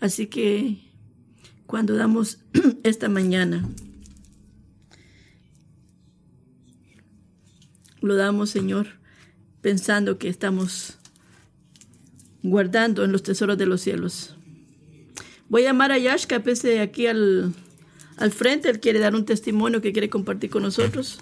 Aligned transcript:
Así 0.00 0.26
que 0.26 0.78
cuando 1.66 1.94
damos 1.94 2.38
esta 2.82 3.08
mañana, 3.08 3.68
lo 8.00 8.16
damos, 8.16 8.50
Señor, 8.50 8.86
pensando 9.60 10.18
que 10.18 10.28
estamos 10.28 10.98
guardando 12.42 13.04
en 13.04 13.12
los 13.12 13.22
tesoros 13.22 13.58
de 13.58 13.66
los 13.66 13.80
cielos. 13.80 14.36
Voy 15.48 15.62
a 15.62 15.66
llamar 15.66 15.92
a 15.92 15.98
Yashka, 15.98 16.42
pese 16.42 16.80
aquí 16.80 17.06
al, 17.06 17.54
al 18.16 18.30
frente. 18.30 18.68
Él 18.70 18.80
quiere 18.80 18.98
dar 18.98 19.14
un 19.14 19.24
testimonio 19.24 19.80
que 19.80 19.92
quiere 19.92 20.08
compartir 20.08 20.50
con 20.50 20.62
nosotros. 20.62 21.20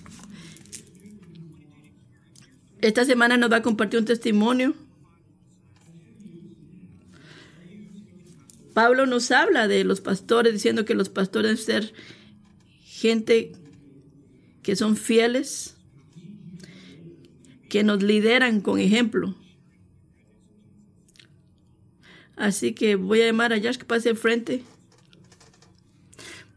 Esta 2.80 3.04
semana 3.04 3.36
nos 3.36 3.50
va 3.50 3.56
a 3.56 3.62
compartir 3.62 3.98
un 3.98 4.06
testimonio. 4.06 4.74
Pablo 8.74 9.06
nos 9.06 9.30
habla 9.30 9.68
de 9.68 9.84
los 9.84 10.02
pastores, 10.02 10.52
diciendo 10.52 10.84
que 10.84 10.94
los 10.94 11.08
pastores 11.08 11.66
deben 11.66 11.84
ser 11.84 11.94
gente 12.82 13.52
que 14.62 14.76
son 14.76 14.96
fieles, 14.96 15.76
que 17.70 17.84
nos 17.84 18.02
lideran 18.02 18.60
con 18.60 18.78
ejemplo. 18.78 19.34
Así 22.36 22.74
que 22.74 22.96
voy 22.96 23.22
a 23.22 23.26
llamar 23.26 23.54
a 23.54 23.56
Yash 23.56 23.78
que 23.78 23.86
pase 23.86 24.10
al 24.10 24.16
frente. 24.16 24.62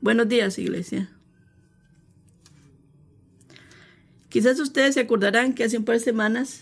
Buenos 0.01 0.27
días, 0.27 0.59
iglesia. 0.59 1.09
Quizás 4.29 4.59
ustedes 4.59 4.93
se 4.93 4.99
acordarán 4.99 5.55
que 5.55 5.63
hace 5.63 5.77
un 5.77 5.85
par 5.85 5.97
de 5.97 6.03
semanas 6.03 6.61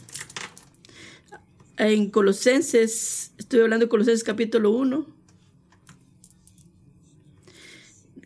en 1.77 2.09
Colosenses, 2.09 3.33
estoy 3.37 3.59
hablando 3.59 3.85
de 3.85 3.89
Colosenses 3.89 4.23
capítulo 4.23 4.71
1, 4.71 5.05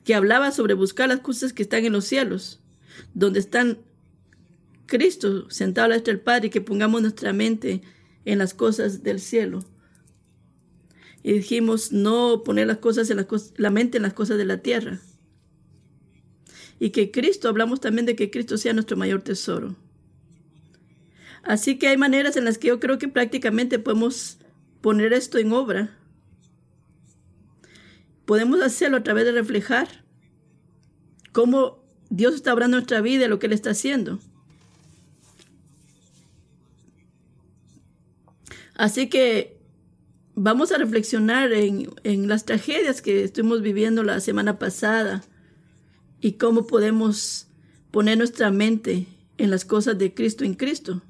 que 0.03 0.13
hablaba 0.13 0.51
sobre 0.51 0.75
buscar 0.75 1.09
las 1.09 1.21
cosas 1.21 1.53
que 1.53 1.63
están 1.63 1.85
en 1.85 1.93
los 1.93 2.05
cielos, 2.05 2.61
donde 3.15 3.39
están 3.39 3.79
Cristo 4.85 5.49
sentado 5.49 5.85
a 5.85 5.89
la 5.89 5.99
del 5.99 6.19
Padre, 6.19 6.47
y 6.47 6.49
que 6.51 6.61
pongamos 6.61 7.01
nuestra 7.01 7.33
mente 7.33 7.81
en 8.25 8.37
las 8.37 8.53
cosas 8.53 9.01
del 9.01 9.19
cielo. 9.19 9.65
Y 11.23 11.33
dijimos 11.33 11.91
no 11.91 12.43
poner 12.43 12.67
las 12.67 12.77
cosas 12.77 13.09
en 13.09 13.25
la 13.57 13.69
mente 13.71 13.97
en 13.97 14.03
las 14.03 14.13
cosas 14.13 14.37
de 14.37 14.45
la 14.45 14.59
tierra 14.59 15.01
y 16.81 16.89
que 16.89 17.11
Cristo, 17.11 17.47
hablamos 17.47 17.79
también 17.79 18.07
de 18.07 18.15
que 18.15 18.31
Cristo 18.31 18.57
sea 18.57 18.73
nuestro 18.73 18.97
mayor 18.97 19.21
tesoro. 19.21 19.75
Así 21.43 21.77
que 21.77 21.87
hay 21.87 21.95
maneras 21.95 22.37
en 22.37 22.43
las 22.43 22.57
que 22.57 22.69
yo 22.69 22.79
creo 22.79 22.97
que 22.97 23.07
prácticamente 23.07 23.77
podemos 23.77 24.39
poner 24.81 25.13
esto 25.13 25.37
en 25.37 25.53
obra. 25.53 25.95
Podemos 28.25 28.61
hacerlo 28.61 28.97
a 28.97 29.03
través 29.03 29.25
de 29.25 29.31
reflejar 29.31 30.03
cómo 31.31 31.85
Dios 32.09 32.33
está 32.33 32.51
obrando 32.51 32.77
nuestra 32.77 32.99
vida 32.99 33.25
y 33.25 33.27
lo 33.27 33.37
que 33.37 33.45
Él 33.45 33.53
está 33.53 33.69
haciendo. 33.69 34.19
Así 38.73 39.07
que 39.07 39.55
vamos 40.33 40.71
a 40.71 40.79
reflexionar 40.79 41.53
en, 41.53 41.93
en 42.03 42.27
las 42.27 42.45
tragedias 42.45 43.03
que 43.03 43.23
estuvimos 43.23 43.61
viviendo 43.61 44.01
la 44.01 44.19
semana 44.19 44.57
pasada 44.57 45.23
y 46.21 46.33
cómo 46.33 46.67
podemos 46.67 47.47
poner 47.91 48.17
nuestra 48.17 48.51
mente 48.51 49.07
en 49.37 49.49
las 49.49 49.65
cosas 49.65 49.97
de 49.97 50.13
Cristo 50.13 50.45
en 50.45 50.53
Cristo. 50.53 51.01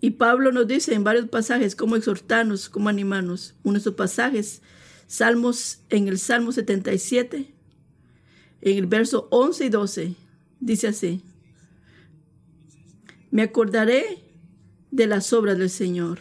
Y 0.00 0.10
Pablo 0.10 0.52
nos 0.52 0.66
dice 0.68 0.94
en 0.94 1.04
varios 1.04 1.28
pasajes 1.28 1.74
cómo 1.74 1.96
exhortarnos, 1.96 2.68
cómo 2.68 2.88
animarnos. 2.88 3.54
Uno 3.62 3.74
de 3.74 3.80
esos 3.80 3.94
pasajes, 3.94 4.62
Salmos, 5.06 5.80
en 5.88 6.08
el 6.08 6.18
Salmo 6.18 6.52
77, 6.52 7.54
en 8.60 8.76
el 8.76 8.86
verso 8.86 9.28
11 9.30 9.64
y 9.64 9.68
12, 9.70 10.14
dice 10.60 10.88
así, 10.88 11.22
me 13.30 13.42
acordaré 13.42 14.22
de 14.90 15.06
las 15.06 15.32
obras 15.32 15.58
del 15.58 15.70
Señor. 15.70 16.20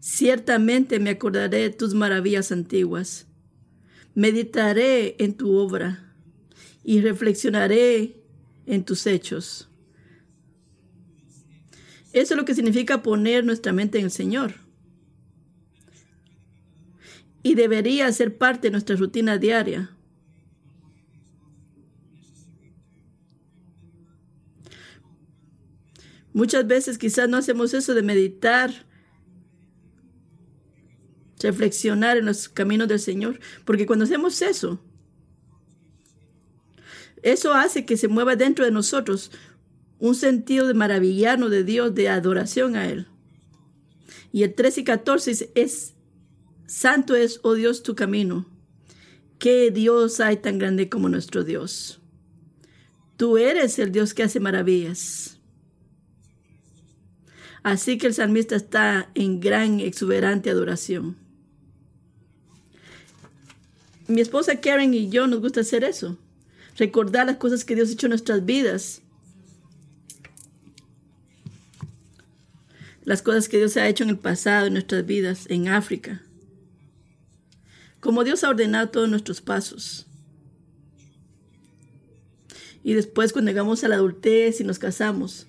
Ciertamente 0.00 0.98
me 0.98 1.10
acordaré 1.10 1.58
de 1.58 1.70
tus 1.70 1.94
maravillas 1.94 2.52
antiguas. 2.52 3.26
Meditaré 4.14 5.16
en 5.18 5.34
tu 5.34 5.54
obra 5.56 6.14
y 6.84 7.00
reflexionaré 7.00 8.16
en 8.66 8.84
tus 8.84 9.06
hechos. 9.06 9.68
Eso 12.12 12.34
es 12.34 12.38
lo 12.38 12.44
que 12.44 12.54
significa 12.54 13.02
poner 13.02 13.44
nuestra 13.44 13.72
mente 13.72 13.98
en 13.98 14.06
el 14.06 14.10
Señor. 14.10 14.54
Y 17.42 17.54
debería 17.54 18.10
ser 18.12 18.36
parte 18.36 18.68
de 18.68 18.72
nuestra 18.72 18.96
rutina 18.96 19.38
diaria. 19.38 19.96
Muchas 26.32 26.66
veces 26.66 26.98
quizás 26.98 27.28
no 27.28 27.36
hacemos 27.36 27.74
eso 27.74 27.94
de 27.94 28.02
meditar 28.02 28.86
reflexionar 31.42 32.16
en 32.16 32.26
los 32.26 32.48
caminos 32.48 32.88
del 32.88 33.00
Señor. 33.00 33.40
Porque 33.64 33.86
cuando 33.86 34.04
hacemos 34.04 34.40
eso, 34.42 34.80
eso 37.22 37.54
hace 37.54 37.84
que 37.84 37.96
se 37.96 38.08
mueva 38.08 38.36
dentro 38.36 38.64
de 38.64 38.70
nosotros 38.70 39.30
un 39.98 40.14
sentido 40.14 40.66
de 40.66 40.74
maravillarnos 40.74 41.50
de 41.50 41.64
Dios, 41.64 41.94
de 41.94 42.08
adoración 42.08 42.76
a 42.76 42.88
Él. 42.88 43.06
Y 44.32 44.44
el 44.44 44.54
13 44.54 44.80
y 44.80 44.84
14 44.84 45.52
es, 45.54 45.94
Santo 46.66 47.14
es, 47.14 47.40
oh 47.42 47.54
Dios, 47.54 47.82
tu 47.82 47.94
camino. 47.94 48.46
¿Qué 49.38 49.70
Dios 49.70 50.20
hay 50.20 50.36
tan 50.36 50.58
grande 50.58 50.88
como 50.88 51.08
nuestro 51.08 51.44
Dios? 51.44 52.00
Tú 53.16 53.36
eres 53.36 53.78
el 53.78 53.92
Dios 53.92 54.14
que 54.14 54.22
hace 54.22 54.40
maravillas. 54.40 55.38
Así 57.62 57.98
que 57.98 58.06
el 58.06 58.14
salmista 58.14 58.56
está 58.56 59.10
en 59.14 59.40
gran 59.40 59.80
exuberante 59.80 60.48
adoración 60.48 61.19
mi 64.10 64.20
esposa 64.20 64.60
Karen 64.60 64.92
y 64.92 65.08
yo 65.08 65.26
nos 65.26 65.40
gusta 65.40 65.60
hacer 65.60 65.84
eso. 65.84 66.18
Recordar 66.76 67.26
las 67.26 67.36
cosas 67.36 67.64
que 67.64 67.74
Dios 67.74 67.88
ha 67.88 67.92
hecho 67.92 68.06
en 68.06 68.10
nuestras 68.10 68.44
vidas. 68.44 69.02
Las 73.04 73.22
cosas 73.22 73.48
que 73.48 73.58
Dios 73.58 73.76
ha 73.76 73.88
hecho 73.88 74.04
en 74.04 74.10
el 74.10 74.18
pasado, 74.18 74.66
en 74.66 74.74
nuestras 74.74 75.06
vidas, 75.06 75.46
en 75.48 75.68
África. 75.68 76.22
Como 78.00 78.24
Dios 78.24 78.44
ha 78.44 78.50
ordenado 78.50 78.88
todos 78.88 79.08
nuestros 79.08 79.40
pasos. 79.40 80.06
Y 82.82 82.94
después 82.94 83.32
cuando 83.32 83.50
llegamos 83.50 83.84
a 83.84 83.88
la 83.88 83.96
adultez 83.96 84.60
y 84.60 84.64
nos 84.64 84.78
casamos. 84.78 85.46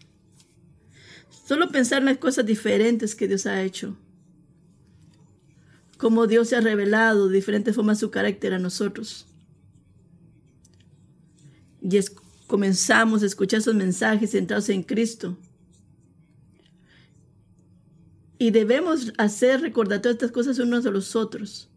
Solo 1.48 1.70
pensar 1.70 2.00
en 2.00 2.06
las 2.06 2.18
cosas 2.18 2.46
diferentes 2.46 3.16
que 3.16 3.28
Dios 3.28 3.46
ha 3.46 3.64
hecho 3.64 3.96
cómo 6.02 6.26
Dios 6.26 6.50
se 6.50 6.56
ha 6.56 6.62
revelado 6.62 7.30
de 7.30 7.36
diferentes 7.36 7.76
formas 7.76 8.00
su 8.00 8.10
carácter 8.10 8.56
a 8.56 8.60
nosotros. 8.60 9.28
Y 11.80 12.00
comenzamos 12.48 13.22
a 13.22 13.28
escuchar 13.28 13.60
esos 13.60 13.76
mensajes 13.76 14.32
centrados 14.32 14.68
en 14.70 14.82
Cristo. 14.82 15.38
Y 18.40 18.50
debemos 18.50 19.14
hacer 19.20 19.62
recordar 19.62 20.02
todas 20.02 20.16
estas 20.16 20.32
cosas 20.32 20.58
unos 20.58 20.88
a 20.88 20.90
los 20.90 21.16
otros. 21.16 21.70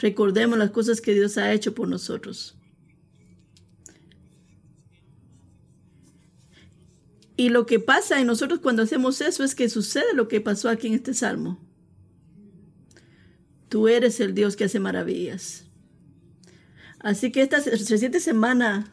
Recordemos 0.00 0.56
las 0.56 0.70
cosas 0.70 1.00
que 1.00 1.12
Dios 1.12 1.36
ha 1.38 1.52
hecho 1.52 1.74
por 1.74 1.88
nosotros. 1.88 2.56
Y 7.36 7.48
lo 7.48 7.66
que 7.66 7.80
pasa 7.80 8.20
en 8.20 8.28
nosotros 8.28 8.60
cuando 8.60 8.84
hacemos 8.84 9.20
eso 9.22 9.42
es 9.42 9.56
que 9.56 9.68
sucede 9.68 10.14
lo 10.14 10.28
que 10.28 10.40
pasó 10.40 10.68
aquí 10.68 10.86
en 10.86 10.94
este 10.94 11.14
salmo. 11.14 11.71
Tú 13.72 13.88
eres 13.88 14.20
el 14.20 14.34
Dios 14.34 14.54
que 14.54 14.64
hace 14.64 14.80
maravillas. 14.80 15.64
Así 16.98 17.32
que 17.32 17.40
esta 17.40 17.58
reciente 17.58 18.20
semana 18.20 18.86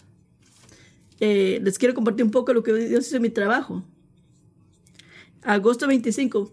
eh, 1.20 1.60
les 1.62 1.78
quiero 1.78 1.94
compartir 1.94 2.24
un 2.24 2.32
poco 2.32 2.54
lo 2.54 2.64
que 2.64 2.74
Dios 2.74 3.06
hizo 3.06 3.18
en 3.18 3.24
mi 3.24 3.30
trabajo. 3.30 3.84
Agosto 5.42 5.86
25. 5.86 6.50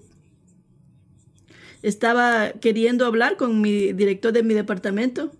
Estaba 1.82 2.50
queriendo 2.55 3.06
hablar 3.06 3.37
con 3.37 3.61
mi 3.61 3.93
director 3.93 4.32
de 4.32 4.43
mi 4.43 4.55
departamento. 4.55 5.31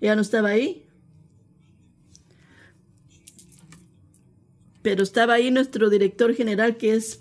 Ella 0.00 0.16
no 0.16 0.22
estaba 0.22 0.48
ahí. 0.48 0.84
Pero 4.82 5.04
estaba 5.04 5.34
ahí 5.34 5.52
nuestro 5.52 5.88
director 5.90 6.34
general, 6.34 6.76
que 6.76 6.94
es 6.94 7.20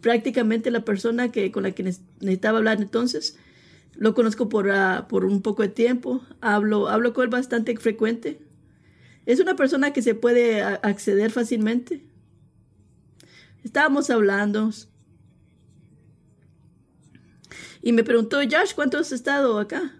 prácticamente 0.00 0.70
la 0.70 0.86
persona 0.86 1.30
que, 1.30 1.52
con 1.52 1.64
la 1.64 1.72
que 1.72 1.82
necesitaba 1.82 2.56
hablar 2.56 2.80
entonces. 2.80 3.36
Lo 4.00 4.14
conozco 4.14 4.48
por, 4.48 4.70
ah, 4.70 5.06
por 5.10 5.26
un 5.26 5.42
poco 5.42 5.62
de 5.62 5.68
tiempo. 5.68 6.22
Hablo, 6.40 6.88
hablo 6.88 7.12
con 7.12 7.24
él 7.24 7.28
bastante 7.28 7.76
frecuente. 7.76 8.40
Es 9.26 9.40
una 9.40 9.56
persona 9.56 9.92
que 9.92 10.00
se 10.00 10.14
puede 10.14 10.62
acceder 10.62 11.30
fácilmente. 11.30 12.02
Estábamos 13.62 14.08
hablando. 14.08 14.70
Y 17.82 17.92
me 17.92 18.02
preguntó, 18.02 18.38
Josh, 18.38 18.72
¿cuánto 18.74 18.96
has 18.96 19.12
estado 19.12 19.58
acá? 19.58 19.92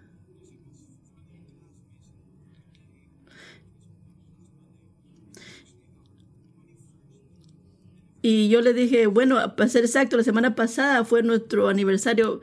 Y 8.23 8.49
yo 8.49 8.63
le 8.63 8.73
dije, 8.73 9.09
bueno, 9.09 9.57
para 9.57 9.69
ser 9.69 9.85
exacto, 9.85 10.17
la 10.17 10.25
semana 10.25 10.55
pasada 10.55 11.05
fue 11.05 11.23
nuestro 11.23 11.69
aniversario 11.69 12.41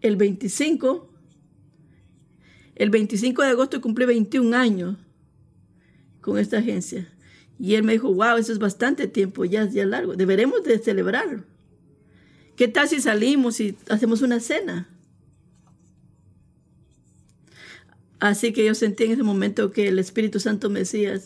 el 0.00 0.16
25. 0.16 1.10
El 2.74 2.90
25 2.90 3.42
de 3.42 3.48
agosto 3.48 3.80
cumplí 3.80 4.04
21 4.04 4.56
años 4.56 4.96
con 6.20 6.38
esta 6.38 6.58
agencia. 6.58 7.08
Y 7.58 7.74
él 7.74 7.82
me 7.82 7.92
dijo, 7.92 8.12
wow, 8.12 8.36
eso 8.36 8.52
es 8.52 8.58
bastante 8.58 9.08
tiempo, 9.08 9.44
ya 9.44 9.64
ya 9.64 9.86
largo. 9.86 10.14
Deberemos 10.14 10.62
de 10.62 10.78
celebrarlo. 10.78 11.44
¿Qué 12.56 12.68
tal 12.68 12.88
si 12.88 13.00
salimos 13.00 13.60
y 13.60 13.76
hacemos 13.88 14.22
una 14.22 14.40
cena? 14.40 14.88
Así 18.18 18.52
que 18.52 18.64
yo 18.64 18.74
sentí 18.74 19.04
en 19.04 19.12
ese 19.12 19.22
momento 19.22 19.70
que 19.70 19.88
el 19.88 19.98
Espíritu 19.98 20.40
Santo 20.40 20.70
me 20.70 20.80
decía, 20.80 21.20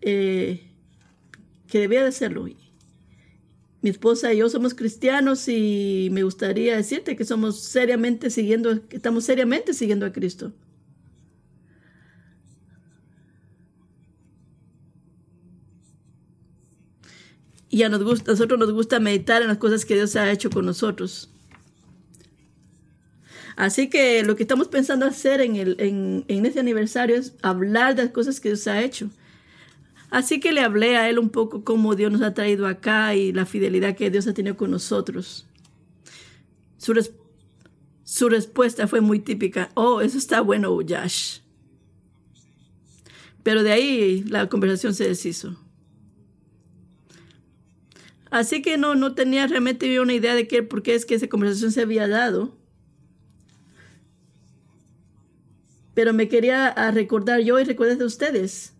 eh, 0.00 0.70
que 1.68 1.78
debía 1.78 2.02
de 2.02 2.08
hacerlo. 2.08 2.46
Mi 3.84 3.90
esposa 3.90 4.32
y 4.32 4.38
yo 4.38 4.48
somos 4.48 4.72
cristianos 4.72 5.46
y 5.46 6.08
me 6.10 6.22
gustaría 6.22 6.74
decirte 6.74 7.16
que 7.16 7.26
somos 7.26 7.60
seriamente 7.60 8.30
siguiendo, 8.30 8.80
estamos 8.88 9.24
seriamente 9.24 9.74
siguiendo 9.74 10.06
a 10.06 10.10
Cristo. 10.10 10.54
Y 17.68 17.82
a, 17.82 17.90
nos 17.90 18.02
gusta, 18.02 18.30
nosotros 18.32 18.58
nos 18.58 18.72
gusta 18.72 19.00
meditar 19.00 19.42
en 19.42 19.48
las 19.48 19.58
cosas 19.58 19.84
que 19.84 19.96
Dios 19.96 20.16
ha 20.16 20.32
hecho 20.32 20.48
con 20.48 20.64
nosotros. 20.64 21.28
Así 23.54 23.90
que 23.90 24.22
lo 24.22 24.34
que 24.34 24.44
estamos 24.44 24.68
pensando 24.68 25.04
hacer 25.04 25.42
en, 25.42 25.56
el, 25.56 25.76
en 26.26 26.46
este 26.46 26.58
aniversario 26.58 27.16
es 27.16 27.34
hablar 27.42 27.96
de 27.96 28.04
las 28.04 28.12
cosas 28.12 28.40
que 28.40 28.48
Dios 28.48 28.66
ha 28.66 28.82
hecho 28.82 29.10
Así 30.14 30.38
que 30.38 30.52
le 30.52 30.60
hablé 30.60 30.96
a 30.96 31.10
él 31.10 31.18
un 31.18 31.28
poco 31.28 31.64
cómo 31.64 31.96
Dios 31.96 32.12
nos 32.12 32.22
ha 32.22 32.34
traído 32.34 32.68
acá 32.68 33.16
y 33.16 33.32
la 33.32 33.46
fidelidad 33.46 33.96
que 33.96 34.12
Dios 34.12 34.28
ha 34.28 34.32
tenido 34.32 34.56
con 34.56 34.70
nosotros. 34.70 35.44
Su, 36.76 38.28
respuesta 38.28 38.86
fue 38.86 39.00
muy 39.00 39.18
típica. 39.18 39.70
Oh, 39.74 40.00
eso 40.02 40.16
está 40.16 40.40
bueno, 40.40 40.70
Josh. 40.88 41.40
Pero 43.42 43.64
de 43.64 43.72
ahí 43.72 44.22
la 44.22 44.48
conversación 44.48 44.94
se 44.94 45.08
deshizo. 45.08 45.58
Así 48.30 48.62
que 48.62 48.78
no, 48.78 48.94
no 48.94 49.16
tenía 49.16 49.48
realmente 49.48 49.98
una 49.98 50.14
idea 50.14 50.36
de 50.36 50.46
qué, 50.46 50.62
por 50.62 50.84
qué 50.84 50.94
es 50.94 51.06
que 51.06 51.16
esa 51.16 51.26
conversación 51.26 51.72
se 51.72 51.82
había 51.82 52.06
dado. 52.06 52.56
Pero 55.92 56.12
me 56.12 56.28
quería 56.28 56.72
recordar 56.92 57.40
yo 57.40 57.58
y 57.58 57.64
recordar 57.64 57.98
de 57.98 58.04
ustedes 58.04 58.73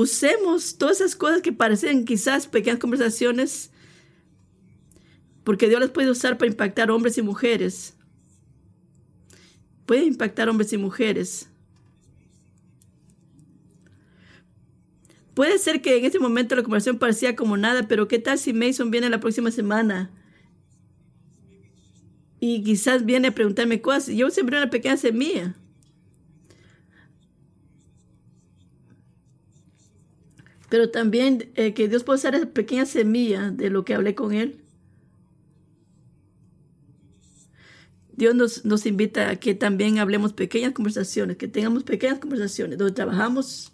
usemos 0.00 0.78
todas 0.78 1.02
esas 1.02 1.14
cosas 1.14 1.42
que 1.42 1.52
parecen 1.52 2.06
quizás 2.06 2.46
pequeñas 2.46 2.78
conversaciones, 2.78 3.70
porque 5.44 5.68
Dios 5.68 5.78
las 5.78 5.90
puede 5.90 6.10
usar 6.10 6.38
para 6.38 6.50
impactar 6.50 6.90
hombres 6.90 7.18
y 7.18 7.22
mujeres. 7.22 7.94
Puede 9.84 10.04
impactar 10.04 10.48
hombres 10.48 10.72
y 10.72 10.78
mujeres. 10.78 11.50
Puede 15.34 15.58
ser 15.58 15.82
que 15.82 15.98
en 15.98 16.06
ese 16.06 16.18
momento 16.18 16.56
la 16.56 16.62
conversación 16.62 16.98
parecía 16.98 17.36
como 17.36 17.58
nada, 17.58 17.86
pero 17.86 18.08
¿qué 18.08 18.18
tal 18.18 18.38
si 18.38 18.54
Mason 18.54 18.90
viene 18.90 19.10
la 19.10 19.20
próxima 19.20 19.50
semana? 19.50 20.10
Y 22.38 22.62
quizás 22.62 23.04
viene 23.04 23.28
a 23.28 23.34
preguntarme 23.34 23.82
cosas. 23.82 24.14
Yo 24.14 24.30
siempre 24.30 24.56
una 24.56 24.70
pequeña 24.70 24.96
semilla. 24.96 25.56
Pero 30.70 30.90
también 30.90 31.50
eh, 31.56 31.74
que 31.74 31.88
Dios 31.88 32.04
puede 32.04 32.20
usar 32.20 32.34
esa 32.34 32.46
pequeña 32.46 32.86
semilla 32.86 33.50
de 33.50 33.68
lo 33.68 33.84
que 33.84 33.92
hablé 33.92 34.14
con 34.14 34.32
Él. 34.32 34.62
Dios 38.12 38.34
nos, 38.34 38.64
nos, 38.64 38.86
invita 38.86 39.30
a 39.30 39.36
que 39.36 39.54
también 39.54 39.98
hablemos 39.98 40.32
pequeñas 40.32 40.72
conversaciones, 40.72 41.36
que 41.38 41.48
tengamos 41.48 41.82
pequeñas 41.84 42.18
conversaciones 42.18 42.78
donde 42.78 42.94
trabajamos, 42.94 43.72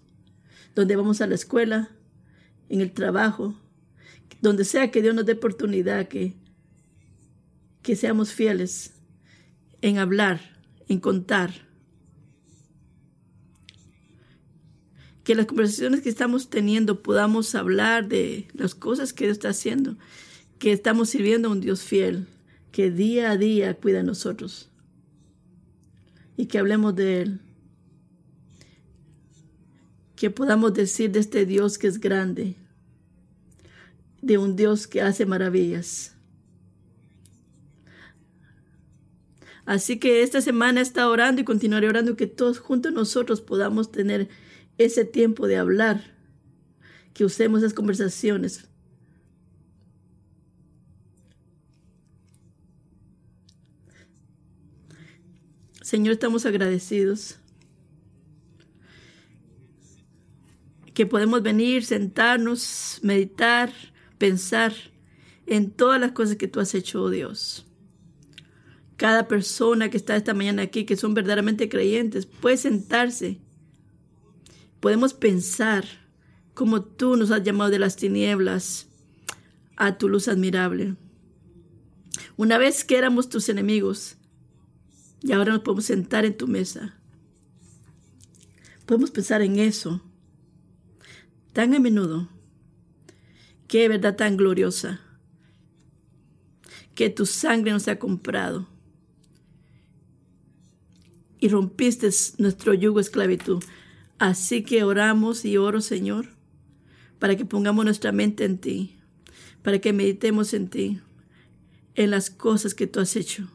donde 0.75 0.97
vamos 0.97 1.21
a 1.21 1.27
la 1.27 1.35
escuela, 1.35 1.91
en 2.69 2.81
el 2.81 2.93
trabajo, 2.93 3.55
donde 4.41 4.65
sea 4.65 4.91
que 4.91 5.03
Dios 5.03 5.15
nos 5.15 5.27
dé 5.27 5.33
oportunidad, 5.33 6.09
que, 6.09 6.35
que 7.83 7.95
seamos 7.95 8.33
fieles 8.33 8.95
en 9.83 9.99
hablar, 9.99 10.41
en 10.89 11.01
contar 11.01 11.66
que 15.27 15.35
las 15.35 15.47
conversaciones 15.47 16.03
que 16.03 16.09
estamos 16.09 16.51
teniendo 16.51 17.03
podamos 17.03 17.57
hablar 17.57 18.07
de 18.07 18.47
las 18.55 18.77
cosas 18.77 19.13
que 19.13 19.25
Dios 19.25 19.39
está 19.39 19.49
haciendo, 19.49 19.97
que 20.61 20.71
estamos 20.71 21.11
sirviendo 21.11 21.49
a 21.49 21.51
un 21.51 21.61
Dios 21.61 21.83
fiel, 21.83 22.29
que 22.71 22.93
día 22.93 23.33
a 23.33 23.37
día 23.37 23.75
cuida 23.75 23.97
de 23.97 24.05
nosotros 24.05 24.71
y 26.37 26.47
que 26.47 26.61
hablemos 26.61 26.95
de 26.95 27.23
Él. 27.23 27.41
Que 30.15 30.31
podamos 30.31 30.75
decir 30.75 31.11
de 31.11 31.19
este 31.19 31.45
Dios 31.45 31.77
que 31.77 31.89
es 31.89 31.99
grande, 31.99 32.55
de 34.23 34.39
un 34.39 34.55
Dios 34.55 34.87
que 34.87 35.03
hace 35.03 35.27
maravillas. 35.27 36.15
Así 39.65 39.99
que 39.99 40.23
esta 40.23 40.41
semana 40.41 40.81
está 40.81 41.09
orando 41.09 41.41
y 41.41 41.45
continuaré 41.45 41.89
orando 41.89 42.15
que 42.15 42.29
todos 42.29 42.61
juntos 42.61 42.93
nosotros 42.93 43.41
podamos 43.41 43.91
tener 43.91 44.29
ese 44.79 45.05
tiempo 45.05 45.47
de 45.47 45.57
hablar, 45.57 46.17
que 47.15 47.25
usemos 47.25 47.61
esas 47.61 47.75
conversaciones. 47.75 48.69
Señor, 55.81 56.15
estamos 56.15 56.45
agradecidos 56.45 57.39
que 60.97 61.07
podemos 61.07 61.43
venir, 61.43 61.85
sentarnos, 61.85 63.01
meditar, 63.03 63.71
pensar 64.17 64.73
en 65.47 65.71
todas 65.71 66.01
las 66.01 66.13
cosas 66.13 66.37
que 66.37 66.49
tú 66.49 66.59
has 66.59 66.75
hecho, 66.75 67.03
oh 67.03 67.11
Dios. 67.11 67.67
Cada 68.97 69.29
persona 69.29 69.91
que 69.91 69.99
está 69.99 70.17
esta 70.17 70.33
mañana 70.33 70.63
aquí, 70.63 70.87
que 70.87 70.97
son 70.97 71.13
verdaderamente 71.13 71.69
creyentes, 71.69 72.25
puede 72.25 72.57
sentarse 72.57 73.41
podemos 74.87 75.15
pensar 75.15 75.85
como 76.55 76.85
tú 76.85 77.17
nos 77.17 77.33
has 77.33 77.43
llamado 77.43 77.73
de 77.73 77.81
las 77.81 77.97
tinieblas 77.97 78.87
a 79.75 79.99
tu 79.99 80.09
luz 80.09 80.29
admirable. 80.29 80.95
Una 82.37 82.57
vez 82.57 82.85
que 82.85 82.97
éramos 82.97 83.29
tus 83.29 83.49
enemigos 83.49 84.17
y 85.23 85.33
ahora 85.33 85.55
nos 85.55 85.63
podemos 85.63 85.87
sentar 85.87 86.25
en 86.25 86.37
tu 86.37 86.47
mesa. 86.47 87.01
Podemos 88.87 89.11
pensar 89.11 89.43
en 89.43 89.59
eso 89.59 90.05
tan 91.53 91.75
a 91.75 91.81
menudo. 91.81 92.29
Qué 93.67 93.89
verdad 93.89 94.15
tan 94.15 94.37
gloriosa. 94.37 95.01
Que 96.95 97.11
tu 97.11 97.27
sangre 97.27 97.73
nos 97.73 97.89
ha 97.89 97.99
comprado. 97.99 98.69
Y 101.41 101.49
rompiste 101.49 102.09
nuestro 102.39 102.73
yugo 102.73 103.01
esclavitud. 103.01 103.65
Así 104.19 104.63
que 104.63 104.83
oramos 104.83 105.45
y 105.45 105.59
oro, 105.59 105.81
Señor, 105.81 106.29
para 107.19 107.37
que 107.37 107.45
pongamos 107.45 107.85
nuestra 107.85 108.13
mente 108.13 108.45
en 108.45 108.59
ti, 108.59 108.97
para 109.63 109.79
que 109.79 109.93
meditemos 109.93 110.55
en 110.55 110.69
ti, 110.69 111.01
en 111.95 112.11
las 112.11 112.31
cosas 112.31 112.75
que 112.75 112.87
tú 112.87 113.01
has 113.01 113.15
hecho, 113.17 113.49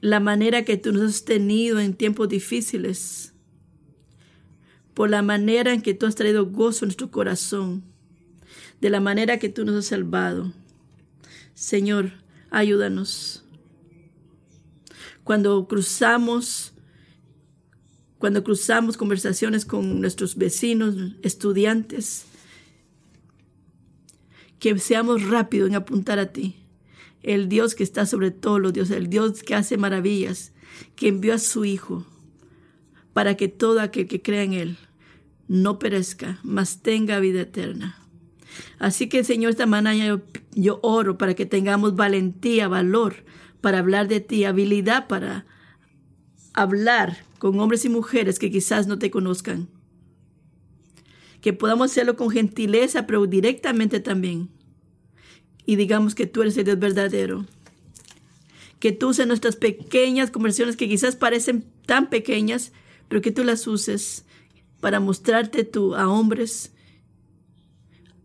la 0.00 0.20
manera 0.20 0.64
que 0.64 0.76
tú 0.76 0.92
nos 0.92 1.02
has 1.02 1.24
tenido 1.24 1.80
en 1.80 1.94
tiempos 1.94 2.28
difíciles, 2.28 3.32
por 4.94 5.10
la 5.10 5.22
manera 5.22 5.72
en 5.72 5.82
que 5.82 5.94
tú 5.94 6.06
has 6.06 6.14
traído 6.14 6.46
gozo 6.46 6.84
en 6.84 6.88
nuestro 6.88 7.10
corazón, 7.10 7.84
de 8.80 8.90
la 8.90 9.00
manera 9.00 9.38
que 9.38 9.48
tú 9.48 9.64
nos 9.64 9.76
has 9.76 9.86
salvado. 9.86 10.52
Señor, 11.54 12.12
ayúdanos. 12.50 13.44
Cuando 15.24 15.66
cruzamos 15.66 16.72
cuando 18.18 18.42
cruzamos 18.42 18.96
conversaciones 18.96 19.64
con 19.64 20.00
nuestros 20.00 20.36
vecinos, 20.36 20.94
estudiantes, 21.22 22.26
que 24.58 24.76
seamos 24.78 25.28
rápidos 25.28 25.68
en 25.68 25.76
apuntar 25.76 26.18
a 26.18 26.32
ti, 26.32 26.56
el 27.22 27.48
Dios 27.48 27.74
que 27.74 27.84
está 27.84 28.06
sobre 28.06 28.30
todos 28.30 28.60
los 28.60 28.72
dioses, 28.72 28.96
el 28.96 29.08
Dios 29.08 29.42
que 29.42 29.54
hace 29.54 29.76
maravillas, 29.76 30.52
que 30.96 31.08
envió 31.08 31.34
a 31.34 31.38
su 31.38 31.64
Hijo 31.64 32.06
para 33.12 33.36
que 33.36 33.48
todo 33.48 33.80
aquel 33.80 34.06
que 34.06 34.22
crea 34.22 34.42
en 34.42 34.52
Él 34.52 34.76
no 35.46 35.78
perezca, 35.78 36.38
mas 36.42 36.82
tenga 36.82 37.20
vida 37.20 37.42
eterna. 37.42 37.98
Así 38.78 39.08
que, 39.08 39.24
Señor, 39.24 39.50
esta 39.50 39.66
mañana 39.66 40.06
yo, 40.06 40.20
yo 40.54 40.80
oro 40.82 41.18
para 41.18 41.34
que 41.34 41.46
tengamos 41.46 41.96
valentía, 41.96 42.68
valor 42.68 43.24
para 43.60 43.78
hablar 43.78 44.08
de 44.08 44.20
ti, 44.20 44.44
habilidad 44.44 45.06
para 45.08 45.46
hablar 46.62 47.24
con 47.38 47.58
hombres 47.60 47.84
y 47.84 47.88
mujeres 47.88 48.38
que 48.38 48.50
quizás 48.50 48.86
no 48.86 48.98
te 48.98 49.10
conozcan. 49.10 49.68
Que 51.40 51.52
podamos 51.52 51.92
hacerlo 51.92 52.16
con 52.16 52.30
gentileza, 52.30 53.06
pero 53.06 53.26
directamente 53.26 54.00
también. 54.00 54.48
Y 55.64 55.76
digamos 55.76 56.14
que 56.14 56.26
tú 56.26 56.42
eres 56.42 56.56
el 56.56 56.64
Dios 56.64 56.78
verdadero. 56.78 57.46
Que 58.80 58.90
tú 58.92 59.10
uses 59.10 59.26
nuestras 59.26 59.56
pequeñas 59.56 60.30
conversaciones 60.30 60.76
que 60.76 60.88
quizás 60.88 61.14
parecen 61.14 61.64
tan 61.86 62.10
pequeñas, 62.10 62.72
pero 63.08 63.22
que 63.22 63.30
tú 63.30 63.44
las 63.44 63.66
uses 63.66 64.24
para 64.80 64.98
mostrarte 64.98 65.64
tú 65.64 65.94
a 65.94 66.08
hombres, 66.08 66.72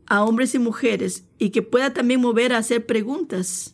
a 0.08 0.24
hombres 0.24 0.56
y 0.56 0.60
mujeres, 0.60 1.26
y 1.38 1.52
que 1.52 1.62
pueda 1.62 1.94
también 1.94 2.22
mover 2.22 2.54
a 2.54 2.60
hacer 2.60 2.86
preguntas. 2.86 3.73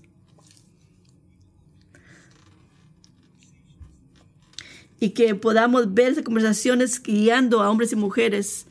Y 4.99 5.11
que 5.11 5.33
podamos 5.35 5.93
ver 5.93 6.23
conversaciones 6.23 7.01
guiando 7.01 7.61
a 7.61 7.69
hombres 7.69 7.93
y 7.93 7.95
mujeres 7.95 8.67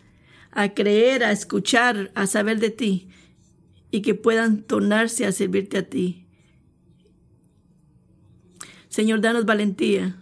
a 0.50 0.74
creer, 0.74 1.24
a 1.24 1.32
escuchar, 1.32 2.10
a 2.14 2.26
saber 2.26 2.58
de 2.58 2.70
ti, 2.70 3.08
y 3.90 4.02
que 4.02 4.14
puedan 4.14 4.62
tornarse 4.62 5.24
a 5.24 5.32
servirte 5.32 5.78
a 5.78 5.88
ti. 5.88 6.26
Señor, 8.88 9.20
danos 9.20 9.44
valentía 9.44 10.16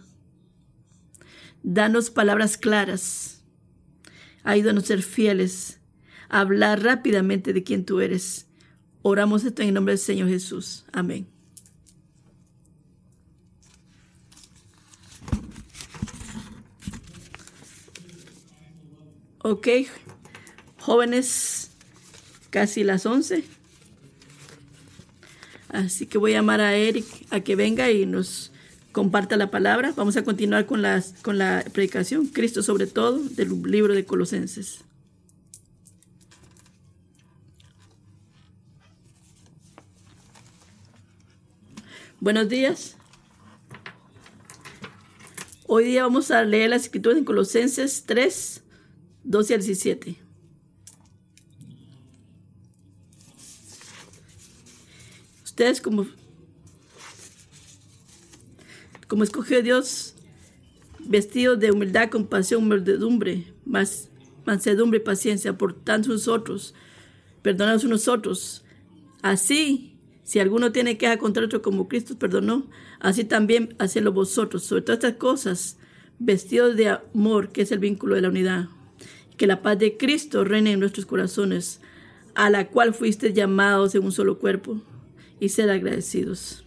Danos 1.69 2.09
palabras 2.11 2.57
claras. 2.57 3.43
Ayúdanos 4.43 4.85
a 4.85 4.87
ser 4.87 5.03
fieles, 5.03 5.81
a 6.29 6.39
hablar 6.39 6.81
rápidamente 6.81 7.51
de 7.51 7.63
quién 7.63 7.83
tú 7.83 7.99
eres. 7.99 8.47
Oramos 9.01 9.43
esto 9.43 9.63
en 9.63 9.69
el 9.69 9.73
nombre 9.73 9.91
del 9.91 9.99
Señor 9.99 10.29
Jesús. 10.29 10.85
Amén. 10.93 11.36
Ok, 19.49 19.69
jóvenes, 20.77 21.71
casi 22.49 22.83
las 22.83 23.05
11. 23.05 23.45
Así 25.69 26.05
que 26.05 26.17
voy 26.17 26.33
a 26.33 26.39
llamar 26.39 26.59
a 26.59 26.75
Eric 26.75 27.05
a 27.29 27.39
que 27.39 27.55
venga 27.55 27.89
y 27.89 28.05
nos 28.05 28.51
comparta 28.91 29.37
la 29.37 29.49
palabra. 29.49 29.93
Vamos 29.95 30.17
a 30.17 30.25
continuar 30.25 30.65
con, 30.65 30.83
con 31.21 31.37
la 31.37 31.63
predicación, 31.71 32.27
Cristo 32.27 32.61
sobre 32.61 32.87
todo, 32.87 33.19
del 33.19 33.61
libro 33.63 33.95
de 33.95 34.03
Colosenses. 34.03 34.81
Buenos 42.19 42.49
días. 42.49 42.97
Hoy 45.67 45.85
día 45.85 46.03
vamos 46.03 46.31
a 46.31 46.43
leer 46.43 46.71
las 46.71 46.81
escrituras 46.81 47.17
en 47.17 47.23
Colosenses 47.23 48.03
3, 48.05 48.63
12 49.27 49.53
al 49.55 49.61
17. 49.61 50.15
Ustedes 55.43 55.81
como 55.81 56.05
como 59.07 59.23
escogió 59.23 59.61
Dios, 59.61 60.15
vestido 60.99 61.55
de 61.55 61.71
humildad, 61.71 62.09
compasión, 62.09 62.67
mansedumbre, 62.67 63.53
más 63.65 64.09
mansedumbre 64.45 64.99
y 64.99 65.03
paciencia, 65.03 65.57
por 65.57 65.73
tanto 65.73 66.09
nosotros, 66.09 66.73
perdonados 67.41 67.83
unos 67.83 68.07
otros. 68.07 68.63
Así, 69.21 69.97
si 70.23 70.39
alguno 70.39 70.71
tiene 70.71 70.97
queja 70.97 71.17
contra 71.17 71.43
otro 71.43 71.61
como 71.61 71.89
Cristo 71.89 72.17
perdonó, 72.17 72.69
así 72.99 73.25
también 73.25 73.75
hacedlo 73.79 74.13
vosotros. 74.13 74.63
Sobre 74.63 74.83
todas 74.83 74.99
estas 74.99 75.17
cosas, 75.17 75.77
vestidos 76.17 76.77
de 76.77 76.89
amor, 76.89 77.51
que 77.51 77.63
es 77.63 77.71
el 77.71 77.79
vínculo 77.79 78.15
de 78.15 78.21
la 78.21 78.29
unidad. 78.29 78.69
Que 79.37 79.47
la 79.47 79.61
paz 79.61 79.79
de 79.79 79.97
Cristo 79.97 80.43
reine 80.43 80.73
en 80.73 80.79
nuestros 80.79 81.05
corazones, 81.05 81.79
a 82.35 82.49
la 82.49 82.67
cual 82.67 82.93
fuiste 82.93 83.33
llamados 83.33 83.95
en 83.95 84.03
un 84.03 84.11
solo 84.11 84.39
cuerpo, 84.39 84.81
y 85.39 85.49
sed 85.49 85.69
agradecidos. 85.69 86.65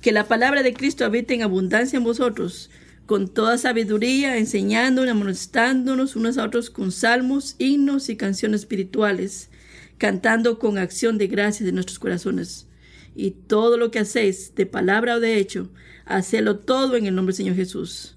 Que 0.00 0.12
la 0.12 0.28
palabra 0.28 0.62
de 0.62 0.74
Cristo 0.74 1.04
habite 1.04 1.34
en 1.34 1.42
abundancia 1.42 1.96
en 1.96 2.04
vosotros, 2.04 2.70
con 3.06 3.28
toda 3.28 3.58
sabiduría, 3.58 4.38
enseñándonos, 4.38 5.10
amonestándonos 5.10 6.16
unos 6.16 6.38
a 6.38 6.44
otros 6.44 6.70
con 6.70 6.92
salmos, 6.92 7.56
himnos 7.58 8.08
y 8.08 8.16
canciones 8.16 8.62
espirituales, 8.62 9.50
cantando 9.98 10.58
con 10.58 10.78
acción 10.78 11.18
de 11.18 11.26
gracias 11.26 11.66
de 11.66 11.72
nuestros 11.72 11.98
corazones. 11.98 12.68
Y 13.14 13.32
todo 13.32 13.76
lo 13.76 13.90
que 13.90 13.98
hacéis, 13.98 14.54
de 14.54 14.66
palabra 14.66 15.16
o 15.16 15.20
de 15.20 15.36
hecho, 15.36 15.70
hacedlo 16.04 16.58
todo 16.58 16.96
en 16.96 17.06
el 17.06 17.14
nombre 17.14 17.32
del 17.32 17.44
Señor 17.44 17.56
Jesús, 17.56 18.16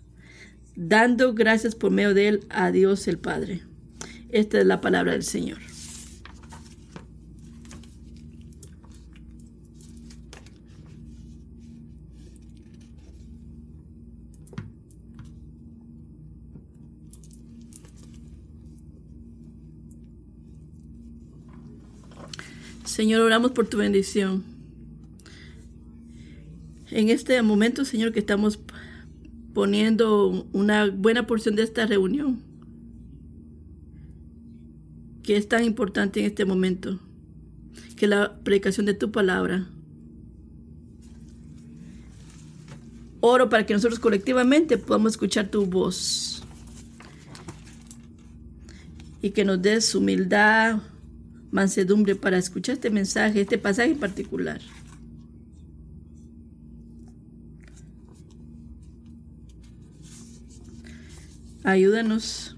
dando 0.76 1.34
gracias 1.34 1.76
por 1.76 1.92
medio 1.92 2.14
de 2.14 2.28
él 2.28 2.40
a 2.50 2.72
Dios 2.72 3.08
el 3.08 3.18
Padre. 3.18 3.62
Esta 4.30 4.60
es 4.60 4.66
la 4.66 4.82
palabra 4.82 5.14
del 5.14 5.24
Señor. 5.24 5.60
Señor, 22.96 23.20
oramos 23.20 23.52
por 23.52 23.68
tu 23.68 23.78
bendición. 23.78 24.46
En 26.92 27.10
este 27.10 27.42
momento, 27.42 27.84
Señor, 27.84 28.14
que 28.14 28.20
estamos 28.20 28.58
poniendo 29.56 30.46
una 30.52 30.92
buena 30.92 31.26
porción 31.26 31.56
de 31.56 31.64
esta 31.64 31.86
reunión, 31.86 32.44
que 35.24 35.38
es 35.38 35.48
tan 35.48 35.64
importante 35.64 36.20
en 36.20 36.26
este 36.26 36.44
momento, 36.44 37.00
que 37.96 38.06
la 38.06 38.38
predicación 38.44 38.86
de 38.86 38.96
tu 38.96 39.14
palabra. 39.14 39.66
Oro 43.22 43.50
para 43.50 43.66
que 43.66 43.74
nosotros 43.74 43.98
colectivamente 43.98 44.78
podamos 44.78 45.14
escuchar 45.14 45.48
tu 45.48 45.66
voz 45.66 46.44
y 49.22 49.30
que 49.30 49.46
nos 49.46 49.62
des 49.62 49.96
humildad, 49.96 50.82
mansedumbre 51.52 52.16
para 52.16 52.38
escuchar 52.38 52.74
este 52.74 52.90
mensaje, 52.90 53.40
este 53.40 53.58
pasaje 53.58 53.92
en 53.92 54.00
particular. 54.00 54.60
Ayúdanos. 61.66 62.56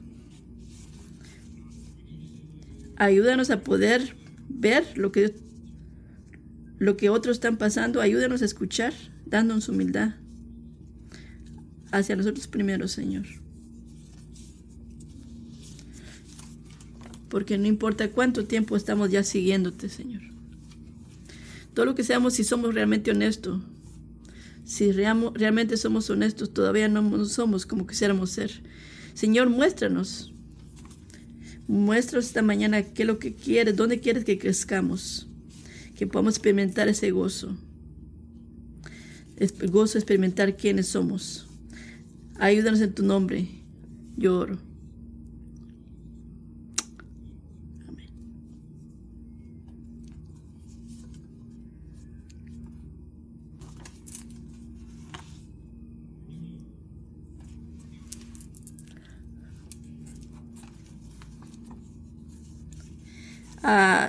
Ayúdanos 2.97 3.49
a 3.49 3.61
poder 3.61 4.15
ver 4.49 4.97
lo 4.97 5.11
que, 5.11 5.33
lo 6.77 6.97
que 6.97 7.09
otros 7.09 7.37
están 7.37 7.57
pasando. 7.57 8.01
Ayúdanos 8.01 8.43
a 8.43 8.45
escuchar, 8.45 8.93
dándonos 9.25 9.69
humildad 9.69 10.13
hacia 11.91 12.15
nosotros 12.15 12.47
primero, 12.47 12.87
Señor. 12.87 13.25
porque 17.29 17.57
no 17.57 17.67
importa 17.67 18.09
cuánto 18.09 18.45
tiempo 18.45 18.75
estamos 18.75 19.11
ya 19.11 19.23
siguiéndote, 19.23 19.89
Señor. 19.89 20.21
Todo 21.73 21.85
lo 21.85 21.95
que 21.95 22.03
seamos, 22.03 22.33
si 22.33 22.43
somos 22.43 22.73
realmente 22.73 23.11
honestos, 23.11 23.61
si 24.65 24.91
realmente 24.91 25.77
somos 25.77 26.09
honestos, 26.09 26.53
todavía 26.53 26.87
no 26.87 27.25
somos 27.25 27.65
como 27.65 27.85
quisiéramos 27.85 28.31
ser. 28.31 28.51
Señor, 29.17 29.49
muéstranos. 29.49 30.31
Muéstranos 31.67 32.27
esta 32.27 32.43
mañana 32.43 32.83
qué 32.83 33.01
es 33.01 33.07
lo 33.07 33.17
que 33.17 33.33
quieres, 33.33 33.75
dónde 33.75 33.99
quieres 33.99 34.23
que 34.23 34.37
crezcamos, 34.37 35.27
que 35.95 36.05
podamos 36.05 36.35
experimentar 36.35 36.87
ese 36.87 37.09
gozo. 37.09 37.57
Es 39.35 39.57
gozo 39.71 39.97
experimentar 39.97 40.55
quiénes 40.55 40.89
somos. 40.89 41.47
Ayúdanos 42.37 42.79
en 42.79 42.93
tu 42.93 43.01
nombre. 43.01 43.47
Yo 44.17 44.37
oro. 44.37 44.59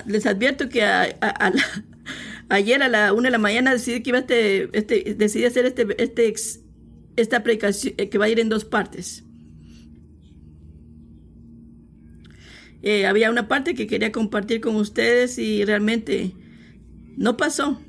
Les 0.06 0.24
advierto 0.26 0.68
que 0.68 0.84
a, 0.84 1.08
la, 1.20 1.64
ayer 2.48 2.82
a 2.82 2.88
la 2.88 3.12
una 3.12 3.24
de 3.24 3.32
la 3.32 3.38
mañana 3.38 3.72
decidí 3.72 4.02
que 4.02 4.10
iba 4.10 4.18
este, 4.20 4.70
este 4.72 5.14
decidí 5.14 5.44
hacer 5.44 5.66
este, 5.66 5.86
este 6.02 6.32
esta 7.16 7.42
predicación 7.42 7.94
eh, 7.98 8.08
que 8.08 8.18
va 8.18 8.26
a 8.26 8.28
ir 8.28 8.38
en 8.38 8.48
dos 8.48 8.64
partes. 8.64 9.24
Eh, 12.82 13.06
había 13.06 13.30
una 13.30 13.48
parte 13.48 13.74
que 13.74 13.88
quería 13.88 14.12
compartir 14.12 14.60
con 14.60 14.76
ustedes 14.76 15.38
y 15.38 15.64
realmente 15.64 16.34
no 17.16 17.36
pasó. 17.36 17.82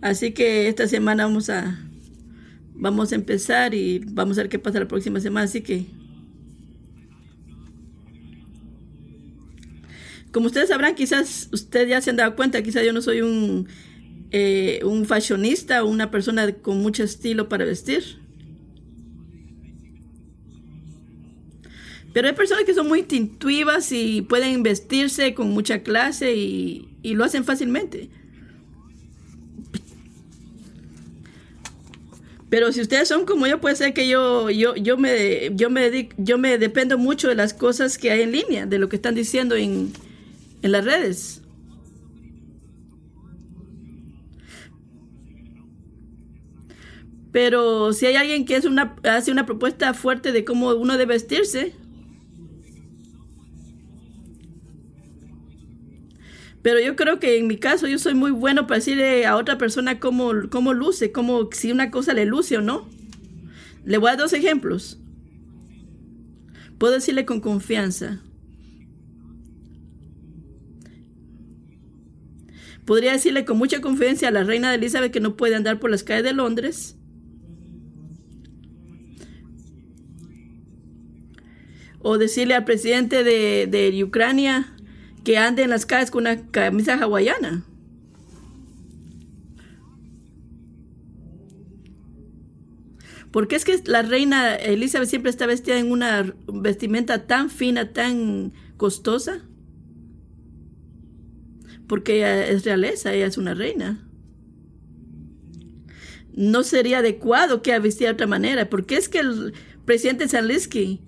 Así 0.00 0.32
que 0.32 0.66
esta 0.66 0.88
semana 0.88 1.26
vamos 1.26 1.50
a 1.50 1.78
vamos 2.74 3.12
a 3.12 3.14
empezar 3.14 3.74
y 3.74 4.00
vamos 4.00 4.38
a 4.38 4.42
ver 4.42 4.48
qué 4.48 4.58
pasa 4.58 4.80
la 4.80 4.88
próxima 4.88 5.20
semana. 5.20 5.44
Así 5.44 5.60
que 5.60 5.86
como 10.32 10.46
ustedes 10.46 10.68
sabrán, 10.68 10.94
quizás 10.94 11.48
ustedes 11.52 11.88
ya 11.88 12.00
se 12.00 12.10
han 12.10 12.16
dado 12.16 12.36
cuenta, 12.36 12.62
quizás 12.62 12.84
yo 12.84 12.92
no 12.92 13.02
soy 13.02 13.20
un 13.22 13.68
eh, 14.32 14.80
un 14.84 15.06
fashionista 15.06 15.82
o 15.82 15.88
una 15.88 16.12
persona 16.12 16.52
con 16.52 16.78
mucho 16.78 17.02
estilo 17.02 17.48
para 17.48 17.64
vestir. 17.64 18.20
Pero 22.12 22.28
hay 22.28 22.34
personas 22.34 22.62
que 22.62 22.72
son 22.72 22.86
muy 22.86 23.00
intuitivas 23.00 23.90
y 23.90 24.22
pueden 24.22 24.62
vestirse 24.62 25.34
con 25.34 25.50
mucha 25.50 25.82
clase 25.82 26.34
y, 26.36 26.86
lo 27.02 27.24
hacen 27.24 27.44
fácilmente. 27.44 28.08
Pero 32.50 32.70
si 32.72 32.80
ustedes 32.80 33.08
son 33.08 33.26
como 33.26 33.48
yo, 33.48 33.60
puede 33.60 33.74
ser 33.74 33.94
que 33.94 34.08
yo, 34.08 34.48
yo, 34.50 34.76
yo, 34.76 34.96
me, 34.96 35.50
yo, 35.56 35.70
me, 35.70 36.08
yo 36.18 36.38
me 36.38 36.58
dependo 36.58 36.98
mucho 36.98 37.28
de 37.28 37.34
las 37.34 37.52
cosas 37.52 37.98
que 37.98 38.12
hay 38.12 38.22
en 38.22 38.32
línea, 38.32 38.66
de 38.66 38.78
lo 38.78 38.88
que 38.88 38.96
están 38.96 39.14
diciendo 39.16 39.56
en, 39.56 39.92
en 40.62 40.72
las 40.72 40.84
redes. 40.84 41.42
Pero 47.32 47.92
si 47.92 48.06
hay 48.06 48.16
alguien 48.16 48.44
que 48.44 48.56
es 48.56 48.64
una, 48.64 48.96
hace 49.04 49.30
una 49.30 49.46
propuesta 49.46 49.94
fuerte 49.94 50.32
de 50.32 50.44
cómo 50.44 50.74
uno 50.74 50.98
debe 50.98 51.14
vestirse, 51.14 51.74
Pero 56.62 56.78
yo 56.80 56.94
creo 56.94 57.18
que 57.18 57.38
en 57.38 57.46
mi 57.46 57.56
caso 57.56 57.86
yo 57.86 57.98
soy 57.98 58.14
muy 58.14 58.30
bueno 58.30 58.66
para 58.66 58.78
decirle 58.78 59.24
a 59.24 59.36
otra 59.36 59.56
persona 59.56 59.98
cómo, 59.98 60.32
cómo 60.50 60.74
luce, 60.74 61.10
cómo, 61.10 61.48
si 61.52 61.72
una 61.72 61.90
cosa 61.90 62.12
le 62.12 62.26
luce 62.26 62.58
o 62.58 62.60
no. 62.60 62.86
Le 63.84 63.96
voy 63.96 64.08
a 64.08 64.12
dar 64.12 64.20
dos 64.20 64.32
ejemplos. 64.34 64.98
Puedo 66.76 66.94
decirle 66.94 67.24
con 67.24 67.40
confianza. 67.40 68.22
Podría 72.84 73.12
decirle 73.12 73.44
con 73.44 73.58
mucha 73.58 73.80
confianza 73.80 74.28
a 74.28 74.30
la 74.30 74.44
reina 74.44 74.70
de 74.70 74.76
Elizabeth 74.76 75.12
que 75.12 75.20
no 75.20 75.36
puede 75.36 75.54
andar 75.54 75.78
por 75.80 75.90
las 75.90 76.02
calles 76.02 76.24
de 76.24 76.32
Londres. 76.32 76.96
O 82.00 82.18
decirle 82.18 82.54
al 82.54 82.64
presidente 82.64 83.22
de, 83.24 83.66
de 83.66 84.02
Ucrania 84.02 84.74
que 85.24 85.36
ande 85.38 85.62
en 85.62 85.70
las 85.70 85.86
calles 85.86 86.10
con 86.10 86.22
una 86.22 86.46
camisa 86.50 86.94
hawaiana. 86.94 87.64
Porque 93.30 93.54
es 93.54 93.64
que 93.64 93.80
la 93.84 94.02
reina 94.02 94.56
Elizabeth 94.56 95.08
siempre 95.08 95.30
está 95.30 95.46
vestida 95.46 95.78
en 95.78 95.92
una 95.92 96.34
vestimenta 96.48 97.26
tan 97.26 97.48
fina, 97.48 97.92
tan 97.92 98.52
costosa. 98.76 99.42
Porque 101.90 102.18
ella 102.18 102.46
es 102.46 102.64
realeza, 102.64 103.12
ella 103.12 103.26
es 103.26 103.36
una 103.36 103.52
reina. 103.52 103.98
No 106.36 106.62
sería 106.62 106.98
adecuado 106.98 107.62
que 107.62 107.76
vistiera 107.80 108.12
de 108.12 108.14
otra 108.14 108.26
manera. 108.28 108.70
Porque 108.70 108.94
es 108.94 109.08
que 109.08 109.18
el 109.18 109.54
presidente 109.86 110.28
Zelensky 110.28 111.00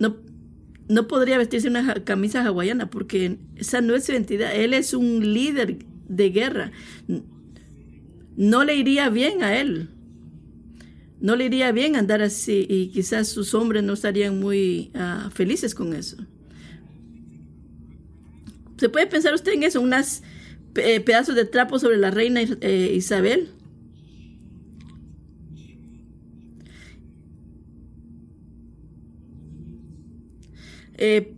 no, 0.00 0.16
no 0.88 1.06
podría 1.06 1.38
vestirse 1.38 1.68
una 1.68 1.94
camisa 2.02 2.44
hawaiana 2.44 2.90
porque 2.90 3.38
esa 3.54 3.82
no 3.82 3.94
es 3.94 4.06
su 4.06 4.10
identidad. 4.10 4.52
Él 4.52 4.74
es 4.74 4.94
un 4.94 5.32
líder 5.32 5.78
de 6.08 6.30
guerra. 6.30 6.72
No 8.36 8.64
le 8.64 8.74
iría 8.74 9.10
bien 9.10 9.44
a 9.44 9.60
él. 9.60 9.90
No 11.20 11.36
le 11.36 11.44
iría 11.44 11.70
bien 11.70 11.94
andar 11.94 12.20
así 12.20 12.66
y 12.68 12.88
quizás 12.88 13.28
sus 13.28 13.54
hombres 13.54 13.84
no 13.84 13.92
estarían 13.92 14.40
muy 14.40 14.90
ah, 14.96 15.30
felices 15.32 15.72
con 15.72 15.94
eso. 15.94 16.16
¿Se 18.76 18.88
puede 18.88 19.06
pensar 19.06 19.34
usted 19.34 19.52
en 19.52 19.62
eso? 19.62 19.80
Unas 19.80 20.22
eh, 20.76 21.00
pedazos 21.00 21.34
de 21.34 21.44
trapo 21.44 21.78
sobre 21.78 21.96
la 21.96 22.10
reina 22.10 22.40
eh, 22.42 22.92
Isabel. 22.94 23.50
Eh, 30.96 31.34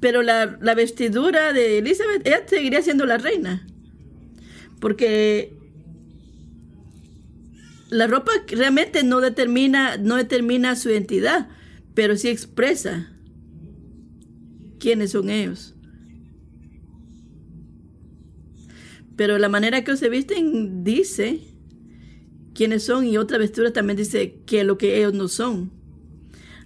pero 0.00 0.22
la, 0.22 0.46
vestidura 0.74 1.52
de 1.52 1.78
Elizabeth, 1.78 2.26
ella 2.26 2.42
seguiría 2.46 2.82
siendo 2.82 3.06
la 3.06 3.18
reina. 3.18 3.66
Porque 4.80 5.54
la 7.88 8.08
ropa 8.08 8.32
realmente 8.48 9.04
no 9.04 9.20
determina, 9.20 9.96
no 9.98 10.16
determina 10.16 10.74
su 10.74 10.90
identidad, 10.90 11.48
pero 11.94 12.16
sí 12.16 12.28
expresa 12.28 13.12
quiénes 14.80 15.12
son 15.12 15.30
ellos. 15.30 15.71
Pero 19.16 19.38
la 19.38 19.48
manera 19.48 19.84
que 19.84 19.96
se 19.96 20.08
visten 20.08 20.84
dice 20.84 21.40
quiénes 22.54 22.84
son 22.84 23.06
y 23.06 23.16
otra 23.16 23.38
vestidura 23.38 23.72
también 23.72 23.96
dice 23.96 24.40
que 24.46 24.64
lo 24.64 24.78
que 24.78 24.98
ellos 24.98 25.14
no 25.14 25.28
son. 25.28 25.70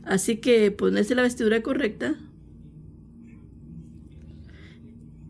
Así 0.04 0.36
que 0.36 0.70
ponerse 0.70 1.14
la 1.14 1.22
vestidura 1.22 1.62
correcta. 1.62 2.14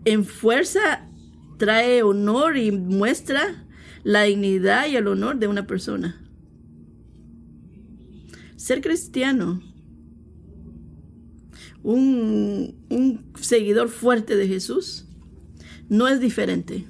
En 0.04 0.24
fuerza 0.24 1.08
trae 1.58 2.02
honor 2.02 2.56
y 2.58 2.70
muestra 2.70 3.64
la 4.04 4.22
dignidad 4.22 4.86
y 4.86 4.96
el 4.96 5.08
honor 5.08 5.38
de 5.38 5.48
una 5.48 5.66
persona. 5.66 6.22
Ser 8.56 8.80
cristiano, 8.80 9.62
un, 11.82 12.74
un 12.88 13.32
seguidor 13.40 13.88
fuerte 13.88 14.36
de 14.36 14.46
Jesús, 14.46 15.06
no 15.88 16.06
es 16.08 16.20
diferente. 16.20 16.84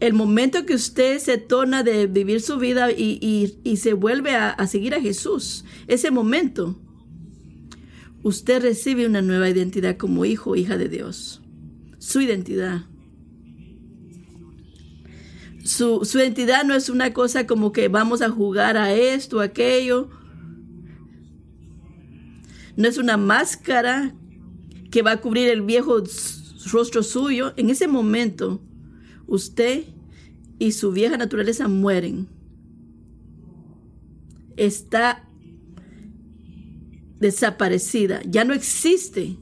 El 0.00 0.12
momento 0.12 0.66
que 0.66 0.74
usted 0.74 1.18
se 1.18 1.38
torna 1.38 1.82
de 1.82 2.06
vivir 2.06 2.40
su 2.40 2.58
vida 2.58 2.90
y, 2.90 3.76
se 3.76 3.92
vuelve 3.92 4.34
a, 4.34 4.50
a 4.50 4.66
seguir 4.66 4.94
a 4.94 5.00
Jesús, 5.00 5.64
ese 5.86 6.10
momento, 6.10 6.76
usted 8.22 8.62
recibe 8.62 9.06
una 9.06 9.22
nueva 9.22 9.48
identidad 9.48 9.96
como 9.96 10.24
hijo 10.24 10.50
o 10.50 10.56
hija 10.56 10.76
de 10.76 10.88
Dios. 10.88 11.40
Su 11.98 12.20
identidad. 12.20 12.86
Su, 15.64 16.04
su, 16.04 16.18
identidad 16.18 16.64
no 16.64 16.74
es 16.74 16.90
una 16.90 17.14
cosa 17.14 17.46
como 17.46 17.72
que 17.72 17.88
vamos 17.88 18.20
a 18.20 18.28
jugar 18.28 18.76
a 18.76 18.92
esto, 18.92 19.40
a 19.40 19.44
aquello. 19.44 20.10
No 22.76 22.88
es 22.88 22.98
una 22.98 23.16
máscara 23.16 24.14
que 24.90 25.02
va 25.02 25.12
a 25.12 25.20
cubrir 25.20 25.48
el 25.48 25.62
viejo 25.62 26.02
rostro 26.72 27.02
suyo. 27.02 27.52
En 27.56 27.70
ese 27.70 27.88
momento, 27.88 28.60
usted 29.26 29.84
y 30.58 30.72
su 30.72 30.92
vieja 30.92 31.16
naturaleza 31.16 31.68
mueren. 31.68 32.28
Está 34.56 35.28
desaparecida, 37.18 38.22
ya 38.24 38.44
no 38.44 38.54
existe. 38.54 39.36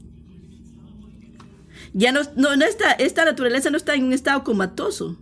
Ya 1.93 2.11
no, 2.11 2.21
no, 2.35 2.51
está, 2.65 2.91
esta 2.93 3.23
naturaleza 3.23 3.69
no 3.69 3.77
está 3.77 3.93
en 3.93 4.05
un 4.05 4.13
estado 4.13 4.43
comatoso. 4.43 5.17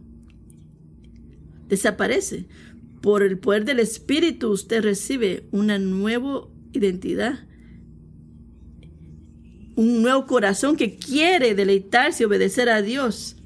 Desaparece. 1.68 2.48
Por 3.02 3.24
el 3.24 3.40
poder 3.40 3.66
del 3.66 3.80
Espíritu 3.80 4.52
usted 4.52 4.84
recibe 4.84 5.48
una 5.52 5.80
nueva 5.80 6.48
identidad. 6.72 7.40
Un 9.76 10.02
nuevo 10.02 10.26
corazón 10.26 10.76
que 10.76 10.98
quiere 10.98 11.56
deleitarse 11.56 12.24
y 12.24 12.26
obedecer 12.26 12.70
a 12.70 12.82
Dios 12.82 13.38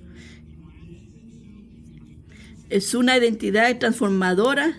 es 2.70 2.94
una 2.94 3.18
identidad 3.18 3.78
transformadora 3.78 4.76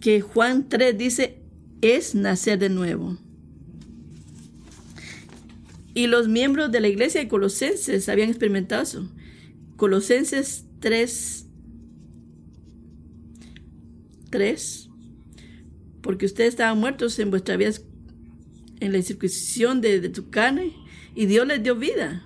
que 0.00 0.20
Juan 0.20 0.68
3 0.68 0.96
dice 0.96 1.38
es 1.80 2.14
nacer 2.14 2.58
de 2.58 2.68
nuevo. 2.68 3.18
Y 5.94 6.08
los 6.08 6.28
miembros 6.28 6.72
de 6.72 6.80
la 6.80 6.88
iglesia 6.88 7.20
de 7.20 7.28
Colosenses 7.28 8.08
habían 8.08 8.28
experimentado 8.28 8.82
eso. 8.82 9.08
Colosenses 9.76 10.66
3, 10.80 11.46
3, 14.30 14.83
porque 16.04 16.26
ustedes 16.26 16.50
estaban 16.50 16.78
muertos 16.78 17.18
en 17.18 17.30
vuestra 17.30 17.56
vida, 17.56 17.70
en 18.78 18.92
la 18.92 19.00
circuncisión 19.00 19.80
de, 19.80 20.00
de 20.00 20.10
tu 20.10 20.28
carne, 20.28 20.74
y 21.14 21.24
Dios 21.24 21.46
les 21.46 21.62
dio 21.62 21.74
vida. 21.76 22.22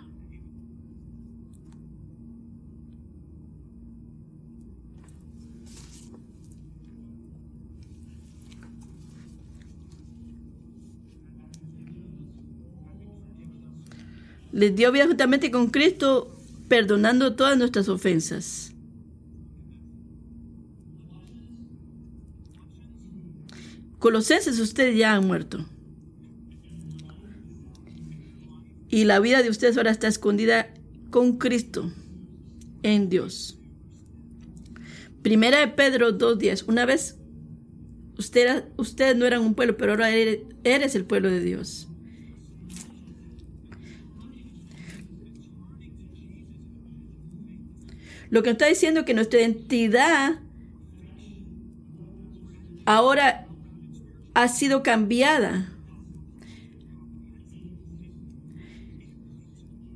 Les 14.51 14.75
dio 14.75 14.91
vida 14.91 15.07
justamente 15.07 15.53
con 15.53 15.69
Cristo, 15.69 16.37
perdonando 16.67 17.37
todas 17.37 17.57
nuestras 17.57 17.89
ofensas. 17.89 18.68
Colosenses, 23.99 24.61
ustedes 24.61 24.97
ya 24.97 25.15
han 25.15 25.27
muerto. 25.27 25.67
Y 28.89 29.05
la 29.05 29.21
vida 29.21 29.43
de 29.43 29.51
ustedes 29.51 29.77
ahora 29.77 29.91
está 29.91 30.09
escondida 30.09 30.73
con 31.11 31.39
Cristo 31.39 31.93
en 32.83 33.09
Dios. 33.09 33.59
Primera 35.23 35.61
de 35.61 35.69
Pedro 35.69 36.17
2.10. 36.17 36.65
Una 36.69 36.87
vez 36.87 37.19
usted, 38.17 38.65
ustedes 38.77 39.17
no 39.17 39.27
eran 39.27 39.43
un 39.43 39.55
pueblo, 39.55 39.77
pero 39.77 39.93
ahora 39.93 40.11
eres, 40.11 40.41
eres 40.65 40.95
el 40.95 41.05
pueblo 41.05 41.29
de 41.31 41.41
Dios. 41.41 41.89
Lo 48.31 48.43
que 48.43 48.51
está 48.51 48.67
diciendo 48.67 49.01
es 49.01 49.07
que 49.07 49.15
nuestra 49.15 49.41
identidad 49.41 50.41
ahora 52.85 53.48
ha 54.39 54.47
sido 54.47 54.85
cambiada. 54.85 55.69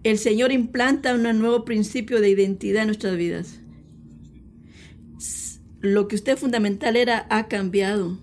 El 0.02 0.18
Señor 0.18 0.50
implanta 0.50 1.14
un 1.14 1.22
nuevo 1.38 1.64
principio 1.64 2.20
de 2.20 2.30
identidad 2.30 2.82
en 2.82 2.88
nuestras 2.88 3.16
vidas. 3.16 3.60
Lo 5.80 6.08
que 6.08 6.16
usted 6.16 6.36
fundamental 6.36 6.96
era 6.96 7.24
ha 7.30 7.46
cambiado. 7.46 8.18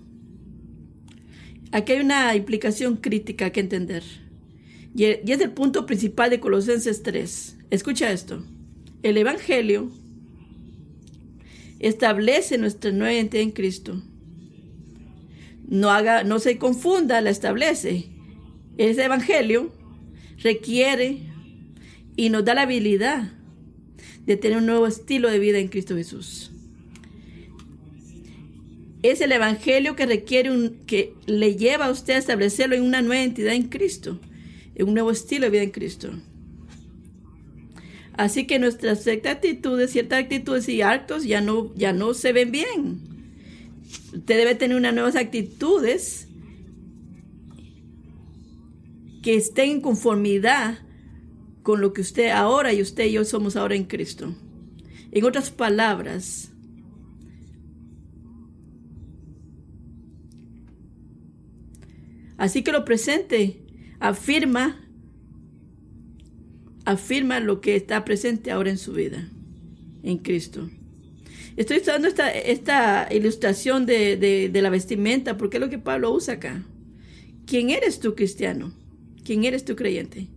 Aquí 1.72 1.92
hay 1.92 2.00
una 2.00 2.36
implicación 2.36 2.96
crítica 2.96 3.48
que 3.48 3.60
entender. 3.60 4.02
Y 4.94 5.06
es 5.06 5.40
el 5.40 5.52
punto 5.52 5.86
principal 5.86 6.28
de 6.28 6.40
Colosenses 6.40 7.02
3. 7.02 7.56
Escucha 7.70 8.12
esto. 8.12 8.44
El 9.02 9.16
Evangelio 9.16 9.90
establece 11.78 12.58
nuestra 12.58 12.92
nueva 12.92 13.14
identidad 13.14 13.42
en 13.42 13.52
Cristo. 13.52 14.02
No, 15.70 15.90
haga, 15.90 16.24
no 16.24 16.40
se 16.40 16.58
confunda, 16.58 17.20
la 17.20 17.30
establece. 17.30 18.08
Ese 18.76 19.04
evangelio 19.04 19.72
requiere 20.38 21.18
y 22.16 22.28
nos 22.28 22.44
da 22.44 22.54
la 22.54 22.62
habilidad 22.62 23.32
de 24.26 24.36
tener 24.36 24.58
un 24.58 24.66
nuevo 24.66 24.86
estilo 24.86 25.30
de 25.30 25.38
vida 25.38 25.58
en 25.58 25.68
Cristo 25.68 25.94
Jesús. 25.94 26.50
Es 29.02 29.20
el 29.20 29.32
evangelio 29.32 29.96
que 29.96 30.06
requiere 30.06 30.50
un, 30.50 30.80
que 30.86 31.14
le 31.26 31.56
lleva 31.56 31.86
a 31.86 31.90
usted 31.90 32.14
a 32.14 32.18
establecerlo 32.18 32.74
en 32.76 32.82
una 32.82 33.00
nueva 33.00 33.22
entidad 33.22 33.54
en 33.54 33.68
Cristo, 33.68 34.20
en 34.74 34.88
un 34.88 34.94
nuevo 34.94 35.10
estilo 35.10 35.46
de 35.46 35.50
vida 35.50 35.62
en 35.62 35.70
Cristo. 35.70 36.10
Así 38.14 38.46
que 38.46 38.58
nuestras 38.58 39.06
actitudes, 39.06 39.92
ciertas 39.92 40.18
actitudes 40.18 40.68
y 40.68 40.82
actos 40.82 41.24
ya 41.24 41.40
no, 41.40 41.72
ya 41.76 41.92
no 41.92 42.12
se 42.12 42.32
ven 42.32 42.50
bien. 42.50 43.19
Usted 44.12 44.36
debe 44.38 44.54
tener 44.54 44.76
unas 44.76 44.94
nuevas 44.94 45.16
actitudes 45.16 46.28
que 49.22 49.34
estén 49.34 49.70
en 49.70 49.80
conformidad 49.80 50.78
con 51.62 51.80
lo 51.80 51.92
que 51.92 52.00
usted 52.00 52.30
ahora 52.30 52.72
y 52.72 52.82
usted 52.82 53.06
y 53.06 53.12
yo 53.12 53.24
somos 53.24 53.56
ahora 53.56 53.74
en 53.74 53.84
Cristo. 53.84 54.34
En 55.12 55.24
otras 55.24 55.50
palabras, 55.50 56.52
así 62.38 62.62
que 62.62 62.72
lo 62.72 62.84
presente 62.84 63.62
afirma 63.98 64.80
afirma 66.84 67.40
lo 67.40 67.60
que 67.60 67.76
está 67.76 68.04
presente 68.04 68.50
ahora 68.50 68.70
en 68.70 68.78
su 68.78 68.92
vida, 68.92 69.28
en 70.02 70.18
Cristo. 70.18 70.68
Estoy 71.56 71.78
usando 71.78 72.08
esta, 72.08 72.30
esta 72.30 73.08
ilustración 73.10 73.86
de, 73.86 74.16
de, 74.16 74.62
la 74.62 74.70
vestimenta 74.70 75.36
porque 75.36 75.56
es 75.56 75.60
lo 75.60 75.70
que 75.70 75.78
Pablo 75.78 76.12
usa 76.12 76.34
acá. 76.34 76.64
¿Quién 77.46 77.70
eres 77.70 78.00
tú, 78.00 78.14
cristiano? 78.14 78.72
¿Quién 79.24 79.44
eres 79.44 79.64
tú, 79.64 79.76
creyente? 79.76 80.28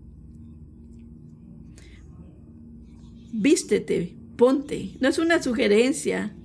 Vístete, 3.32 4.16
ponte. 4.36 4.92
No 5.00 5.08
es 5.08 5.18
una 5.20 5.42
sugerencia, 5.42 6.36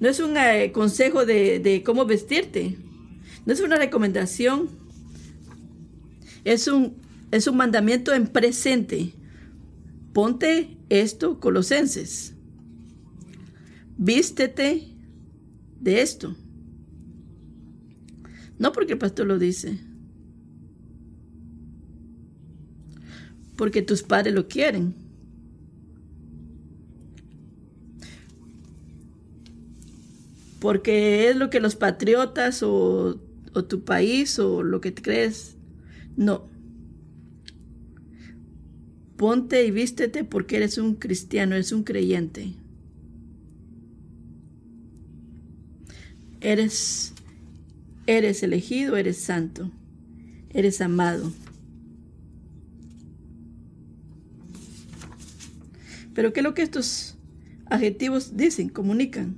no 0.00 0.08
es 0.08 0.20
un 0.20 0.36
eh, 0.36 0.72
consejo 0.72 1.26
de, 1.26 1.58
de 1.58 1.82
cómo 1.82 2.06
vestirte, 2.06 2.76
no 3.46 3.52
es 3.52 3.60
una 3.60 3.76
recomendación, 3.76 4.68
es 6.44 6.68
un, 6.68 6.96
es 7.30 7.46
un 7.46 7.56
mandamiento 7.56 8.12
en 8.14 8.26
presente 8.26 9.12
Ponte 10.14 10.76
esto, 10.90 11.40
colosenses. 11.40 12.33
Vístete 13.96 14.88
de 15.80 16.02
esto. 16.02 16.36
No 18.58 18.72
porque 18.72 18.92
el 18.92 18.98
pastor 18.98 19.26
lo 19.26 19.38
dice. 19.38 19.78
Porque 23.56 23.82
tus 23.82 24.02
padres 24.02 24.34
lo 24.34 24.48
quieren. 24.48 24.94
Porque 30.60 31.28
es 31.28 31.36
lo 31.36 31.50
que 31.50 31.60
los 31.60 31.76
patriotas 31.76 32.62
o, 32.62 33.20
tu 33.68 33.84
país 33.84 34.38
o 34.38 34.62
lo 34.62 34.80
que 34.80 34.94
crees. 34.94 35.56
No 36.16 36.54
ponte 39.16 39.64
y 39.64 39.70
vístete 39.70 40.24
porque 40.24 40.56
eres 40.56 40.78
un 40.78 40.96
cristiano, 40.96 41.54
eres 41.54 41.72
un 41.72 41.84
creyente. 41.84 42.54
Eres, 46.44 47.14
eres 48.06 48.42
elegido, 48.42 48.98
eres 48.98 49.16
santo, 49.16 49.70
eres 50.50 50.82
amado. 50.82 51.32
Pero 56.12 56.34
¿qué 56.34 56.40
es 56.40 56.44
lo 56.44 56.52
que 56.52 56.60
estos 56.60 57.16
adjetivos 57.64 58.36
dicen, 58.36 58.68
comunican? 58.68 59.36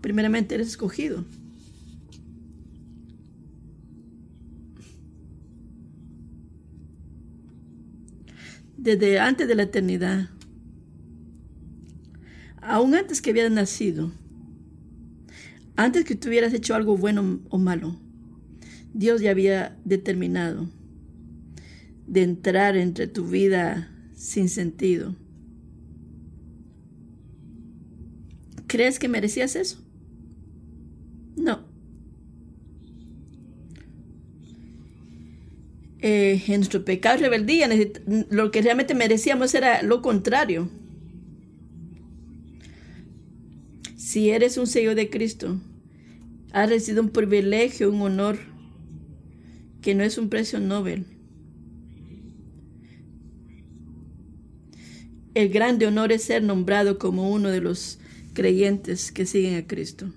Primeramente, 0.00 0.56
eres 0.56 0.66
escogido. 0.66 1.24
desde 8.76 9.18
antes 9.18 9.48
de 9.48 9.54
la 9.54 9.62
eternidad, 9.62 10.28
aún 12.60 12.94
antes 12.94 13.22
que 13.22 13.30
hubieras 13.30 13.50
nacido, 13.50 14.12
antes 15.76 16.04
que 16.04 16.14
tuvieras 16.14 16.54
hecho 16.54 16.74
algo 16.74 16.96
bueno 16.96 17.40
o 17.50 17.58
malo, 17.58 17.96
Dios 18.92 19.20
ya 19.20 19.30
había 19.30 19.76
determinado 19.84 20.68
de 22.06 22.22
entrar 22.22 22.76
entre 22.76 23.06
tu 23.06 23.26
vida 23.26 23.90
sin 24.14 24.48
sentido. 24.48 25.16
¿Crees 28.66 28.98
que 28.98 29.08
merecías 29.08 29.56
eso? 29.56 29.78
No. 31.36 31.60
Eh, 36.00 36.42
en 36.48 36.56
nuestro 36.56 36.84
pecado 36.84 37.18
y 37.18 37.22
rebeldía, 37.22 37.68
lo 38.30 38.50
que 38.50 38.62
realmente 38.62 38.94
merecíamos 38.94 39.54
era 39.54 39.82
lo 39.82 40.02
contrario. 40.02 40.68
Si 44.14 44.30
eres 44.30 44.58
un 44.58 44.68
sello 44.68 44.94
de 44.94 45.10
Cristo, 45.10 45.58
has 46.52 46.68
recibido 46.68 47.02
un 47.02 47.08
privilegio, 47.08 47.90
un 47.90 48.00
honor, 48.00 48.38
que 49.82 49.96
no 49.96 50.04
es 50.04 50.18
un 50.18 50.28
precio 50.28 50.60
Nobel. 50.60 51.04
El 55.34 55.48
grande 55.48 55.88
honor 55.88 56.12
es 56.12 56.22
ser 56.22 56.44
nombrado 56.44 56.96
como 56.96 57.32
uno 57.32 57.48
de 57.48 57.60
los 57.60 57.98
creyentes 58.34 59.10
que 59.10 59.26
siguen 59.26 59.56
a 59.56 59.66
Cristo. 59.66 60.12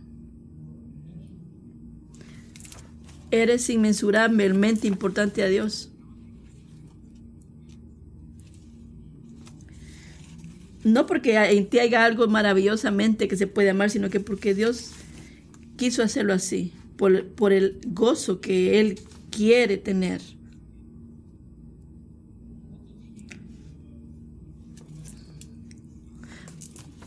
Eres 3.31 3.67
inmensurablemente 3.67 4.87
importante 4.87 5.41
a 5.41 5.47
Dios. 5.47 5.91
No 10.87 11.05
porque 11.05 11.35
en 11.35 11.67
ti 11.69 11.79
haya 11.79 12.05
algo 12.05 12.27
maravillosamente 12.27 13.27
que 13.27 13.35
se 13.35 13.45
puede 13.45 13.71
amar, 13.71 13.89
sino 13.89 14.09
que 14.09 14.21
porque 14.21 14.53
Dios 14.53 14.91
quiso 15.75 16.01
hacerlo 16.01 16.31
así, 16.31 16.71
por, 16.95 17.25
por 17.27 17.51
el 17.51 17.81
gozo 17.87 18.39
que 18.39 18.79
Él 18.79 18.97
quiere 19.29 19.75
tener. 19.75 20.21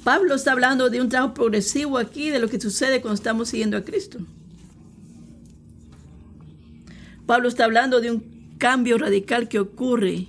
Pablo 0.05 0.35
está 0.35 0.53
hablando 0.53 0.91
de 0.91 1.01
un 1.01 1.09
trabajo 1.09 1.33
progresivo 1.33 1.97
aquí, 1.97 2.29
de 2.29 2.39
lo 2.39 2.49
que 2.49 2.61
sucede 2.61 3.01
cuando 3.01 3.15
estamos 3.15 3.49
siguiendo 3.49 3.79
a 3.79 3.85
Cristo. 3.85 4.19
Pablo 7.25 7.49
está 7.49 7.65
hablando 7.65 8.03
de 8.03 8.11
un 8.11 8.57
cambio 8.59 8.99
radical 8.99 9.49
que 9.49 9.59
ocurre 9.59 10.27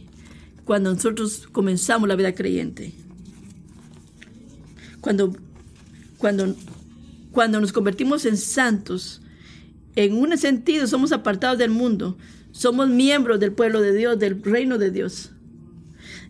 cuando 0.64 0.94
nosotros 0.94 1.50
comenzamos 1.52 2.08
la 2.08 2.16
vida 2.16 2.34
creyente. 2.34 3.01
Cuando, 5.02 5.36
cuando, 6.18 6.56
cuando 7.32 7.60
nos 7.60 7.74
convertimos 7.74 8.26
en 8.26 8.38
santos, 8.38 9.22
en 9.96 10.14
un 10.14 10.38
sentido 10.38 10.88
somos 10.88 11.12
apartados 11.12 11.58
del 11.58 11.72
mundo, 11.72 12.18
somos 12.52 12.88
miembros 12.90 13.40
del 13.40 13.52
pueblo 13.54 13.82
de 13.82 13.94
Dios, 13.94 14.20
del 14.20 14.42
reino 14.42 14.78
de 14.78 14.92
Dios. 14.92 15.32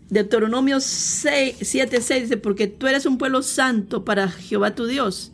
Deuteronomio 0.08 0.80
7, 0.80 2.00
6 2.00 2.22
dice, 2.22 2.36
porque 2.36 2.66
tú 2.66 2.86
eres 2.86 3.06
un 3.06 3.18
pueblo 3.18 3.42
santo 3.42 4.04
para 4.04 4.28
Jehová 4.28 4.74
tu 4.74 4.86
Dios. 4.86 5.32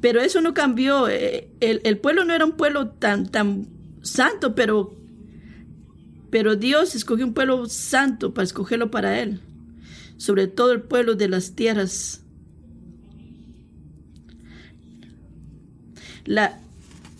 Pero 0.00 0.20
eso 0.20 0.40
no 0.40 0.54
cambió. 0.54 1.08
Eh, 1.08 1.48
el, 1.60 1.98
pueblo 1.98 2.24
no 2.24 2.32
era 2.32 2.44
un 2.44 2.52
pueblo 2.52 2.90
tan, 2.90 3.26
tan 3.30 3.68
santo, 4.02 4.54
pero, 4.54 4.96
pero 6.30 6.56
Dios 6.56 6.94
escogió 6.94 7.26
un 7.26 7.34
pueblo 7.34 7.66
santo 7.66 8.34
para 8.34 8.44
escogerlo 8.44 8.90
para 8.90 9.20
Él. 9.20 9.40
Sobre 10.16 10.46
todo 10.46 10.72
el 10.72 10.82
pueblo 10.82 11.14
de 11.14 11.28
las 11.28 11.54
tierras. 11.54 12.22
La, 16.24 16.60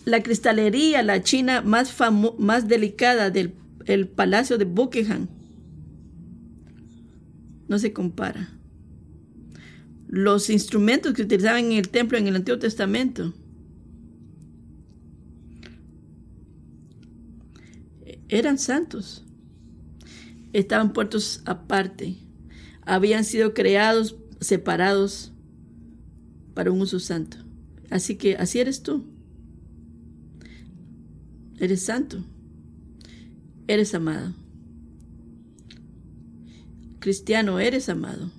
la 0.05 0.21
cristalería, 0.21 1.01
la 1.01 1.23
china 1.23 1.61
más, 1.61 1.95
más 2.37 2.67
delicada 2.67 3.29
del 3.29 3.53
el 3.85 4.07
palacio 4.07 4.59
de 4.59 4.65
Buckingham, 4.65 5.27
no 7.67 7.79
se 7.79 7.91
compara 7.91 8.59
los 10.09 10.49
instrumentos 10.49 11.13
que 11.13 11.21
utilizaban 11.21 11.65
en 11.65 11.71
el 11.73 11.89
templo 11.89 12.17
en 12.17 12.27
el 12.27 12.35
Antiguo 12.35 12.57
Testamento. 12.57 13.31
Eran 18.29 18.57
santos. 18.57 19.25
Estaban 20.53 20.93
puestos 20.93 21.41
aparte. 21.45 22.15
Habían 22.83 23.25
sido 23.25 23.53
creados, 23.53 24.15
separados 24.39 25.33
para 26.53 26.71
un 26.71 26.81
uso 26.81 26.99
santo. 26.99 27.37
Así 27.89 28.15
que 28.15 28.35
así 28.37 28.59
eres 28.59 28.83
tú. 28.83 29.05
Eres 31.59 31.81
santo. 31.81 32.23
Eres 33.67 33.93
amado. 33.93 34.33
Cristiano, 36.99 37.59
eres 37.59 37.89
amado. 37.89 38.31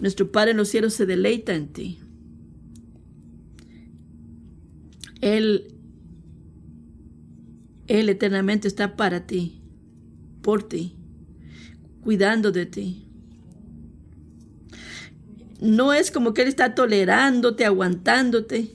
Nuestro 0.00 0.32
Padre 0.32 0.50
en 0.50 0.56
los 0.56 0.68
cielos 0.68 0.94
se 0.94 1.06
deleita 1.06 1.54
en 1.54 1.68
ti. 1.68 2.00
Él, 5.20 5.72
Él 7.92 8.08
eternamente 8.08 8.68
está 8.68 8.96
para 8.96 9.26
ti, 9.26 9.60
por 10.40 10.62
ti, 10.62 10.96
cuidando 12.00 12.50
de 12.50 12.64
ti. 12.64 13.06
No 15.60 15.92
es 15.92 16.10
como 16.10 16.32
que 16.32 16.40
Él 16.40 16.48
está 16.48 16.74
tolerándote, 16.74 17.66
aguantándote. 17.66 18.74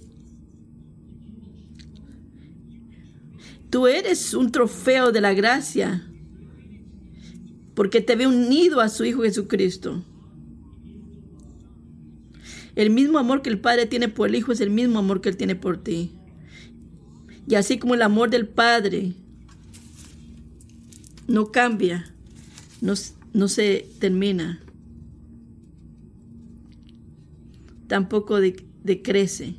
Tú 3.71 3.87
eres 3.87 4.35
un 4.35 4.51
trofeo 4.51 5.11
de 5.11 5.21
la 5.21 5.33
gracia 5.33 6.07
porque 7.73 8.01
te 8.01 8.15
ve 8.15 8.27
unido 8.27 8.81
a 8.81 8.89
su 8.89 9.03
Hijo 9.03 9.23
Jesucristo. 9.23 10.05
El 12.75 12.91
mismo 12.91 13.17
amor 13.17 13.41
que 13.41 13.49
el 13.49 13.59
Padre 13.59 13.87
tiene 13.87 14.09
por 14.09 14.29
el 14.29 14.35
Hijo 14.35 14.51
es 14.51 14.61
el 14.61 14.69
mismo 14.69 14.99
amor 14.99 15.21
que 15.21 15.29
Él 15.29 15.37
tiene 15.37 15.55
por 15.55 15.81
ti. 15.83 16.16
Y 17.47 17.55
así 17.55 17.79
como 17.79 17.95
el 17.95 18.01
amor 18.01 18.29
del 18.29 18.47
Padre 18.47 19.13
no 21.27 21.51
cambia, 21.51 22.13
no, 22.81 22.93
no 23.33 23.47
se 23.47 23.87
termina, 23.99 24.61
tampoco 27.87 28.39
decrece. 28.83 29.55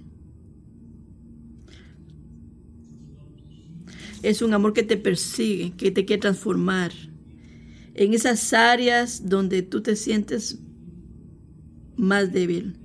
Es 4.22 4.42
un 4.42 4.52
amor 4.52 4.74
que 4.74 4.82
te 4.82 4.96
persigue, 4.96 5.72
que 5.76 5.90
te 5.90 6.04
quiere 6.04 6.20
transformar. 6.20 6.92
En 7.94 8.12
esas 8.12 8.52
áreas 8.52 9.28
donde 9.28 9.62
tú 9.62 9.80
te 9.80 9.96
sientes 9.96 10.58
más 11.96 12.32
débil 12.32 12.77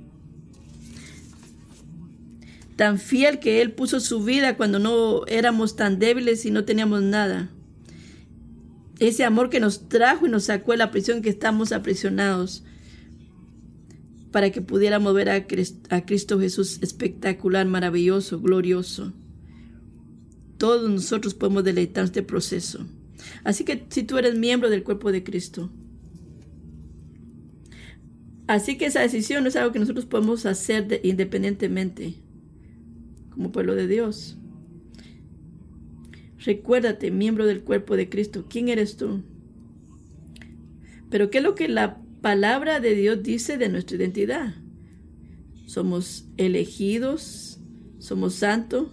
tan 2.75 2.97
fiel 2.99 3.39
que 3.39 3.61
Él 3.61 3.71
puso 3.71 3.99
su 3.99 4.23
vida 4.23 4.57
cuando 4.57 4.79
no 4.79 5.25
éramos 5.27 5.75
tan 5.75 5.99
débiles 5.99 6.45
y 6.45 6.51
no 6.51 6.65
teníamos 6.65 7.01
nada. 7.01 7.49
Ese 8.99 9.23
amor 9.23 9.49
que 9.49 9.59
nos 9.59 9.89
trajo 9.89 10.27
y 10.27 10.29
nos 10.29 10.45
sacó 10.45 10.71
de 10.71 10.77
la 10.77 10.91
prisión 10.91 11.21
que 11.21 11.29
estamos 11.29 11.71
aprisionados 11.71 12.63
para 14.31 14.51
que 14.51 14.61
pudiéramos 14.61 15.13
ver 15.13 15.29
a 15.29 15.45
Cristo 16.05 16.39
Jesús 16.39 16.79
espectacular, 16.81 17.67
maravilloso, 17.67 18.39
glorioso. 18.39 19.13
Todos 20.57 20.89
nosotros 20.89 21.33
podemos 21.33 21.63
deleitar 21.63 22.05
este 22.05 22.23
proceso. 22.23 22.85
Así 23.43 23.63
que 23.63 23.85
si 23.89 24.03
tú 24.03 24.17
eres 24.17 24.37
miembro 24.37 24.69
del 24.69 24.83
cuerpo 24.83 25.11
de 25.11 25.23
Cristo, 25.23 25.69
así 28.47 28.77
que 28.77 28.85
esa 28.85 29.01
decisión 29.01 29.43
no 29.43 29.49
es 29.49 29.55
algo 29.55 29.71
que 29.71 29.79
nosotros 29.79 30.05
podemos 30.05 30.45
hacer 30.45 31.01
independientemente 31.03 32.22
como 33.33 33.51
pueblo 33.51 33.75
de 33.75 33.87
Dios. 33.87 34.37
Recuérdate, 36.39 37.09
miembro 37.11 37.45
del 37.45 37.61
cuerpo 37.61 37.95
de 37.95 38.09
Cristo, 38.09 38.45
¿quién 38.49 38.69
eres 38.69 38.97
tú? 38.97 39.23
Pero 41.09 41.29
¿qué 41.29 41.39
es 41.39 41.43
lo 41.43 41.55
que 41.55 41.67
la 41.67 42.01
palabra 42.21 42.79
de 42.79 42.95
Dios 42.95 43.23
dice 43.23 43.57
de 43.57 43.69
nuestra 43.69 43.97
identidad? 43.97 44.55
Somos 45.65 46.27
elegidos, 46.37 47.59
somos 47.99 48.35
santos. 48.35 48.89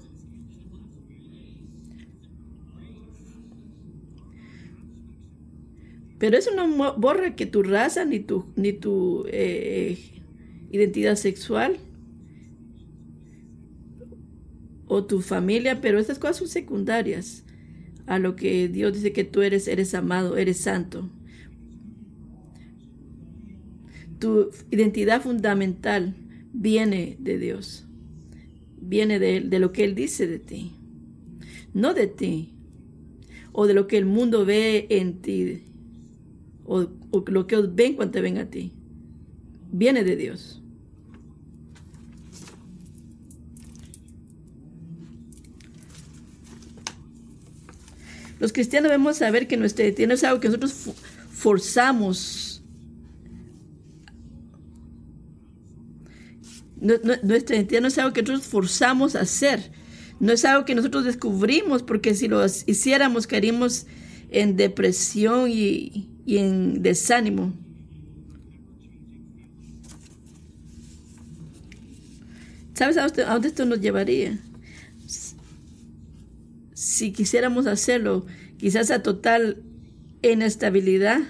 Pero 6.19 6.37
eso 6.37 6.51
no 6.55 6.95
borra 6.99 7.35
que 7.35 7.47
tu 7.47 7.63
raza 7.63 8.05
ni 8.05 8.21
tu, 8.21 8.47
ni 8.55 8.73
tu 8.75 9.25
eh, 9.29 9.99
identidad 10.71 11.17
sexual 11.17 11.79
o 14.91 15.05
tu 15.05 15.21
familia, 15.21 15.81
pero 15.81 16.01
esas 16.01 16.19
cosas 16.19 16.39
son 16.39 16.49
secundarias 16.49 17.45
a 18.07 18.19
lo 18.19 18.35
que 18.35 18.69
Dios 18.69 18.93
dice 18.93 19.13
que 19.13 19.23
tú 19.23 19.41
eres, 19.41 19.69
eres 19.69 19.95
amado, 19.95 20.37
eres 20.37 20.59
santo. 20.59 21.09
Tu 24.19 24.51
identidad 24.73 25.23
fundamental 25.23 26.15
viene 26.53 27.17
de 27.21 27.39
Dios, 27.39 27.87
viene 28.81 29.21
de, 29.21 29.41
de 29.41 29.59
lo 29.61 29.71
que 29.73 29.85
Él 29.85 29.95
dice 29.95 30.27
de 30.27 30.41
ti, 30.41 30.73
no 31.73 31.95
de 31.95 32.09
ti, 32.09 32.53
o 33.53 33.69
de 33.69 33.75
lo 33.75 33.87
que 33.87 33.97
el 33.97 34.07
mundo 34.07 34.45
ve 34.45 34.89
en 34.91 35.23
ti, 35.23 35.63
o, 36.65 36.89
o 37.13 37.25
lo 37.29 37.47
que 37.47 37.57
ven 37.59 37.95
cuando 37.95 38.13
te 38.13 38.21
ven 38.23 38.39
a 38.39 38.51
ti, 38.51 38.73
viene 39.71 40.03
de 40.03 40.17
Dios. 40.17 40.60
Los 48.41 48.55
cristianos 48.55 48.91
debemos 48.91 49.19
saber 49.19 49.47
que 49.47 49.59
nuestra 49.59 49.85
identidad 49.85 50.13
es 50.13 50.25
algo 50.25 50.41
que 50.41 50.49
nosotros 50.49 50.75
forzamos. 51.31 52.57
nuestra 56.81 57.57
identidad 57.57 57.83
no 57.83 57.89
es 57.89 57.99
algo 57.99 58.15
que 58.15 58.23
nosotros 58.23 58.47
forzamos 58.47 59.15
a 59.15 59.21
hacer. 59.21 59.71
No 60.19 60.33
es 60.33 60.47
algo 60.47 60.65
que 60.65 60.75
nosotros 60.75 61.05
descubrimos, 61.05 61.83
porque 61.83 62.15
si 62.15 62.27
lo 62.27 62.43
hiciéramos 62.45 63.27
caeríamos 63.27 63.87
en 64.31 64.57
depresión 64.57 65.51
y, 65.51 66.09
en 66.27 66.83
desánimo. 66.83 67.53
¿Sabes 72.73 72.97
a 72.97 73.09
dónde 73.09 73.49
esto 73.49 73.67
nos 73.67 73.81
llevaría? 73.81 74.39
Si 76.81 77.13
quisiéramos 77.13 77.67
hacerlo, 77.67 78.25
quizás 78.57 78.91
a 78.91 79.03
total 79.03 79.63
inestabilidad. 80.23 81.21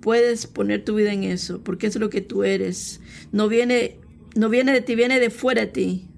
Puedes 0.00 0.48
poner 0.48 0.84
tu 0.84 0.96
vida 0.96 1.12
en 1.12 1.22
eso, 1.22 1.62
porque 1.62 1.86
es 1.86 1.94
lo 1.94 2.10
que 2.10 2.22
tú 2.22 2.42
eres. 2.42 3.00
No 3.30 3.48
viene, 3.48 4.00
no 4.34 4.48
viene 4.48 4.72
de 4.72 4.80
ti, 4.80 4.96
viene 4.96 5.20
de 5.20 5.30
fuera 5.30 5.60
de 5.60 5.66
ti. 5.68 6.08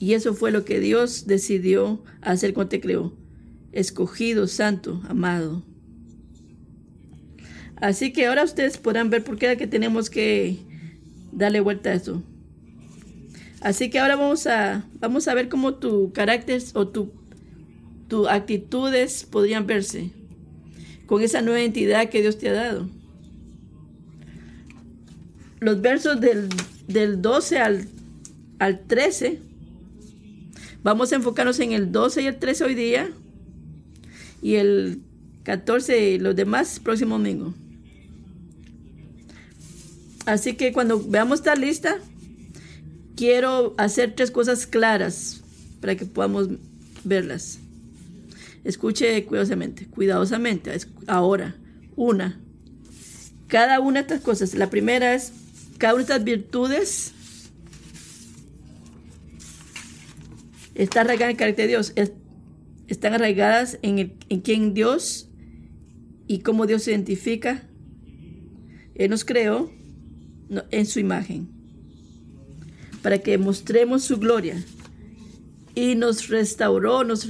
Y 0.00 0.14
eso 0.14 0.32
fue 0.32 0.52
lo 0.52 0.64
que 0.64 0.80
Dios 0.80 1.26
decidió 1.26 2.02
hacer 2.22 2.54
cuando 2.54 2.70
te 2.70 2.80
creó. 2.80 3.14
Escogido, 3.72 4.46
santo, 4.46 5.02
amado. 5.06 5.66
Así 7.76 8.14
que 8.14 8.24
ahora 8.24 8.42
ustedes 8.42 8.78
podrán 8.78 9.10
ver 9.10 9.22
por 9.22 9.36
qué 9.36 9.54
que 9.58 9.66
tenemos 9.66 10.08
que 10.08 10.65
darle 11.36 11.60
vuelta 11.60 11.90
a 11.90 11.94
eso. 11.94 12.22
Así 13.60 13.90
que 13.90 13.98
ahora 13.98 14.16
vamos 14.16 14.46
a, 14.46 14.84
vamos 14.98 15.28
a 15.28 15.34
ver 15.34 15.48
cómo 15.48 15.74
tu 15.74 16.12
carácter 16.12 16.62
o 16.74 16.88
tu, 16.88 17.12
actitudes 18.28 19.24
podrían 19.24 19.66
verse 19.66 20.10
con 21.06 21.22
esa 21.22 21.42
nueva 21.42 21.60
identidad 21.60 22.08
que 22.08 22.22
Dios 22.22 22.38
te 22.38 22.48
ha 22.48 22.52
dado. 22.52 22.88
Los 25.60 25.80
versos 25.80 26.20
del, 26.20 26.48
del 26.88 27.22
12 27.22 27.58
al, 27.58 27.88
al 28.58 28.80
13, 28.86 29.40
vamos 30.82 31.12
a 31.12 31.16
enfocarnos 31.16 31.58
en 31.60 31.72
el 31.72 31.92
12 31.92 32.22
y 32.22 32.26
el 32.26 32.36
13 32.36 32.64
hoy 32.64 32.74
día 32.74 33.10
y 34.42 34.54
el 34.56 35.00
14 35.42 36.10
y 36.10 36.18
los 36.18 36.36
demás 36.36 36.80
próximo 36.80 37.16
domingo. 37.16 37.54
Así 40.26 40.54
que 40.54 40.72
cuando 40.72 41.00
veamos 41.00 41.38
esta 41.38 41.54
lista, 41.54 41.98
quiero 43.16 43.74
hacer 43.78 44.14
tres 44.14 44.30
cosas 44.30 44.66
claras 44.66 45.42
para 45.80 45.96
que 45.96 46.04
podamos 46.04 46.48
verlas. 47.04 47.60
Escuche 48.64 49.24
cuidadosamente, 49.24 49.86
cuidadosamente. 49.86 50.76
Ahora, 51.06 51.56
una. 51.94 52.40
Cada 53.46 53.78
una 53.78 54.00
de 54.00 54.00
estas 54.00 54.20
cosas. 54.20 54.54
La 54.54 54.68
primera 54.68 55.14
es, 55.14 55.32
cada 55.78 55.94
una 55.94 56.02
de 56.02 56.12
estas 56.12 56.24
virtudes 56.24 57.12
está 60.74 61.02
arraigada 61.02 61.30
en 61.30 61.36
el 61.36 61.38
carácter 61.38 61.66
de 61.66 61.68
Dios. 61.68 61.92
están 62.88 63.14
arraigadas 63.14 63.78
en, 63.82 64.00
el, 64.00 64.12
en 64.28 64.74
Dios 64.74 65.28
y 66.26 66.40
cómo 66.40 66.66
Dios 66.66 66.82
se 66.82 66.90
identifica. 66.90 67.62
Él 68.96 69.10
nos 69.10 69.24
creó 69.24 69.70
en 70.48 70.86
su 70.86 71.00
imagen 71.00 71.48
para 73.02 73.18
que 73.18 73.38
mostremos 73.38 74.04
su 74.04 74.18
gloria 74.18 74.62
y 75.74 75.94
nos 75.94 76.28
restauró 76.28 77.04
nos 77.04 77.28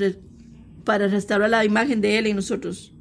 para 0.84 1.08
restaurar 1.08 1.50
la 1.50 1.64
imagen 1.64 2.00
de 2.00 2.16
Él 2.16 2.26
en 2.26 2.36
nosotros. 2.36 2.92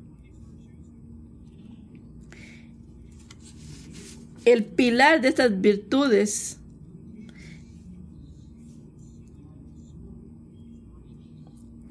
El 4.43 4.65
pilar 4.65 5.21
de 5.21 5.29
estas 5.29 5.61
virtudes 5.61 6.59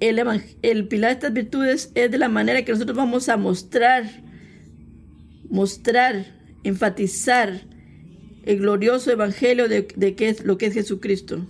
el, 0.00 0.20
el 0.62 0.88
pilar 0.88 1.10
de 1.10 1.14
estas 1.14 1.32
virtudes 1.32 1.90
es 1.94 2.10
de 2.10 2.18
la 2.18 2.28
manera 2.28 2.62
que 2.62 2.72
nosotros 2.72 2.96
vamos 2.96 3.28
a 3.28 3.36
mostrar, 3.36 4.04
mostrar, 5.48 6.26
enfatizar 6.62 7.73
el 8.44 8.58
glorioso 8.58 9.10
evangelio 9.10 9.68
de, 9.68 9.88
de 9.96 10.14
qué 10.14 10.28
es 10.28 10.44
lo 10.44 10.58
que 10.58 10.66
es 10.66 10.74
Jesucristo. 10.74 11.46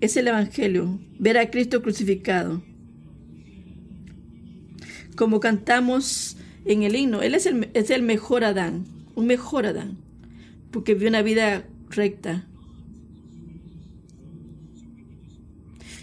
Es 0.00 0.16
el 0.16 0.28
evangelio, 0.28 0.98
ver 1.18 1.38
a 1.38 1.50
Cristo 1.50 1.82
crucificado. 1.82 2.62
Como 5.14 5.40
cantamos 5.40 6.36
en 6.64 6.82
el 6.82 6.96
himno, 6.96 7.22
Él 7.22 7.34
es 7.34 7.46
el, 7.46 7.70
es 7.74 7.90
el 7.90 8.02
mejor 8.02 8.42
Adán, 8.44 8.86
un 9.14 9.26
mejor 9.26 9.66
Adán, 9.66 9.98
porque 10.70 10.94
vivió 10.94 11.10
una 11.10 11.22
vida 11.22 11.68
recta. 11.90 12.46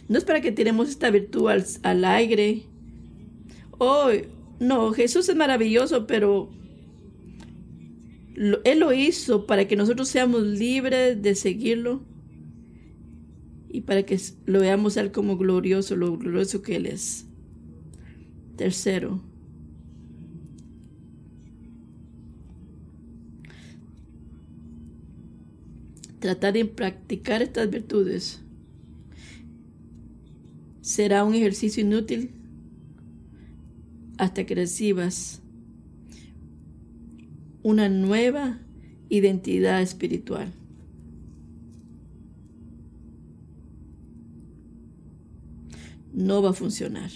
No 0.08 0.17
es 0.17 0.24
para 0.24 0.39
que 0.39 0.52
tenemos 0.52 0.89
esta 0.89 1.10
virtud 1.10 1.50
al, 1.50 1.65
al 1.84 2.06
aire. 2.06 2.63
Oh, 3.80 4.10
no, 4.60 4.91
Jesús 4.93 5.30
es 5.30 5.36
maravilloso, 5.36 6.08
pero 6.08 6.50
Él 8.63 8.80
lo 8.80 8.93
hizo 8.93 9.46
para 9.46 9.67
que 9.67 9.76
nosotros 9.76 10.08
seamos 10.08 10.43
libres 10.43 11.22
de 11.22 11.36
seguirlo 11.36 12.02
y 13.70 13.82
para 13.82 14.04
que 14.04 14.20
lo 14.46 14.62
veamos 14.62 14.98
a 14.98 15.02
Él 15.02 15.12
como 15.12 15.38
glorioso, 15.38 15.96
lo 15.96 16.17
glorioso 16.17 16.62
que 16.62 16.78
Él 16.78 16.88
es. 16.88 17.28
Tercero, 18.56 19.22
tratar 26.20 26.54
de 26.54 26.65
practicar 26.65 27.43
estas 27.43 27.70
virtudes 27.70 28.41
será 30.82 31.24
un 31.24 31.36
ejercicio 31.36 31.84
inútil 31.84 32.37
hasta 34.18 34.46
que 34.46 34.56
recibas 34.56 35.42
una 37.64 37.90
nueva 37.90 38.60
identidad 39.10 39.82
espiritual. 39.82 40.54
No 46.14 46.42
va 46.42 46.52
a 46.52 46.54
funcionar. 46.54 47.12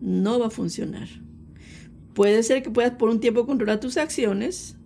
No 0.00 0.38
va 0.38 0.48
a 0.48 0.50
funcionar. 0.50 1.08
Puede 2.14 2.42
ser 2.42 2.62
que 2.62 2.70
puedas 2.70 2.92
por 2.92 3.08
un 3.08 3.20
tiempo 3.20 3.46
controlar 3.46 3.80
tus 3.80 3.96
acciones. 3.96 4.76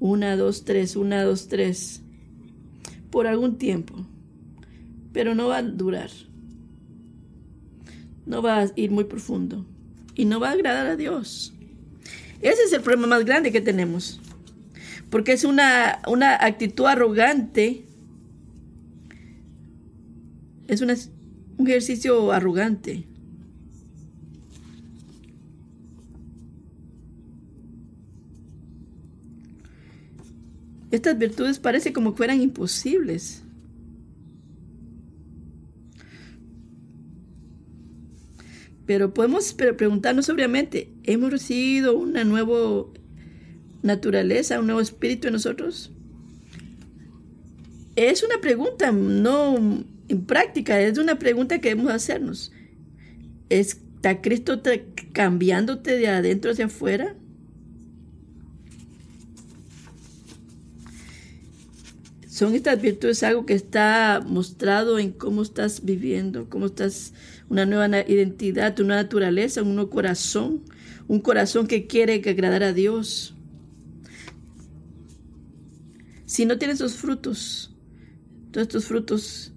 Una, 0.00 0.36
dos, 0.36 0.64
tres, 0.64 0.96
una, 0.96 1.24
dos, 1.24 1.48
tres. 1.48 2.02
Por 3.10 3.26
algún 3.26 3.58
tiempo. 3.58 4.06
Pero 5.12 5.34
no 5.34 5.48
va 5.48 5.58
a 5.58 5.62
durar 5.62 6.10
no 8.26 8.42
va 8.42 8.60
a 8.60 8.70
ir 8.76 8.90
muy 8.90 9.04
profundo 9.04 9.64
y 10.14 10.24
no 10.24 10.40
va 10.40 10.50
a 10.50 10.52
agradar 10.52 10.86
a 10.86 10.96
Dios. 10.96 11.52
Ese 12.40 12.62
es 12.62 12.72
el 12.72 12.82
problema 12.82 13.06
más 13.06 13.24
grande 13.24 13.52
que 13.52 13.60
tenemos. 13.60 14.20
Porque 15.10 15.32
es 15.32 15.44
una, 15.44 16.00
una 16.08 16.34
actitud 16.44 16.86
arrogante. 16.86 17.84
Es 20.66 20.80
un 20.80 20.90
ejercicio 21.66 22.32
arrogante. 22.32 23.06
Estas 30.90 31.18
virtudes 31.18 31.58
parece 31.58 31.92
como 31.92 32.14
fueran 32.14 32.40
imposibles. 32.40 33.43
Pero 38.86 39.14
podemos 39.14 39.54
preguntarnos 39.54 40.28
obviamente, 40.28 40.90
¿hemos 41.04 41.30
recibido 41.30 41.96
una 41.96 42.24
nueva 42.24 42.86
naturaleza, 43.82 44.60
un 44.60 44.66
nuevo 44.66 44.80
espíritu 44.80 45.28
en 45.28 45.34
nosotros? 45.34 45.90
Es 47.96 48.22
una 48.22 48.40
pregunta 48.40 48.92
no 48.92 49.84
en 50.08 50.26
práctica, 50.26 50.80
es 50.80 50.98
una 50.98 51.18
pregunta 51.18 51.60
que 51.60 51.70
debemos 51.70 51.92
hacernos. 51.92 52.52
¿Está 53.48 54.20
Cristo 54.20 54.60
cambiándote 55.12 55.96
de 55.96 56.08
adentro 56.08 56.50
hacia 56.50 56.66
afuera? 56.66 57.14
Son 62.34 62.52
estas 62.56 62.82
virtudes 62.82 63.22
algo 63.22 63.46
que 63.46 63.54
está 63.54 64.20
mostrado 64.26 64.98
en 64.98 65.12
cómo 65.12 65.40
estás 65.40 65.84
viviendo, 65.84 66.50
cómo 66.50 66.66
estás 66.66 67.14
una 67.48 67.64
nueva 67.64 67.86
identidad, 68.08 68.80
una 68.80 68.96
naturaleza, 68.96 69.62
un 69.62 69.76
nuevo 69.76 69.88
corazón, 69.88 70.64
un 71.06 71.20
corazón 71.20 71.68
que 71.68 71.86
quiere 71.86 72.14
agradar 72.28 72.64
a 72.64 72.72
Dios. 72.72 73.36
Si 76.26 76.44
no 76.44 76.58
tienes 76.58 76.78
esos 76.78 76.94
frutos, 76.94 77.72
todos 78.50 78.66
estos 78.66 78.86
frutos 78.86 79.52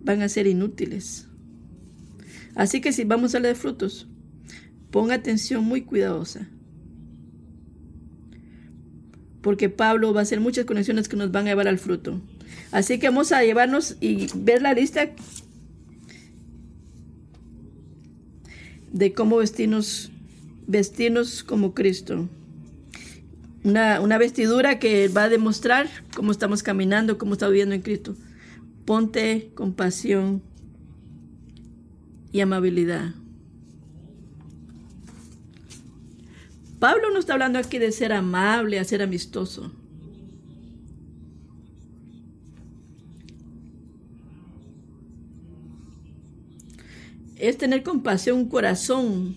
van 0.00 0.22
a 0.22 0.30
ser 0.30 0.46
inútiles. 0.46 1.28
Así 2.54 2.80
que 2.80 2.94
si 2.94 3.04
vamos 3.04 3.34
a 3.34 3.36
hablar 3.36 3.52
de 3.52 3.60
frutos, 3.60 4.08
ponga 4.90 5.16
atención 5.16 5.62
muy 5.62 5.82
cuidadosa. 5.82 6.48
Porque 9.42 9.68
Pablo 9.68 10.14
va 10.14 10.20
a 10.20 10.22
hacer 10.22 10.40
muchas 10.40 10.64
conexiones 10.64 11.08
que 11.08 11.16
nos 11.16 11.32
van 11.32 11.46
a 11.46 11.50
llevar 11.50 11.68
al 11.68 11.78
fruto. 11.78 12.20
Así 12.70 12.98
que 12.98 13.08
vamos 13.08 13.32
a 13.32 13.42
llevarnos 13.42 13.96
y 14.00 14.28
ver 14.34 14.62
la 14.62 14.72
lista 14.72 15.10
de 18.92 19.12
cómo 19.12 19.38
vestirnos, 19.38 20.10
vestirnos 20.66 21.42
como 21.42 21.74
Cristo. 21.74 22.28
Una, 23.64 24.00
una, 24.00 24.18
vestidura 24.18 24.78
que 24.78 25.08
va 25.08 25.24
a 25.24 25.28
demostrar 25.28 25.88
cómo 26.14 26.32
estamos 26.32 26.62
caminando, 26.62 27.18
cómo 27.18 27.34
estamos 27.34 27.52
viviendo 27.52 27.74
en 27.74 27.82
Cristo. 27.82 28.16
Ponte 28.84 29.50
compasión 29.54 30.42
y 32.32 32.40
amabilidad. 32.40 33.14
Pablo 36.82 37.12
no 37.12 37.20
está 37.20 37.34
hablando 37.34 37.60
aquí 37.60 37.78
de 37.78 37.92
ser 37.92 38.12
amable, 38.12 38.80
a 38.80 38.82
ser 38.82 39.02
amistoso. 39.02 39.70
es 47.36 47.56
tener 47.56 47.84
compasión, 47.84 48.36
un 48.38 48.48
corazón. 48.48 49.36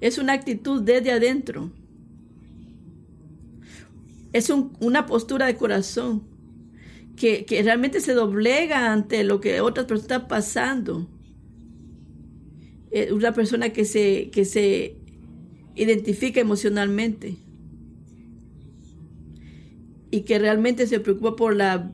Es 0.00 0.16
una 0.16 0.32
actitud 0.32 0.80
desde 0.80 1.12
adentro. 1.12 1.70
Es 4.32 4.48
una 4.48 5.04
postura 5.04 5.44
de 5.44 5.56
corazón 5.56 6.22
que, 7.16 7.44
que, 7.44 7.62
realmente 7.62 8.00
se 8.00 8.14
doblega 8.14 8.94
ante 8.94 9.24
lo 9.24 9.42
que 9.42 9.60
otras 9.60 9.84
personas 9.84 10.04
están 10.04 10.26
pasando. 10.26 11.19
Es 12.90 13.12
una 13.12 13.32
persona 13.32 13.70
que 13.70 13.84
se, 13.84 14.30
que 14.30 14.44
se 14.44 14.96
identifica 15.76 16.40
emocionalmente 16.40 17.36
y 20.10 20.22
que 20.22 20.38
realmente 20.38 20.86
se 20.86 21.00
preocupa 21.00 21.36
por 21.36 21.54
la, 21.54 21.92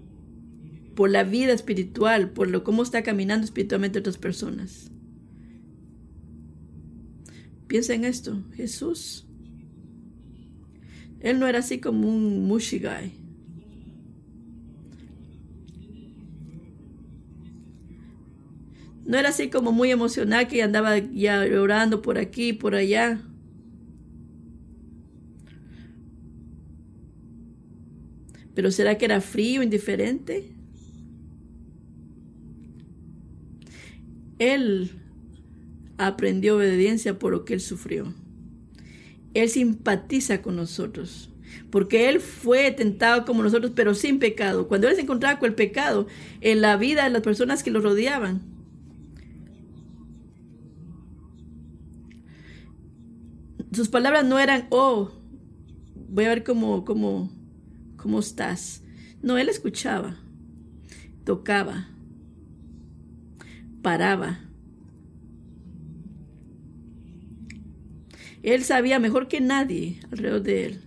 por 0.94 1.10
la 1.10 1.24
vida 1.24 1.52
espiritual, 1.52 2.30
por 2.30 2.48
lo 2.48 2.64
cómo 2.64 2.82
está 2.82 3.02
caminando 3.02 3.44
espiritualmente 3.44 3.98
otras 3.98 4.18
personas. 4.18 4.90
Piensa 7.66 7.94
en 7.94 8.04
esto, 8.04 8.42
Jesús. 8.54 9.26
Él 11.20 11.38
no 11.38 11.46
era 11.46 11.58
así 11.58 11.78
como 11.78 12.08
un 12.08 12.46
mushy 12.46 12.80
No 19.06 19.16
era 19.16 19.28
así 19.28 19.48
como 19.50 19.70
muy 19.70 19.92
emocional 19.92 20.48
que 20.48 20.62
andaba 20.62 20.98
ya 20.98 21.46
llorando 21.46 22.02
por 22.02 22.18
aquí, 22.18 22.52
por 22.52 22.74
allá. 22.74 23.20
Pero 28.54 28.72
¿será 28.72 28.98
que 28.98 29.04
era 29.04 29.20
frío, 29.20 29.62
indiferente? 29.62 30.50
Él 34.40 34.90
aprendió 35.98 36.56
obediencia 36.56 37.16
por 37.18 37.30
lo 37.30 37.44
que 37.44 37.54
él 37.54 37.60
sufrió. 37.60 38.12
Él 39.34 39.48
simpatiza 39.48 40.42
con 40.42 40.56
nosotros, 40.56 41.30
porque 41.70 42.08
él 42.08 42.18
fue 42.18 42.72
tentado 42.72 43.24
como 43.24 43.42
nosotros, 43.44 43.72
pero 43.76 43.94
sin 43.94 44.18
pecado. 44.18 44.66
Cuando 44.66 44.88
él 44.88 44.96
se 44.96 45.02
encontraba 45.02 45.38
con 45.38 45.50
el 45.50 45.54
pecado 45.54 46.08
en 46.40 46.60
la 46.60 46.76
vida 46.76 47.04
de 47.04 47.10
las 47.10 47.22
personas 47.22 47.62
que 47.62 47.70
lo 47.70 47.80
rodeaban, 47.80 48.55
sus 53.76 53.88
palabras 53.88 54.24
no 54.24 54.38
eran, 54.38 54.66
oh, 54.70 55.12
voy 56.08 56.24
a 56.24 56.30
ver 56.30 56.44
cómo, 56.44 56.84
cómo, 56.84 57.30
¿Cómo 57.96 58.20
estás? 58.20 58.82
No, 59.22 59.38
él 59.38 59.48
escuchaba, 59.48 60.16
tocaba, 61.24 61.88
paraba. 63.82 64.40
Él 68.42 68.62
sabía 68.62 68.98
mejor 69.00 69.26
que 69.26 69.40
nadie 69.40 69.98
alrededor 70.10 70.42
de 70.42 70.66
él 70.66 70.86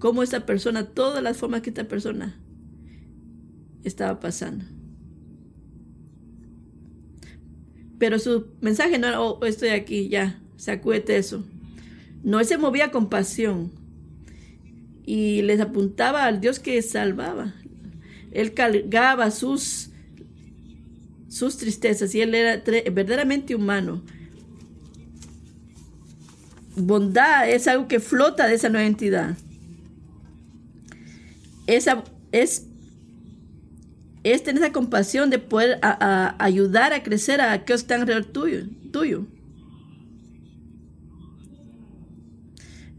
cómo 0.00 0.22
esta 0.24 0.46
persona, 0.46 0.86
todas 0.86 1.22
las 1.22 1.36
formas 1.36 1.60
que 1.60 1.70
esta 1.70 1.86
persona 1.86 2.34
estaba 3.84 4.18
pasando. 4.18 4.64
Pero 8.00 8.18
su 8.18 8.46
mensaje 8.62 8.98
no 8.98 9.06
era, 9.06 9.20
oh, 9.20 9.44
estoy 9.44 9.68
aquí, 9.68 10.08
ya, 10.08 10.40
sacúete 10.56 11.18
eso. 11.18 11.44
No, 12.24 12.40
él 12.40 12.46
se 12.46 12.56
movía 12.56 12.90
con 12.90 13.10
pasión 13.10 13.70
y 15.04 15.42
les 15.42 15.60
apuntaba 15.60 16.24
al 16.24 16.40
Dios 16.40 16.58
que 16.60 16.80
salvaba. 16.80 17.54
Él 18.32 18.54
cargaba 18.54 19.30
sus, 19.30 19.90
sus 21.28 21.58
tristezas 21.58 22.14
y 22.14 22.22
él 22.22 22.34
era 22.34 22.62
verdaderamente 22.90 23.54
humano. 23.54 24.02
Bondad 26.76 27.50
es 27.50 27.68
algo 27.68 27.86
que 27.86 28.00
flota 28.00 28.46
de 28.46 28.54
esa 28.54 28.70
nueva 28.70 28.86
entidad. 28.86 29.36
Esa, 31.66 32.02
es, 32.32 32.66
es 34.22 34.42
tener 34.42 34.62
esa 34.62 34.72
compasión 34.72 35.30
de 35.30 35.38
poder 35.38 35.78
ayudar 36.38 36.92
a 36.92 37.02
crecer 37.02 37.40
a 37.40 37.52
aquellos 37.52 37.82
que 37.82 37.84
están 37.84 38.00
alrededor 38.02 38.26
tuyo. 38.26 38.64
tuyo. 38.92 39.26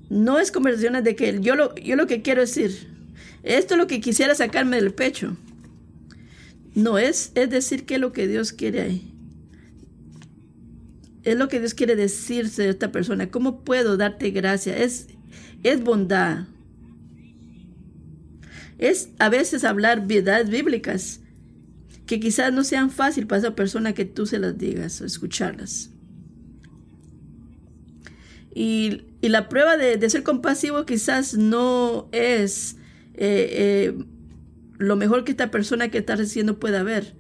No 0.10 0.40
es 0.40 0.52
conversaciones 0.52 1.04
de 1.04 1.16
que 1.16 1.40
yo 1.40 1.56
lo, 1.56 1.74
yo 1.76 1.96
lo 1.96 2.08
que 2.08 2.22
quiero 2.22 2.42
decir, 2.42 2.88
esto 3.44 3.76
es 3.76 3.78
lo 3.78 3.88
que 3.88 4.02
quisiera 4.02 4.36
sacarme 4.36 4.78
del 4.78 4.94
pecho. 4.94 5.38
No 6.74 6.98
es, 6.98 7.32
es 7.36 7.50
decir 7.50 7.86
que 7.86 7.96
es 7.96 8.02
lo 8.02 8.12
que 8.12 8.28
Dios 8.28 8.52
quiere 8.52 8.82
ahí. 8.82 9.14
Es 11.24 11.38
lo 11.38 11.48
que 11.48 11.60
Dios 11.60 11.74
quiere 11.74 11.96
decirse 11.96 12.64
de 12.64 12.70
esta 12.70 12.92
persona. 12.92 13.30
¿Cómo 13.30 13.64
puedo 13.64 13.96
darte 13.96 14.32
gracia? 14.32 14.76
Es, 14.76 15.08
es 15.64 15.84
bondad. 15.84 16.46
Es 18.82 19.12
a 19.20 19.30
veces 19.30 19.64
hablar 19.64 20.08
verdades 20.08 20.50
bíblicas 20.50 21.22
que 22.08 22.20
quizás 22.20 22.52
no 22.52 22.64
sean 22.64 22.90
fácil 22.90 23.28
para 23.28 23.40
esa 23.40 23.56
persona 23.56 23.94
que 23.94 24.06
tú 24.06 24.26
se 24.26 24.40
las 24.40 24.58
digas 24.58 25.00
o 25.00 25.06
escucharlas. 25.06 25.92
Y, 28.54 29.04
la 29.22 29.50
prueba 29.50 29.78
de, 29.78 30.10
ser 30.10 30.24
compasivo 30.24 30.86
quizás 30.88 31.38
no 31.38 32.10
es 32.12 32.76
eh, 33.14 33.94
eh, 33.94 34.06
lo 34.80 34.96
mejor 34.96 35.24
que 35.24 35.32
esta 35.32 35.52
persona 35.52 35.90
que 35.90 36.00
está 36.00 36.16
recibiendo 36.16 36.60
pueda 36.60 36.82
ver, 36.82 37.14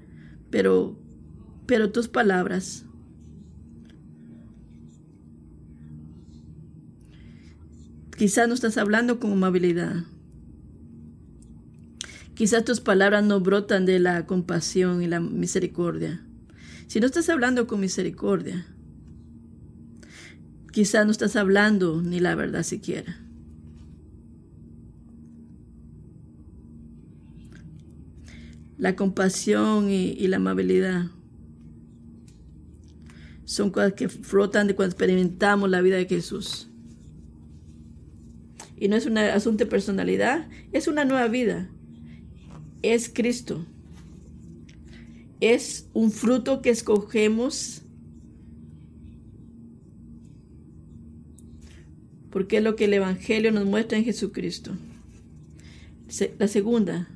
pero, 0.50 1.00
pero 1.68 1.92
tus 1.92 2.08
palabras. 2.08 2.86
Quizás 8.18 8.48
no 8.48 8.56
estás 8.56 8.78
hablando 8.78 9.20
con 9.20 9.32
amabilidad. 9.32 10.06
Quizás 12.42 12.66
tus 12.66 12.80
palabras 12.80 13.24
no 13.24 13.40
brotan 13.40 13.86
de 13.86 14.00
la 14.00 14.26
compasión 14.26 15.04
y 15.04 15.06
la 15.06 15.20
misericordia. 15.20 16.26
Si 16.88 17.00
no 17.00 17.06
estás 17.06 17.30
hablando 17.30 17.68
con 17.68 17.80
misericordia, 17.80 18.66
Quizás 20.72 21.06
no 21.06 21.12
estás 21.12 21.36
hablando 21.36 22.02
ni 22.02 22.20
la 22.20 22.34
verdad 22.34 22.64
siquiera. 22.64 23.16
La 28.80 28.96
compasión 28.96 29.92
y, 29.92 30.28
la 30.28 30.38
amabilidad 30.38 31.12
son 33.46 33.70
cosas 33.70 33.94
que 33.94 34.10
flotan 34.10 34.66
de 34.66 34.74
cuando 34.74 34.96
experimentamos 34.96 35.70
la 35.70 35.82
vida 35.82 35.98
de 35.98 36.08
Jesús. 36.08 36.72
Y 38.76 38.88
no 38.88 38.96
es 38.96 39.06
un 39.06 39.20
asunto 39.20 39.66
de 39.66 39.70
personalidad, 39.70 40.50
es 40.72 40.88
una 40.88 41.06
nueva 41.06 41.28
vida. 41.28 41.70
Es 42.82 43.10
Cristo. 43.14 43.66
Es 45.40 45.88
un 45.94 46.12
fruto 46.12 46.62
que 46.62 46.70
escogemos 46.70 47.82
porque 52.32 52.58
es 52.58 52.64
lo 52.64 52.76
que 52.76 52.86
el 52.86 52.94
Evangelio 52.94 53.52
nos 53.52 53.66
muestra 53.66 53.98
en 53.98 54.06
Jesucristo. 54.06 54.72
La 56.40 56.48
segunda, 56.48 57.08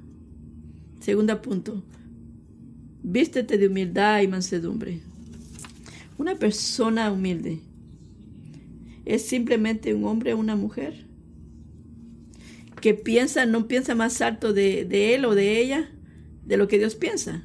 segunda 0.99 1.41
punto, 1.41 1.83
vístete 3.01 3.57
de 3.57 3.67
humildad 3.67 4.21
y 4.21 4.27
mansedumbre. 4.27 5.01
Una 6.17 6.35
persona 6.35 7.11
humilde 7.11 7.59
es 9.05 9.25
simplemente 9.25 9.93
un 9.93 10.05
hombre 10.05 10.33
o 10.33 10.37
una 10.37 10.55
mujer 10.55 11.04
que 12.85 12.93
piensa, 12.93 13.47
no 13.47 13.67
piensa 13.67 13.95
más 13.95 14.21
alto 14.21 14.53
de, 14.53 15.15
él 15.15 15.25
o 15.25 15.33
de 15.33 15.59
ella 15.59 15.89
de 16.45 16.55
lo 16.55 16.67
que 16.67 16.77
Dios 16.77 16.93
piensa. 16.93 17.41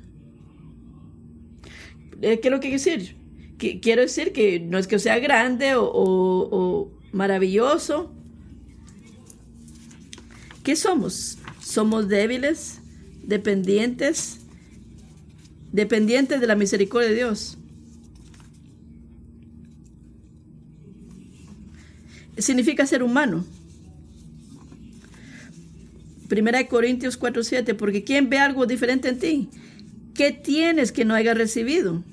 Eh, 2.20 2.40
¿Qué 2.40 2.48
es 2.48 2.52
lo 2.52 2.60
que 2.60 2.68
quiero 2.68 2.84
decir? 2.84 3.16
quiero 3.80 4.02
decir 4.02 4.34
que 4.34 4.60
no 4.60 4.76
es 4.76 4.86
que 4.86 4.98
sea 4.98 5.18
grande 5.18 5.76
o 5.76 6.92
maravilloso. 7.12 8.12
¿Qué 10.62 10.76
somos? 10.76 11.38
Somos 11.62 12.06
débiles, 12.08 12.82
dependientes, 13.22 14.40
dependientes 15.72 16.42
de 16.42 16.46
la 16.48 16.54
misericordia 16.54 17.08
de 17.08 17.16
Dios. 17.16 17.56
Significa 22.36 22.84
ser 22.84 23.02
humano. 23.02 23.46
Primera 26.30 26.58
de 26.58 26.68
Corintios 26.68 27.18
4:7, 27.18 27.74
porque 27.74 28.04
¿quién 28.04 28.30
ve 28.30 28.38
algo 28.38 28.64
diferente 28.64 29.08
en 29.08 29.18
ti? 29.18 29.48
¿Qué 30.14 30.30
tienes 30.30 30.92
que 30.92 31.04
no 31.04 31.14
haya 31.14 31.34
recibido? 31.34 32.04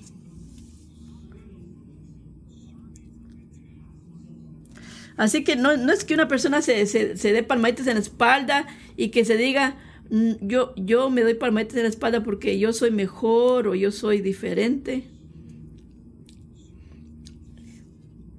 Así 5.17 5.43
que 5.43 5.55
no, 5.55 5.71
es 5.71 6.03
que 6.03 6.15
una 6.15 6.27
persona 6.27 6.63
se, 6.63 6.87
se, 6.87 7.13
dé 7.15 7.43
palmaditas 7.43 7.85
en 7.85 7.93
la 7.93 7.99
espalda 7.99 8.65
y 8.95 9.09
que 9.09 9.23
se 9.23 9.37
diga, 9.37 9.77
mm, 10.09 10.31
yo, 10.41 10.73
yo 10.77 11.11
me 11.11 11.21
doy 11.21 11.35
palmadas 11.35 11.75
en 11.75 11.83
la 11.83 11.89
espalda 11.89 12.23
porque 12.23 12.57
yo 12.57 12.73
soy 12.73 12.89
mejor 12.89 13.67
o 13.67 13.75
yo 13.75 13.91
soy 13.91 14.21
diferente. 14.21 15.03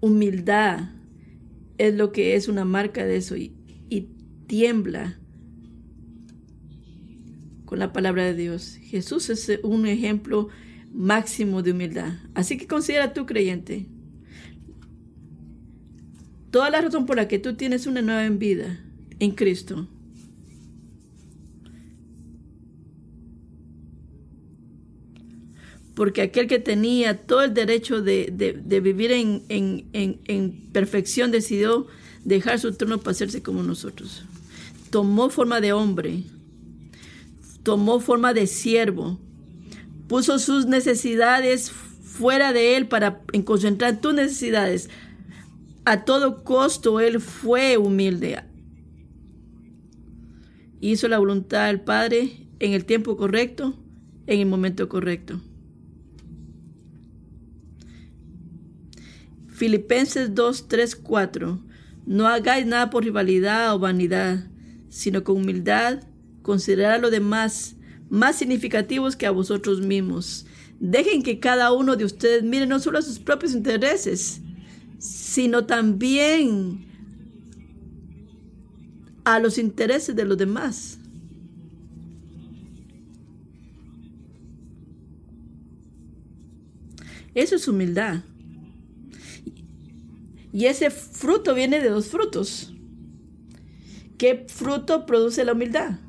Humildad 0.00 0.90
es 1.78 1.94
lo 1.94 2.10
que 2.10 2.34
es 2.34 2.48
una 2.48 2.64
marca 2.64 3.06
de 3.06 3.16
eso 3.16 3.36
y 3.36 3.52
tiembla 4.48 5.17
con 7.68 7.80
la 7.80 7.92
palabra 7.92 8.24
de 8.24 8.32
Dios. 8.32 8.78
Jesús 8.80 9.28
es 9.28 9.60
un 9.62 9.84
ejemplo 9.84 10.48
máximo 10.90 11.62
de 11.62 11.72
humildad. 11.72 12.14
Así 12.32 12.56
que 12.56 12.66
considera 12.66 13.12
tú 13.12 13.26
creyente. 13.26 13.84
Toda 16.50 16.70
la 16.70 16.80
razón 16.80 17.04
por 17.04 17.16
la 17.16 17.28
que 17.28 17.38
tú 17.38 17.56
tienes 17.56 17.86
una 17.86 18.00
nueva 18.00 18.26
vida 18.30 18.80
en 19.18 19.32
Cristo. 19.32 19.86
Porque 25.94 26.22
aquel 26.22 26.46
que 26.46 26.60
tenía 26.60 27.26
todo 27.26 27.42
el 27.42 27.52
derecho 27.52 28.00
de, 28.00 28.80
vivir 28.82 29.12
en, 29.12 29.42
en 29.50 30.70
perfección 30.72 31.30
decidió 31.30 31.86
dejar 32.24 32.58
su 32.60 32.72
trono 32.72 32.96
para 32.96 33.10
hacerse 33.10 33.42
como 33.42 33.62
nosotros. 33.62 34.24
Tomó 34.88 35.28
forma 35.28 35.60
de 35.60 35.74
hombre, 35.74 36.22
tomó 37.68 38.00
forma 38.00 38.32
de 38.32 38.46
siervo, 38.46 39.20
puso 40.06 40.38
sus 40.38 40.64
necesidades 40.64 41.70
fuera 41.70 42.54
de 42.54 42.78
él 42.78 42.88
para 42.88 43.20
concentrar 43.44 44.00
tus 44.00 44.14
necesidades. 44.14 44.88
A 45.84 46.06
todo 46.06 46.44
costo 46.44 46.98
él 46.98 47.20
fue 47.20 47.76
humilde. 47.76 48.42
Hizo 50.80 51.08
la 51.08 51.18
voluntad 51.18 51.66
del 51.66 51.82
Padre 51.82 52.48
en 52.58 52.72
el 52.72 52.86
tiempo 52.86 53.18
correcto, 53.18 53.74
en 54.26 54.40
el 54.40 54.46
momento 54.46 54.88
correcto. 54.88 55.38
Filipenses 59.48 60.34
2, 60.34 60.68
3, 60.68 60.96
4. 60.96 61.58
No 62.06 62.28
hagáis 62.28 62.64
nada 62.64 62.88
por 62.88 63.04
rivalidad 63.04 63.74
o 63.74 63.78
vanidad, 63.78 64.46
sino 64.88 65.22
con 65.22 65.36
humildad 65.36 66.07
considerad 66.48 66.94
a 66.94 66.98
los 66.98 67.10
demás 67.10 67.76
más 68.08 68.36
significativos 68.36 69.16
que 69.16 69.26
a 69.26 69.30
vosotros 69.30 69.82
mismos. 69.82 70.46
Dejen 70.80 71.22
que 71.22 71.40
cada 71.40 71.72
uno 71.72 71.94
de 71.94 72.06
ustedes 72.06 72.42
mire 72.42 72.66
no 72.66 72.78
solo 72.78 72.98
a 72.98 73.02
sus 73.02 73.18
propios 73.18 73.52
intereses, 73.52 74.40
sino 74.98 75.66
también 75.66 76.86
a 79.24 79.38
los 79.40 79.58
intereses 79.58 80.16
de 80.16 80.24
los 80.24 80.38
demás. 80.38 80.98
Eso 87.34 87.56
es 87.56 87.68
humildad. 87.68 88.22
Y 90.50 90.64
ese 90.64 90.88
fruto 90.88 91.54
viene 91.54 91.78
de 91.80 91.90
dos 91.90 92.06
frutos. 92.06 92.72
¿Qué 94.16 94.46
fruto 94.48 95.04
produce 95.04 95.44
la 95.44 95.52
humildad? 95.52 96.07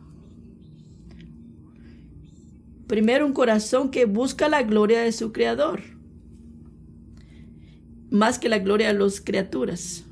Primero, 2.90 3.28
un 3.28 3.34
corazón 3.34 3.92
que 3.92 4.06
busca 4.06 4.50
la 4.50 4.64
gloria 4.64 5.02
de 5.02 5.12
su 5.12 5.32
creador, 5.32 5.80
más 8.10 8.40
que 8.40 8.50
la 8.50 8.58
gloria 8.58 8.88
de 8.92 8.98
las 8.98 9.22
criaturas. 9.22 10.06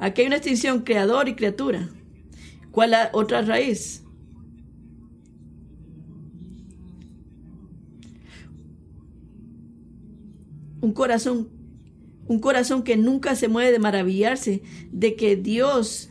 Aquí 0.00 0.22
hay 0.22 0.26
una 0.26 0.38
distinción 0.38 0.80
creador 0.80 1.28
y 1.28 1.36
criatura. 1.36 1.88
¿Cuál 2.72 2.92
es 2.92 2.98
la 2.98 3.10
otra 3.12 3.42
raíz? 3.42 4.02
Un 10.80 10.92
corazón, 10.92 11.50
un 12.26 12.40
corazón 12.40 12.82
que 12.82 12.96
nunca 12.96 13.36
se 13.36 13.46
mueve 13.46 13.70
de 13.70 13.78
maravillarse 13.78 14.64
de 14.90 15.14
que 15.14 15.36
Dios 15.36 16.10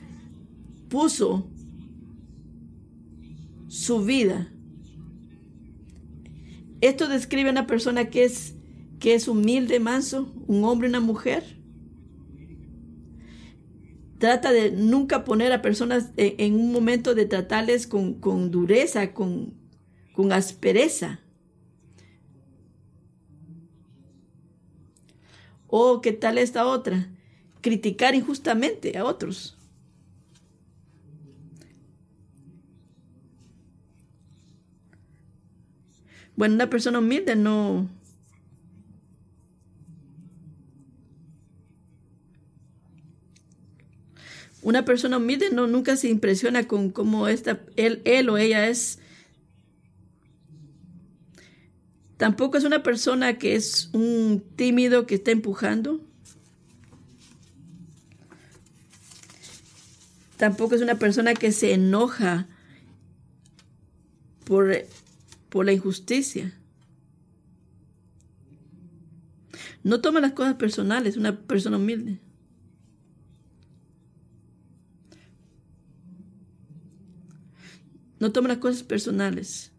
puso 0.87 1.49
su 3.67 4.05
vida 4.05 4.53
esto 6.81 7.07
describe 7.07 7.49
a 7.49 7.51
una 7.51 7.67
persona 7.67 8.09
que 8.09 8.23
es, 8.23 8.55
que 8.99 9.13
es 9.13 9.27
humilde, 9.27 9.79
manso, 9.79 10.31
un 10.47 10.63
hombre, 10.63 10.87
una 10.87 10.99
mujer. 10.99 11.57
Trata 14.17 14.51
de 14.51 14.71
nunca 14.71 15.23
poner 15.23 15.51
a 15.53 15.61
personas 15.61 16.11
en, 16.17 16.55
un 16.55 16.71
momento 16.71 17.15
de 17.15 17.25
tratarles 17.25 17.87
con, 17.87 18.51
dureza, 18.51 19.13
con, 19.13 19.53
con 20.13 20.31
aspereza. 20.31 21.21
O 25.67 26.01
qué 26.01 26.11
tal 26.11 26.37
esta 26.37 26.65
otra, 26.65 27.09
criticar 27.61 28.15
injustamente 28.15 28.97
a 28.97 29.05
otros. 29.05 29.58
Bueno, 36.35 36.55
una 36.55 36.69
persona 36.69 36.99
humilde 36.99 37.35
no... 37.35 37.89
Una 44.61 44.83
persona 44.83 45.17
humilde 45.17 45.49
no, 45.51 45.67
nunca 45.67 45.95
se 45.95 46.09
impresiona 46.09 46.67
con 46.67 46.91
cómo 46.91 47.27
esta, 47.27 47.61
él, 47.77 48.01
él 48.03 48.29
o 48.29 48.37
ella 48.37 48.67
es. 48.67 48.99
Tampoco 52.17 52.57
es 52.57 52.65
una 52.65 52.83
persona 52.83 53.37
que 53.37 53.55
es 53.55 53.89
un 53.93 54.43
tímido 54.57 55.05
que 55.05 55.15
está 55.15 55.31
empujando. 55.31 56.01
Tampoco 60.35 60.75
es 60.75 60.81
una 60.81 60.95
persona 60.95 61.33
que 61.33 61.51
se 61.51 61.73
enoja 61.73 62.47
por 64.45 64.73
por 65.49 65.65
la 65.65 65.73
injusticia. 65.73 66.53
No 69.83 70.01
toma 70.01 70.21
las 70.21 70.33
cosas 70.33 70.55
personales, 70.55 71.17
una 71.17 71.39
persona 71.41 71.77
humilde. 71.77 72.19
No 78.19 78.31
toma 78.31 78.49
las 78.49 78.57
cosas 78.57 78.83
personales. 78.83 79.71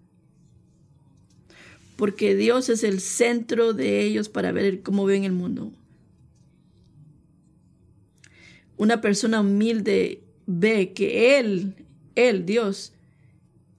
Porque 1.96 2.34
Dios 2.34 2.70
es 2.70 2.82
el 2.82 3.00
centro 3.00 3.74
de 3.74 4.02
ellos 4.02 4.30
para 4.30 4.52
ver 4.52 4.82
cómo 4.82 5.04
ven 5.04 5.24
el 5.24 5.32
mundo. 5.32 5.72
Una 8.78 9.02
persona 9.02 9.42
humilde 9.42 10.24
ve 10.46 10.94
que 10.94 11.38
Él, 11.38 11.84
Él, 12.14 12.46
Dios, 12.46 12.94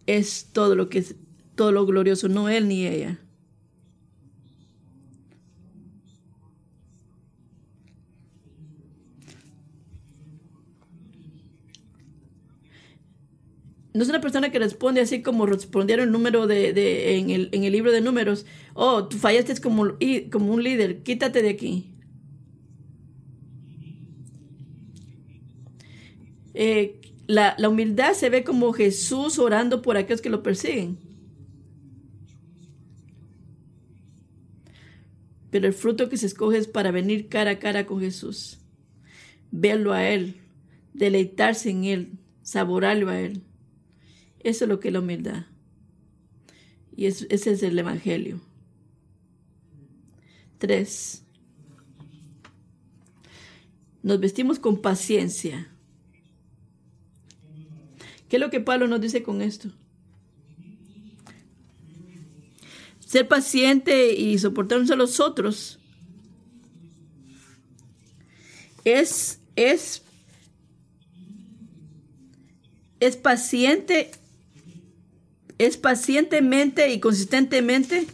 es 0.06 0.50
todo 0.54 0.76
lo 0.76 0.90
que 0.90 1.04
todo 1.62 1.72
lo 1.72 1.86
glorioso, 1.86 2.28
no 2.28 2.50
él 2.50 2.68
ni 2.68 2.88
ella. 2.88 3.20
No 13.94 14.02
es 14.02 14.10
una 14.10 14.22
persona 14.22 14.50
que 14.50 14.58
responde 14.58 15.02
así 15.02 15.22
como 15.22 15.46
respondieron 15.46 16.08
el 16.08 16.12
número 16.12 16.48
de, 16.48 17.20
en, 17.20 17.30
el, 17.30 17.72
libro 17.72 17.92
de 17.92 18.02
números. 18.02 18.48
Oh, 18.74 19.08
tú 19.08 19.18
fallaste 19.18 19.62
como, 19.62 19.86
como 20.32 20.52
un 20.52 20.64
líder, 20.64 21.04
quítate 21.04 21.44
de 21.44 21.50
aquí. 21.50 21.94
Eh, 26.56 27.00
la 27.28 27.70
humildad 27.70 28.14
se 28.14 28.32
ve 28.32 28.44
como 28.44 28.74
Jesús 28.74 29.38
orando 29.38 29.84
por 29.84 29.96
aquellos 29.96 30.22
que 30.22 30.32
lo 30.32 30.42
persiguen. 30.42 31.11
Pero 35.52 35.68
el 35.68 35.74
fruto 35.74 36.10
que 36.10 36.18
se 36.18 36.26
escoge 36.26 36.58
es 36.58 36.68
para 36.68 36.92
venir 36.92 37.28
cara 37.28 37.52
a 37.52 37.60
cara 37.60 37.86
con 37.86 38.00
Jesús, 38.00 38.58
verlo 39.52 39.94
a 39.94 40.08
Él, 40.08 40.38
deleitarse 40.94 41.70
en 41.70 41.84
Él, 41.84 42.12
saborarlo 42.42 43.10
a 43.10 43.20
Él. 43.20 43.44
Eso 44.40 44.66
es 44.66 44.70
lo 44.70 44.80
que 44.80 44.88
es 44.88 44.94
la 44.94 45.02
humildad. 45.02 45.46
Y 46.96 47.06
ese 47.06 47.28
es 47.30 47.64
el 47.64 47.78
Evangelio. 47.78 48.42
Tres. 50.58 51.24
Nos 54.04 54.20
vestimos 54.20 54.58
con 54.58 54.82
paciencia. 54.82 55.68
¿Qué 58.30 58.38
es 58.38 58.40
lo 58.40 58.50
que 58.50 58.62
Pablo 58.62 58.88
nos 58.88 59.02
dice 59.02 59.22
con 59.22 59.42
esto? 59.42 59.70
Ser 63.12 63.28
paciente 63.28 64.14
y 64.14 64.40
soportarnos 64.40 64.90
a 64.90 64.96
los 64.96 65.20
otros 65.20 65.80
es, 68.86 69.42
es, 69.58 70.04
es 73.02 73.18
paciente 73.18 74.12
es 75.58 75.76
pacientemente 75.76 76.90
y 76.94 77.02
consistentemente 77.02 78.08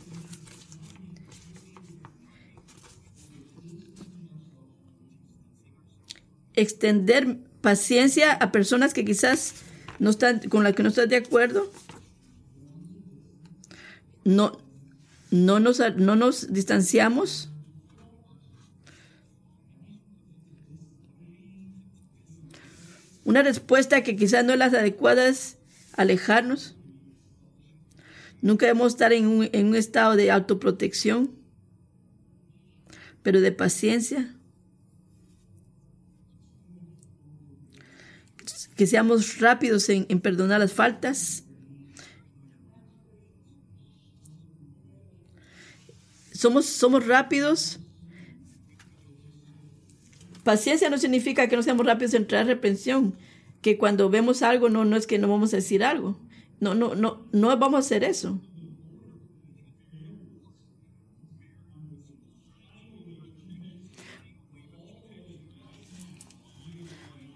extender 6.55 7.37
paciencia 7.61 8.31
a 8.33 8.51
personas 8.51 8.95
que 8.95 9.05
quizás 9.05 9.53
no 9.99 10.09
están 10.09 10.39
con 10.49 10.63
las 10.63 10.73
que 10.73 10.81
no 10.81 10.89
estás 10.89 11.07
de 11.07 11.17
acuerdo. 11.17 11.71
No, 14.23 14.66
no, 15.31 15.59
nos, 15.59 15.81
no 15.97 16.15
nos 16.15 16.53
distanciamos. 16.53 17.49
Una 23.23 23.43
respuesta 23.43 24.03
que 24.03 24.15
quizás 24.15 24.45
no 24.45 24.53
es 24.53 24.59
la 24.59 24.65
adecuada 24.65 25.27
es 25.27 25.57
alejarnos. 25.93 26.75
Nunca 28.41 28.67
debemos 28.67 28.93
estar 28.93 29.11
en 29.11 29.27
un, 29.27 29.49
en 29.51 29.67
un 29.67 29.75
estado 29.75 30.15
de 30.15 30.31
autoprotección, 30.31 31.31
pero 33.23 33.41
de 33.41 33.51
paciencia. 33.51 34.37
que 38.77 38.87
seamos 38.87 39.39
rápidos 39.39 39.89
en, 39.89 40.05
perdonar 40.21 40.59
las 40.59 40.71
faltas. 40.71 41.43
Somos, 46.37 46.67
somos 46.67 47.07
rápidos. 47.07 47.79
Paciencia 50.43 50.87
no 50.87 50.99
significa 50.99 51.47
que 51.47 51.55
no 51.55 51.63
seamos 51.63 51.83
rápidos 51.83 52.13
en 52.13 52.27
traer 52.27 52.45
reprensión, 52.45 53.15
que 53.63 53.79
cuando 53.79 54.11
vemos 54.11 54.43
algo 54.43 54.69
no, 54.69 54.85
no 54.85 54.97
es 54.97 55.07
que 55.07 55.17
no 55.17 55.27
vamos 55.27 55.51
a 55.53 55.55
decir 55.55 55.83
algo. 55.83 56.19
No, 56.59 56.75
no, 56.75 56.93
no, 56.93 57.25
no 57.31 57.57
vamos 57.57 57.77
a 57.77 57.79
hacer 57.79 58.03
eso. 58.03 58.39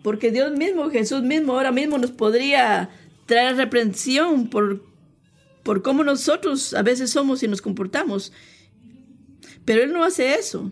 Porque 0.03 0.29
Dios 0.29 0.51
mismo, 0.51 0.91
Jesús 0.91 1.23
mismo, 1.23 1.53
ahora 1.53 1.71
mismo 1.71 1.97
nos 1.97 2.11
podría 2.11 2.91
traer 3.25 3.55
reprensión 3.55 4.47
por, 4.47 4.85
por 5.63 5.81
cómo 5.81 6.03
nosotros 6.03 6.75
a 6.75 6.83
veces 6.83 7.09
somos 7.09 7.41
y 7.41 7.47
nos 7.47 7.63
comportamos. 7.63 8.31
Pero 9.65 9.83
Él 9.83 9.93
no 9.93 10.03
hace 10.03 10.35
eso. 10.35 10.71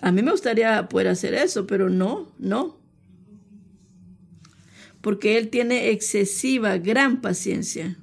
A 0.00 0.10
mí 0.10 0.22
me 0.22 0.32
gustaría 0.32 0.88
poder 0.88 1.08
hacer 1.08 1.34
eso, 1.34 1.66
pero 1.66 1.88
no, 1.88 2.32
no. 2.38 2.80
Porque 5.00 5.38
Él 5.38 5.48
tiene 5.48 5.90
excesiva, 5.90 6.78
gran 6.78 7.20
paciencia. 7.20 7.96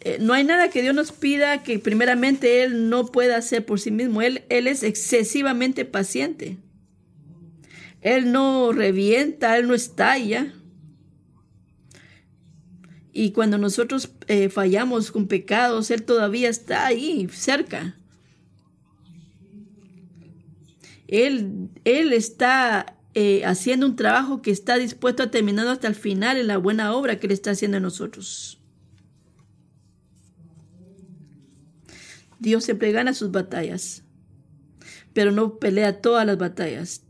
Eh, 0.00 0.18
no 0.20 0.34
hay 0.34 0.44
nada 0.44 0.68
que 0.68 0.82
Dios 0.82 0.94
nos 0.94 1.12
pida 1.12 1.62
que 1.62 1.78
primeramente 1.78 2.62
Él 2.62 2.90
no 2.90 3.06
pueda 3.06 3.38
hacer 3.38 3.64
por 3.64 3.80
sí 3.80 3.90
mismo. 3.90 4.22
Él, 4.22 4.44
él 4.50 4.66
es 4.66 4.82
excesivamente 4.82 5.84
paciente. 5.84 6.58
Él 8.02 8.30
no 8.30 8.70
revienta, 8.72 9.56
Él 9.56 9.66
no 9.66 9.74
estalla. 9.74 10.52
Y 13.16 13.30
cuando 13.30 13.58
nosotros 13.58 14.10
eh, 14.26 14.48
fallamos 14.48 15.12
con 15.12 15.28
pecados, 15.28 15.92
Él 15.92 16.02
todavía 16.02 16.48
está 16.48 16.84
ahí, 16.84 17.28
cerca. 17.32 17.96
Él, 21.06 21.70
él 21.84 22.12
está 22.12 22.96
eh, 23.14 23.44
haciendo 23.44 23.86
un 23.86 23.94
trabajo 23.94 24.42
que 24.42 24.50
está 24.50 24.78
dispuesto 24.78 25.22
a 25.22 25.30
terminar 25.30 25.68
hasta 25.68 25.86
el 25.86 25.94
final 25.94 26.38
en 26.38 26.48
la 26.48 26.56
buena 26.56 26.92
obra 26.92 27.20
que 27.20 27.28
Él 27.28 27.32
está 27.32 27.52
haciendo 27.52 27.76
en 27.76 27.84
nosotros. 27.84 28.60
Dios 32.40 32.64
siempre 32.64 32.90
gana 32.90 33.14
sus 33.14 33.30
batallas, 33.30 34.02
pero 35.12 35.30
no 35.30 35.60
pelea 35.60 36.00
todas 36.00 36.26
las 36.26 36.36
batallas. 36.36 37.04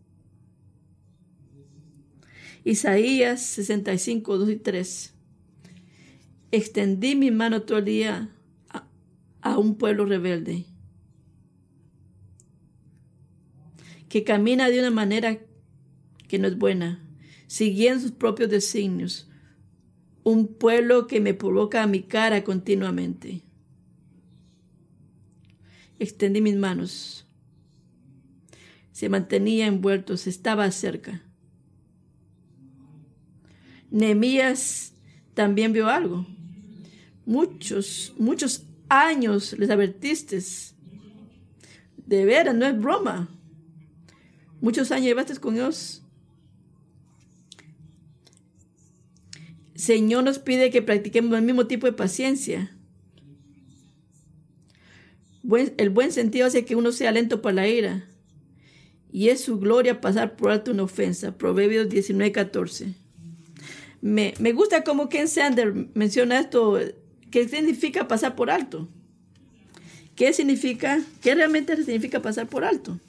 Isaías 2.63 3.41
65, 3.41 4.37
2 4.37 4.51
y 4.51 4.57
3. 4.57 5.14
Extendí 6.57 7.17
mi 7.17 7.33
mano 7.33 7.63
todo 7.63 7.79
el 7.79 7.85
día 7.85 8.31
a, 9.43 9.59
un 9.59 9.75
pueblo 9.75 10.05
rebelde 10.05 10.67
que 14.09 14.23
camina 14.23 14.71
de 14.71 14.79
una 14.79 14.93
manera 14.93 15.41
que 16.29 16.39
no 16.39 16.47
es 16.47 16.57
buena, 16.57 17.05
siguiendo 17.49 18.01
sus 18.01 18.13
propios 18.13 18.51
designios, 18.51 19.29
un 20.23 20.47
pueblo 20.47 21.09
que 21.09 21.21
me 21.21 21.35
provoca 21.35 21.83
a 21.83 21.89
mi 21.89 22.03
cara 22.03 22.45
continuamente 22.45 23.43
extendí 25.99 26.41
mis 26.41 26.55
manos. 26.55 27.27
Se 28.93 29.09
mantenía 29.09 29.67
envuelto, 29.67 30.17
se 30.17 30.31
estaba 30.31 30.71
cerca. 30.71 31.23
Nehemías 33.91 34.95
también 35.35 35.73
vio 35.73 35.89
algo. 35.89 36.27
Muchos, 37.27 38.13
muchos 38.19 38.65
años 38.89 39.55
les 39.59 39.71
advertiste. 39.71 40.39
De 42.07 42.25
veras, 42.25 42.55
no 42.55 42.67
es 42.67 42.79
broma. 42.79 43.29
Muchos 44.61 44.91
años 44.91 45.07
llevaste 45.07 45.37
con 45.37 45.55
Dios. 45.55 46.03
Señor 49.75 50.25
nos 50.25 50.39
pide 50.39 50.71
que 50.71 50.83
practiquemos 50.83 51.37
el 51.37 51.45
mismo 51.45 51.67
tipo 51.67 51.87
de 51.87 51.93
paciencia 51.93 52.75
el 55.77 55.91
buen 55.91 56.13
sentido 56.13 56.47
hace 56.47 56.65
que 56.65 56.77
uno 56.77 56.93
sea 56.93 57.13
lento 57.13 57.43
para 57.43 57.55
la 57.55 57.69
ira. 57.69 58.09
Y 59.13 59.29
es 59.29 59.43
su 59.43 59.59
gloria 59.59 60.01
pasar 60.01 60.37
por 60.37 60.51
alto 60.51 60.73
una 60.73 60.85
ofensa. 60.85 61.37
Proverbios 61.37 61.89
19, 61.89 62.33
14. 62.33 62.95
Me, 64.01 64.35
me 64.39 64.53
gusta 64.53 64.83
como 64.83 65.09
Ken 65.09 65.29
Sander 65.29 65.73
menciona 65.95 66.41
esto. 66.41 66.79
¿Qué 67.35 67.49
significa 67.49 68.07
pasar 68.07 68.37
por 68.37 68.49
alto? 68.49 68.89
¿Qué 70.15 70.33
significa? 70.33 71.03
¿Qué 71.21 71.35
realmente 71.35 71.75
significa 71.75 72.23
pasar 72.23 72.49
por 72.49 72.65
alto? 72.65 73.01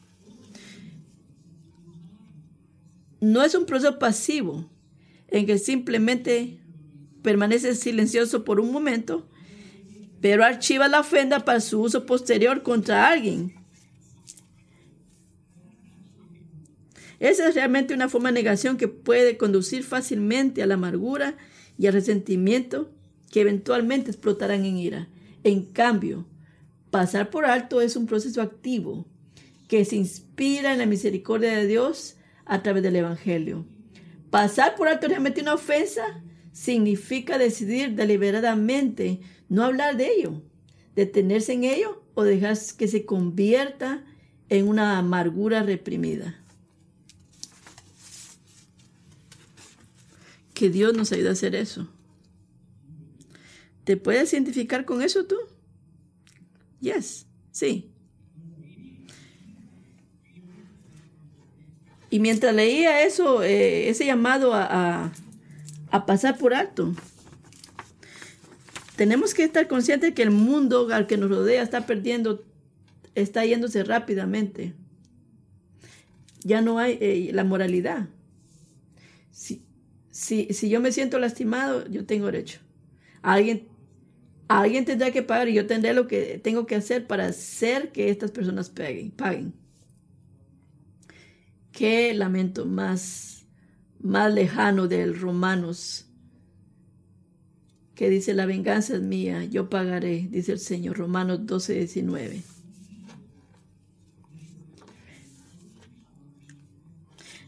No 3.22 3.44
es 3.44 3.54
un 3.54 3.68
proceso 3.68 4.00
pasivo 4.00 4.68
en 5.28 5.46
que 5.46 5.60
simplemente 5.60 6.58
permanece 7.22 7.76
silencioso 7.76 8.44
por 8.44 8.60
un 8.60 8.72
momento 8.72 9.30
pero 10.22 10.44
archiva 10.44 10.88
la 10.88 11.02
ofenda 11.02 11.46
para 11.46 11.60
su 11.60 11.80
uso 11.80 12.08
posterior 12.08 12.64
contra 12.64 13.08
alguien. 13.08 13.54
Esa 17.20 17.48
es 17.48 17.54
realmente 17.54 17.94
una 17.94 18.10
forma 18.10 18.30
de 18.30 18.42
negación 18.42 18.78
que 18.78 18.88
puede 18.88 19.38
conducir 19.38 19.84
fácilmente 19.84 20.64
a 20.64 20.66
la 20.66 20.74
amargura 20.74 21.38
y 21.78 21.86
al 21.86 21.94
resentimiento 21.94 22.95
que 23.36 23.42
eventualmente 23.42 24.12
explotarán 24.12 24.64
en 24.64 24.78
ira. 24.78 25.10
En 25.44 25.66
cambio, 25.66 26.26
pasar 26.90 27.30
por 27.32 27.46
alto 27.46 27.82
es 27.82 27.98
un 27.98 28.06
proceso 28.06 28.42
activo 28.42 29.06
que 29.68 29.84
se 29.84 29.98
inspira 29.98 30.72
en 30.72 30.80
la 30.80 30.86
misericordia 30.86 31.52
de 31.52 31.68
Dios 31.68 32.16
a 32.46 32.64
través 32.64 32.82
del 32.82 32.96
Evangelio. 32.96 33.66
Pasar 34.30 34.76
por 34.76 34.88
alto 34.88 35.10
realmente 35.10 35.42
una 35.42 35.56
ofensa 35.56 36.24
significa 36.54 37.38
decidir 37.38 37.96
deliberadamente 37.96 39.20
no 39.50 39.66
hablar 39.66 39.98
de 39.98 40.14
ello, 40.14 40.42
detenerse 40.96 41.52
en 41.52 41.66
ello 41.66 42.06
o 42.14 42.24
dejar 42.24 42.58
que 42.78 42.88
se 42.88 43.06
convierta 43.06 44.06
en 44.48 44.70
una 44.70 44.98
amargura 44.98 45.62
reprimida. 45.62 46.40
Que 50.54 50.70
Dios 50.70 50.94
nos 50.94 51.12
ayude 51.12 51.28
a 51.28 51.34
hacer 51.34 51.54
eso. 51.54 51.90
¿Te 53.86 53.96
puedes 53.96 54.34
identificar 54.34 54.84
con 54.84 55.02
eso 55.02 55.26
tú? 55.26 55.38
Yes, 56.82 57.26
sí. 57.52 57.90
Y 62.10 62.20
mientras 62.20 62.54
leía 62.54 63.04
eso, 63.04 63.42
eh, 63.42 63.90
ese 63.90 64.06
llamado 64.06 64.54
a, 64.54 65.14
a 65.92 66.06
pasar 66.06 66.38
por 66.38 66.54
alto, 66.54 66.94
tenemos 68.96 69.34
que 69.34 69.44
estar 69.44 69.68
conscientes 69.68 70.14
que 70.14 70.24
el 70.24 70.32
mundo 70.32 70.88
al 70.92 71.08
que 71.08 71.18
nos 71.18 71.30
rodea 71.30 71.62
está 71.62 71.86
perdiendo, 71.86 72.44
está 73.14 73.46
yéndose 73.46 73.84
rápidamente. 73.84 74.74
Ya 76.44 76.62
no 76.62 76.80
hay 76.80 76.98
eh, 77.02 77.32
la 77.34 77.44
moralidad. 77.44 78.08
Si, 79.32 79.66
si, 80.12 80.70
yo 80.70 80.80
me 80.80 80.92
siento 80.92 81.20
lastimado, 81.20 81.88
yo 81.90 82.06
tengo 82.06 82.28
derecho. 82.28 82.60
Alguien, 83.22 83.68
alguien 84.48 84.86
tendrá 84.86 85.12
que 85.12 85.24
pagar 85.24 85.50
y 85.50 85.54
yo 85.54 85.66
tendré 85.68 85.94
lo 85.94 86.08
que 86.08 86.40
tengo 86.44 86.66
que 86.66 86.76
hacer 86.76 87.08
para 87.08 87.26
hacer 87.28 87.92
que 87.92 88.10
estas 88.10 88.32
personas 88.32 88.70
paguen. 88.70 89.12
paguen. 89.12 89.54
Qué 91.72 92.14
lamento 92.14 92.66
más 92.66 93.36
más 94.06 94.32
lejano 94.32 94.88
del 94.88 95.20
Romanos, 95.20 96.06
que 97.96 98.08
dice, 98.08 98.36
la 98.36 98.46
venganza 98.46 98.94
es 98.96 99.02
mía, 99.02 99.46
yo 99.46 99.68
pagaré, 99.68 100.28
dice 100.30 100.52
el 100.52 100.60
Señor, 100.60 101.00
Romanos 101.00 101.48
12, 101.48 101.74
19. 101.74 102.44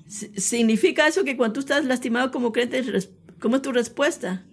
¿Significa 0.07 1.07
eso 1.07 1.23
que 1.23 1.37
cuando 1.37 1.53
tú 1.53 1.59
estás 1.59 1.85
lastimado 1.85 2.31
como 2.31 2.51
creyente, 2.51 3.07
cómo 3.39 3.57
es 3.57 3.61
tu 3.61 3.71
respuesta? 3.71 4.43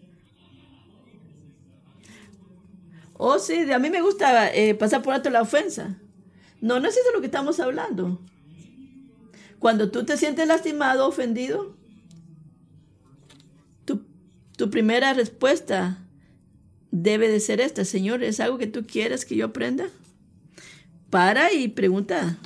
Oh, 3.15 3.39
sí, 3.39 3.71
a 3.73 3.79
mí 3.79 3.91
me 3.91 4.03
gusta 4.03 4.53
eh, 4.55 4.75
pasar 4.75 5.03
por 5.03 5.15
alto 5.15 5.31
la 5.31 5.43
ofensa. 5.43 5.99
No, 6.61 6.81
no 6.81 6.89
es 6.89 6.97
eso 6.97 7.13
lo 7.13 7.21
que 7.21 7.27
estamos 7.27 7.61
hablando. 7.61 8.21
Cuando 9.59 9.91
tú 9.91 10.05
te 10.05 10.17
sientes 10.17 10.47
lastimado, 10.47 11.07
ofendido, 11.07 11.77
tu, 13.85 14.05
tu 14.57 14.69
primera 14.71 15.15
respuesta 15.15 16.05
debe 16.91 17.29
de 17.29 17.41
ser 17.41 17.61
esta, 17.61 17.85
Señor, 17.85 18.23
¿es 18.23 18.41
algo 18.41 18.59
que 18.59 18.67
tú 18.67 18.87
quieres 18.87 19.25
que 19.25 19.37
yo 19.37 19.47
aprenda? 19.47 19.89
Para 21.11 21.53
y 21.53 21.69
pregunta. 21.69 22.39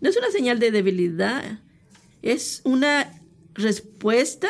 No 0.00 0.08
es 0.08 0.16
una 0.16 0.30
señal 0.30 0.58
de 0.58 0.70
debilidad, 0.70 1.60
es 2.22 2.60
una 2.64 3.20
respuesta 3.54 4.48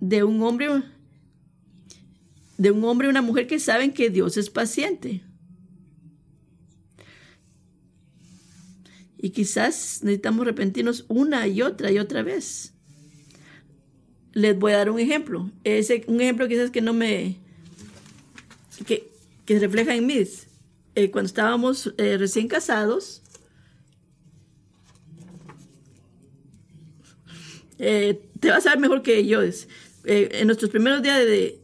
de 0.00 0.24
un 0.24 0.42
hombre 0.42 0.82
de 2.60 2.70
un 2.70 2.84
hombre 2.84 3.08
y 3.08 3.10
una 3.10 3.22
mujer 3.22 3.46
que 3.46 3.58
saben 3.58 3.90
que 3.90 4.10
Dios 4.10 4.36
es 4.36 4.50
paciente. 4.50 5.22
Y 9.16 9.30
quizás 9.30 10.00
necesitamos 10.02 10.42
arrepentirnos 10.42 11.06
una 11.08 11.48
y 11.48 11.62
otra 11.62 11.90
y 11.90 11.98
otra 11.98 12.22
vez. 12.22 12.74
Les 14.34 14.58
voy 14.58 14.72
a 14.72 14.76
dar 14.76 14.90
un 14.90 15.00
ejemplo. 15.00 15.50
Ese, 15.64 16.04
un 16.06 16.20
ejemplo 16.20 16.48
quizás 16.48 16.70
que 16.70 16.82
no 16.82 16.92
me... 16.92 17.38
que, 18.86 19.10
que 19.46 19.58
refleja 19.58 19.94
en 19.94 20.06
mí. 20.06 20.22
Eh, 20.96 21.10
cuando 21.10 21.28
estábamos 21.28 21.94
eh, 21.96 22.18
recién 22.18 22.46
casados, 22.46 23.22
eh, 27.78 28.20
te 28.38 28.50
vas 28.50 28.66
a 28.66 28.70
ver 28.72 28.80
mejor 28.80 29.00
que 29.00 29.26
yo. 29.26 29.40
en 30.04 30.46
nuestros 30.46 30.70
primeros 30.70 31.02
días 31.02 31.20
de, 31.20 31.59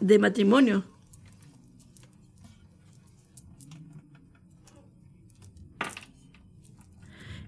de 0.00 0.18
matrimonio. 0.18 0.84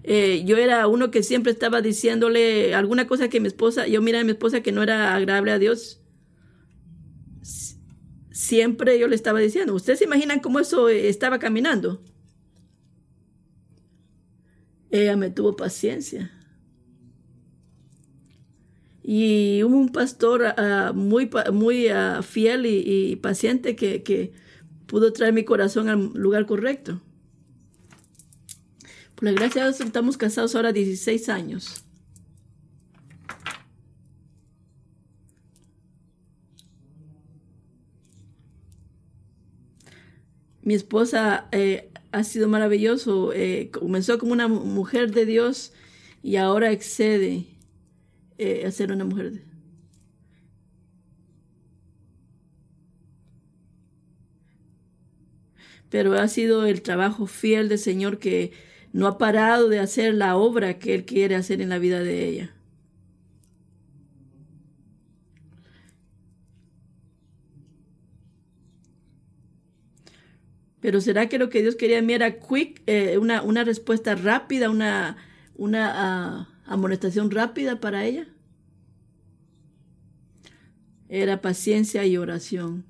Eh, 0.09 0.43
yo 0.45 0.55
era 0.55 0.87
uno 0.87 1.11
que 1.11 1.21
siempre 1.21 1.51
estaba 1.51 1.81
diciéndole 1.81 2.73
alguna 2.73 3.07
cosa 3.07 3.27
que 3.27 3.41
mi 3.41 3.47
esposa, 3.47 3.87
yo 3.87 4.01
miraba 4.01 4.21
a 4.21 4.23
mi 4.23 4.31
esposa 4.31 4.61
que 4.61 4.71
no 4.71 4.81
era 4.81 5.13
agradable 5.13 5.51
a 5.51 5.59
Dios. 5.59 6.01
Siempre 8.31 8.97
yo 8.99 9.09
le 9.09 9.15
estaba 9.15 9.39
diciendo, 9.39 9.73
¿ustedes 9.73 9.99
se 9.99 10.05
imaginan 10.05 10.39
cómo 10.39 10.59
eso 10.59 10.87
estaba 10.87 11.39
caminando? 11.39 12.01
Ella 14.91 15.17
me 15.17 15.29
tuvo 15.29 15.57
paciencia. 15.57 16.31
Y 19.09 19.63
hubo 19.63 19.77
un 19.77 19.87
pastor 19.87 20.43
ah, 20.57 20.91
muy, 20.93 21.29
muy 21.53 21.87
ah, 21.87 22.21
fiel 22.21 22.65
y, 22.65 23.15
paciente 23.15 23.73
que, 23.77 24.33
pudo 24.85 25.13
traer 25.13 25.31
mi 25.31 25.45
corazón 25.45 25.87
al 25.87 26.11
lugar 26.13 26.45
correcto. 26.45 27.01
Por 29.15 29.23
la 29.23 29.31
gracia 29.31 29.63
de 29.63 29.69
Dios 29.69 29.79
estamos 29.79 30.17
casados 30.17 30.55
ahora 30.55 30.73
16 30.73 31.29
años. 31.29 31.85
Mi 40.63 40.73
esposa 40.73 41.47
eh, 41.53 41.93
ha 42.11 42.25
sido 42.25 42.49
maravilloso. 42.49 43.31
Eh, 43.31 43.71
comenzó 43.71 44.19
como 44.19 44.33
una 44.33 44.49
mujer 44.49 45.13
de 45.13 45.25
Dios 45.25 45.71
y 46.21 46.35
ahora 46.35 46.73
excede 46.73 47.56
eh, 48.37 48.65
a 48.65 48.71
ser 48.71 48.91
una 48.91 49.05
mujer. 49.05 49.43
Pero 55.89 56.13
ha 56.13 56.27
sido 56.27 56.65
el 56.65 56.81
trabajo 56.81 57.27
fiel 57.27 57.69
del 57.69 57.79
Señor 57.79 58.19
que 58.19 58.51
no 58.93 59.07
ha 59.07 59.17
parado 59.17 59.69
de 59.69 59.79
hacer 59.79 60.13
la 60.13 60.35
obra 60.35 60.79
que 60.79 60.93
Él 60.95 61.05
quiere 61.05 61.35
hacer 61.35 61.61
en 61.61 61.69
la 61.69 61.79
vida 61.79 62.01
de 62.01 62.27
ella. 62.27 62.53
Pero 70.79 71.01
¿será 71.01 71.27
que 71.27 71.37
lo 71.37 71.49
que 71.49 71.61
Dios 71.61 71.75
quería 71.75 71.97
en 71.97 72.09
era 72.09 72.39
quick, 72.39 72.81
eh, 72.87 73.17
una, 73.17 73.41
una, 73.41 73.63
respuesta 73.63 74.15
rápida, 74.15 74.69
una, 74.69 75.17
una 75.55 75.91
ah, 75.95 76.47
amonestación 76.67 77.31
rápida 77.31 77.79
para 77.79 78.05
ella. 78.05 78.27
Era 81.09 81.41
paciencia 81.41 82.05
y 82.05 82.17
oración. 82.17 82.85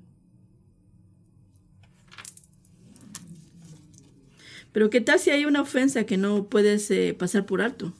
Pero 4.72 4.90
¿qué 4.90 5.00
tal 5.00 5.18
si 5.18 5.30
hay 5.30 5.44
una 5.44 5.62
ofensa 5.62 6.04
que 6.04 6.16
no 6.16 6.48
puedes 6.48 6.90
eh, 6.90 7.14
pasar 7.18 7.46
por 7.46 7.62
alto? 7.62 7.92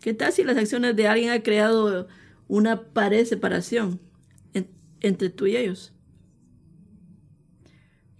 ¿Qué 0.00 0.14
tal 0.14 0.32
si 0.32 0.42
las 0.42 0.56
acciones 0.56 0.96
de 0.96 1.06
alguien 1.06 1.30
han 1.30 1.42
creado 1.42 2.08
una 2.48 2.82
pared 2.82 3.18
de 3.18 3.26
separación 3.26 4.00
entre 5.00 5.30
tú 5.30 5.46
y 5.46 5.56
ellos? 5.56 5.92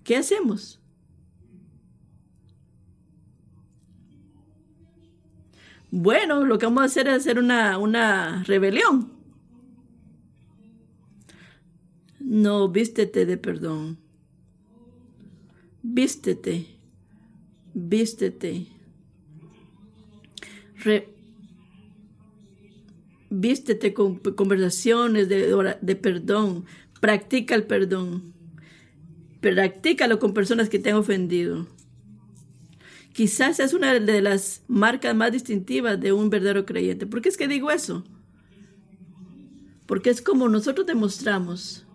¿Qué 0.05 0.17
hacemos? 0.17 0.82
Bueno, 5.95 6.47
lo 6.47 6.59
que 6.59 6.65
vamos 6.65 6.81
a 6.81 6.87
hacer 6.87 7.07
es 7.07 7.17
hacer 7.17 7.39
una, 7.39 7.77
una 7.77 8.43
rebelión. 8.45 9.13
No, 12.19 12.71
vístete 12.71 13.27
de 13.27 13.37
perdón. 13.37 13.99
Vístete. 15.83 16.67
Vístete. 17.75 18.69
vístete 23.29 23.93
con 23.93 24.17
conversaciones 24.17 25.29
de, 25.29 25.77
de 25.79 25.97
perdón. 25.97 26.65
Practica 27.03 27.55
el 27.55 27.65
perdón. 27.65 28.33
Practícalo 29.43 30.19
con 30.19 30.33
personas 30.33 30.71
que 30.71 30.79
te 30.79 30.89
han 30.89 30.97
ofendido. 30.97 31.67
Quizás 33.13 33.61
es 33.61 33.75
una 33.75 33.99
de 33.99 34.23
las 34.23 34.63
marcas 34.69 35.15
más 35.15 35.33
distintivas 35.33 36.01
de 36.01 36.13
un 36.13 36.31
verdadero 36.31 36.65
creyente. 36.65 37.07
¿Por 37.07 37.21
qué 37.21 37.29
es 37.29 37.37
que 37.37 37.47
digo 37.47 37.71
eso? 37.71 38.05
Porque 39.87 40.11
es 40.11 40.23
como 40.23 40.49
nosotros 40.49 40.87
demostramos. 40.87 41.87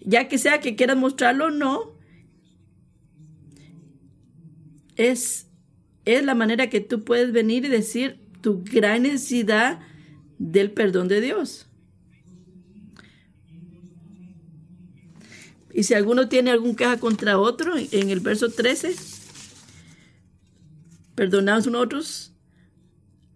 Ya 0.00 0.28
que 0.28 0.38
sea 0.38 0.60
que 0.60 0.76
quieras 0.76 0.96
mostrarlo 0.96 1.46
o 1.46 1.50
no, 1.50 1.94
es, 4.96 5.48
es 6.04 6.24
la 6.24 6.34
manera 6.34 6.70
que 6.70 6.80
tú 6.80 7.04
puedes 7.04 7.32
venir 7.32 7.64
y 7.64 7.68
decir 7.68 8.20
tu 8.42 8.62
gran 8.62 9.02
necesidad 9.02 9.80
del 10.38 10.70
perdón 10.70 11.08
de 11.08 11.20
Dios. 11.20 11.66
Y 15.74 15.82
si 15.82 15.94
alguno 15.94 16.28
tiene 16.28 16.52
algún 16.52 16.76
queja 16.76 17.00
contra 17.00 17.36
otro, 17.36 17.74
en 17.76 18.10
el 18.10 18.20
verso 18.20 18.48
13, 18.48 18.94
perdonaos 21.16 21.66
unos 21.66 21.82
otros, 21.82 22.32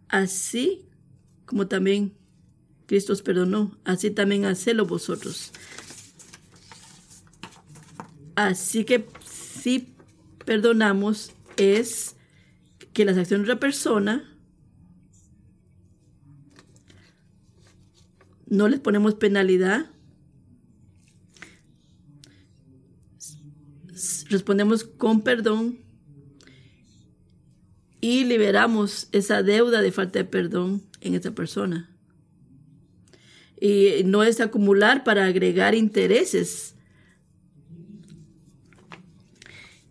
así 0.09 0.87
como 1.47 1.67
también 1.67 2.15
Cristo 2.87 3.13
os 3.13 3.23
perdonó, 3.23 3.77
así 3.85 4.13
también 4.13 4.45
hacedlo 4.45 4.87
vosotros. 4.87 5.51
Así 8.37 8.85
que 8.85 9.09
si 9.29 9.97
perdonamos 10.45 11.33
es 11.57 12.15
que 12.93 13.05
las 13.05 13.19
acciones 13.19 13.49
de 13.49 13.53
otra 13.53 13.61
persona 13.61 14.39
no 18.47 18.69
les 18.69 18.79
ponemos 18.79 19.15
penalidad, 19.15 19.91
respondemos 24.29 24.85
con 24.85 25.23
perdón 25.23 25.79
y 28.01 28.25
liberamos 28.25 29.09
esa 29.13 29.43
deuda 29.43 29.83
de 29.83 29.93
falta 29.93 30.21
de 30.21 30.25
perdón 30.25 30.83
en 31.01 31.15
esa 31.15 31.33
persona. 31.33 31.91
Y 33.61 34.05
no 34.05 34.23
es 34.23 34.41
acumular 34.41 35.03
para 35.03 35.27
agregar 35.27 35.75
intereses 35.75 36.77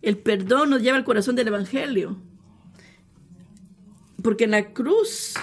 El 0.02 0.16
perdón 0.18 0.70
nos 0.70 0.82
lleva 0.82 0.96
al 0.96 1.04
corazón 1.04 1.36
del 1.36 1.48
Evangelio. 1.48 2.16
Porque 4.22 4.44
en 4.44 4.52
la 4.52 4.72
cruz, 4.72 5.34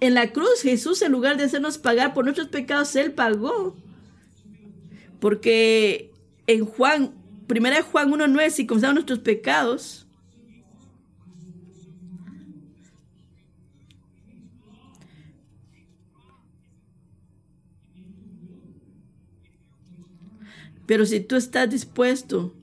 en 0.00 0.14
la 0.14 0.32
cruz 0.32 0.62
Jesús 0.62 1.02
en 1.02 1.12
lugar 1.12 1.36
de 1.36 1.44
hacernos 1.44 1.78
pagar 1.78 2.14
por 2.14 2.24
nuestros 2.24 2.48
pecados, 2.48 2.94
Él 2.96 3.12
pagó. 3.12 3.76
Porque 5.24 6.12
en 6.46 6.66
Juan, 6.66 7.14
primera 7.46 7.76
de 7.76 7.82
Juan 7.82 8.10
1.9, 8.10 8.50
si 8.50 8.66
confesamos 8.66 8.96
nuestros 8.96 9.20
pecados, 9.20 10.06
Pero 20.86 21.06
si 21.06 21.20
tú 21.20 21.36
estás 21.36 21.70
dispuesto 21.70 22.54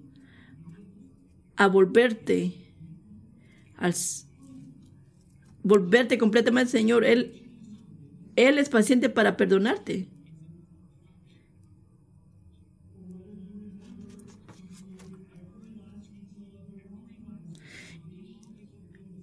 a 1.55 1.65
volverte 1.65 2.53
al 3.77 3.95
volverte 5.63 6.19
completamente 6.19 6.67
al 6.67 6.71
Señor, 6.71 7.05
Él, 7.05 7.49
Él 8.35 8.59
es 8.59 8.69
paciente 8.69 9.09
para 9.09 9.35
perdonarte. 9.35 10.10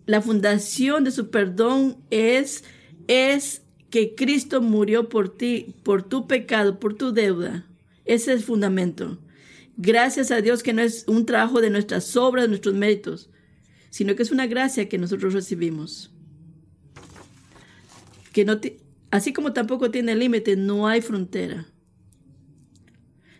La 0.08 0.22
fundación 0.22 1.04
de 1.04 1.10
su 1.10 1.28
perdón 1.28 1.98
es, 2.08 2.64
es 3.08 3.60
que 3.90 4.14
Cristo 4.14 4.62
murió 4.62 5.10
por 5.10 5.36
ti, 5.36 5.74
por 5.82 6.02
tu 6.02 6.26
pecado, 6.26 6.80
por 6.80 6.94
tu 6.94 7.12
deuda. 7.12 7.66
Ese 8.06 8.32
es 8.32 8.38
el 8.38 8.42
fundamento. 8.42 9.18
Gracias 9.76 10.30
a 10.30 10.40
Dios 10.40 10.62
que 10.62 10.72
no 10.72 10.80
es 10.80 11.04
un 11.08 11.26
trabajo 11.26 11.60
de 11.60 11.68
nuestras 11.68 12.16
obras, 12.16 12.44
de 12.44 12.48
nuestros 12.48 12.74
méritos, 12.74 13.28
sino 13.90 14.16
que 14.16 14.22
es 14.22 14.30
una 14.30 14.46
gracia 14.46 14.88
que 14.88 14.96
nosotros 14.96 15.34
recibimos. 15.34 16.10
Que 18.32 18.46
no 18.46 18.58
así 19.10 19.34
como 19.34 19.52
tampoco 19.52 19.90
tiene 19.90 20.16
límite, 20.16 20.56
no 20.56 20.88
hay 20.88 21.02
frontera. 21.02 21.66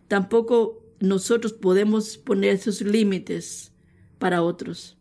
Tampoco 0.06 0.84
nosotros 1.00 1.54
podemos 1.54 2.18
poner 2.18 2.56
esos 2.56 2.82
límites 2.82 3.72
para 4.18 4.42
otros. 4.42 4.97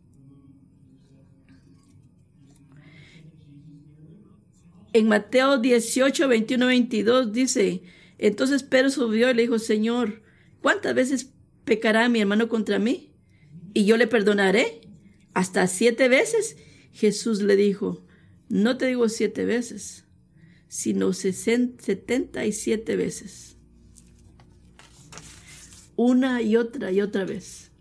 En 4.94 5.08
Mateo 5.08 5.58
18, 5.58 6.28
21, 6.28 6.66
22 6.66 7.34
dice, 7.34 7.84
entonces 8.18 8.64
Pedro 8.64 8.90
subió 8.90 9.30
y 9.30 9.34
le 9.34 9.44
dijo, 9.44 9.60
Señor, 9.60 10.22
¿cuántas 10.62 10.96
veces 10.96 11.34
pecará 11.66 12.10
mi 12.10 12.20
hermano 12.20 12.50
contra 12.50 12.80
mí? 12.80 13.12
Y 13.74 13.86
yo 13.86 13.98
le 13.98 14.08
perdonaré. 14.08 14.82
¿Hasta 15.34 15.68
siete 15.68 16.08
veces? 16.10 16.58
Jesús 16.92 17.44
le 17.44 17.56
dijo, 17.56 18.04
no 18.50 18.78
te 18.78 18.88
digo 18.88 19.08
siete 19.08 19.46
veces, 19.46 20.06
sino 20.68 21.14
setenta 21.14 22.46
y 22.46 22.54
siete 22.54 22.96
veces. 22.96 23.58
Una 25.96 26.42
y 26.42 26.56
otra 26.56 26.92
y 26.92 27.02
otra 27.02 27.26
vez. 27.26 27.72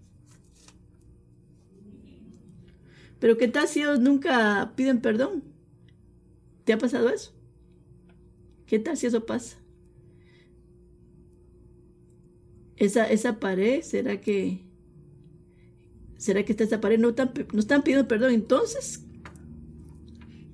Pero 3.18 3.38
¿qué 3.38 3.48
tal 3.48 3.68
si 3.68 3.80
ellos 3.80 4.00
nunca 4.00 4.74
piden 4.76 5.00
perdón? 5.00 5.55
¿Te 6.66 6.74
ha 6.74 6.78
pasado 6.78 7.08
eso? 7.08 7.32
¿Qué 8.66 8.78
tal 8.78 8.98
si 8.98 9.06
eso 9.06 9.24
pasa? 9.24 9.56
esa, 12.76 13.10
esa 13.10 13.40
pared, 13.40 13.82
¿será 13.82 14.20
que, 14.20 14.60
será 16.16 16.44
que 16.44 16.52
está 16.52 16.64
esa 16.64 16.80
pared? 16.80 16.98
No 16.98 17.10
están, 17.10 17.32
no 17.52 17.58
están 17.58 17.82
pidiendo 17.82 18.06
perdón. 18.06 18.32
Entonces, 18.32 19.04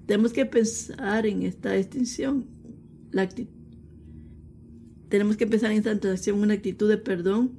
tenemos 0.06 0.32
que 0.32 0.46
pensar 0.46 1.26
en 1.26 1.42
esta 1.42 1.72
distinción. 1.72 2.46
La 3.10 3.28
tenemos 5.08 5.36
que 5.36 5.46
pensar 5.46 5.70
en 5.72 5.78
esta 5.78 5.98
transacción, 5.98 6.40
una 6.40 6.54
actitud 6.54 6.88
de 6.88 6.96
perdón 6.96 7.52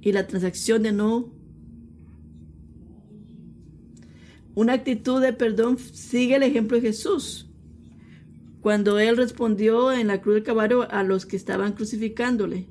y 0.00 0.12
la 0.12 0.26
transacción 0.26 0.82
de 0.82 0.92
no. 0.92 1.37
Una 4.58 4.72
actitud 4.72 5.22
de 5.22 5.32
perdón 5.32 5.78
sigue 5.78 6.34
el 6.34 6.42
ejemplo 6.42 6.78
de 6.78 6.88
Jesús. 6.88 7.48
Cuando 8.60 8.98
él 8.98 9.16
respondió 9.16 9.92
en 9.92 10.08
la 10.08 10.20
cruz 10.20 10.34
del 10.34 10.42
caballo 10.42 10.90
a 10.90 11.04
los 11.04 11.26
que 11.26 11.36
estaban 11.36 11.74
crucificándole. 11.74 12.66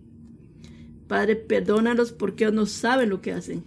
Padre, 1.07 1.37
perdónalos 1.37 2.11
porque 2.11 2.51
no 2.51 2.65
saben 2.65 3.09
lo 3.09 3.21
que 3.21 3.31
hacen. 3.31 3.63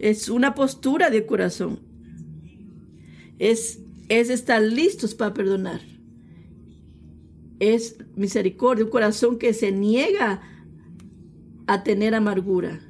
Es 0.00 0.28
una 0.28 0.56
postura 0.56 1.08
de 1.08 1.24
corazón. 1.24 1.78
Es, 3.38 3.78
es 4.08 4.28
estar 4.28 4.60
listos 4.60 5.14
para 5.14 5.32
perdonar. 5.32 5.82
Es 7.60 7.96
misericordia, 8.16 8.84
un 8.84 8.90
corazón 8.90 9.38
que 9.38 9.54
se 9.54 9.70
niega 9.70 10.42
a 11.68 11.84
tener 11.84 12.16
amargura, 12.16 12.80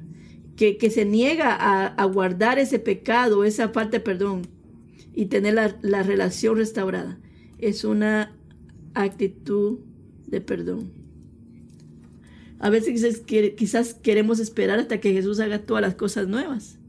que, 0.55 0.79
que 0.79 0.89
se 0.89 1.05
niega 1.05 1.55
a, 1.95 2.05
guardar 2.05 2.57
ese 2.57 2.79
pecado, 2.79 3.43
esa 3.43 3.69
falta 3.69 3.97
de 3.97 3.99
perdón 3.99 4.52
y 5.13 5.25
tener 5.27 5.53
la, 5.53 5.77
la 5.81 6.03
relación 6.03 6.57
restaurada. 6.57 7.19
Es 7.59 7.83
una 7.83 8.35
actitud 8.93 9.79
de 10.27 10.41
perdón. 10.41 10.91
A 12.59 12.69
veces 12.69 13.21
quizás 13.57 13.93
queremos 13.93 14.39
esperar 14.39 14.79
hasta 14.79 14.99
que 14.99 15.11
Jesús 15.11 15.39
haga 15.39 15.65
todas 15.65 15.81
las 15.81 15.95
cosas 15.95 16.27
nuevas. 16.27 16.79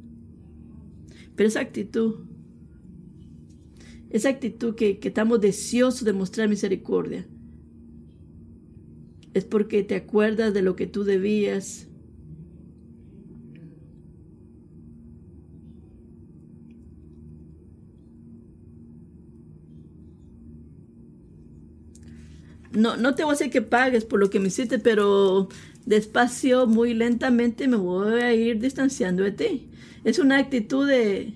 Pero 1.34 1.48
esa 1.48 1.60
actitud, 1.60 2.20
esa 4.10 4.28
actitud 4.28 4.76
que, 4.76 5.00
que 5.00 5.08
estamos 5.08 5.40
deseosos 5.40 6.04
de 6.04 6.12
mostrar 6.12 6.48
misericordia, 6.48 7.26
es 9.32 9.44
porque 9.44 9.82
te 9.82 9.96
acuerdas 9.96 10.54
de 10.54 10.62
lo 10.62 10.76
que 10.76 10.86
tú 10.86 11.02
debías. 11.02 11.88
No, 22.74 22.96
no 22.96 23.14
te 23.14 23.22
voy 23.22 23.32
a 23.32 23.34
hacer 23.34 23.50
que 23.50 23.62
pagues 23.62 24.04
por 24.04 24.18
lo 24.18 24.30
que 24.30 24.40
me 24.40 24.48
hiciste, 24.48 24.78
pero 24.78 25.48
despacio, 25.86 26.66
muy 26.66 26.92
lentamente 26.92 27.68
me 27.68 27.76
voy 27.76 28.20
a 28.20 28.34
ir 28.34 28.60
distanciando 28.60 29.22
de 29.22 29.32
ti. 29.32 29.68
Es 30.02 30.18
una 30.18 30.38
actitud 30.38 30.86
de, 30.86 31.34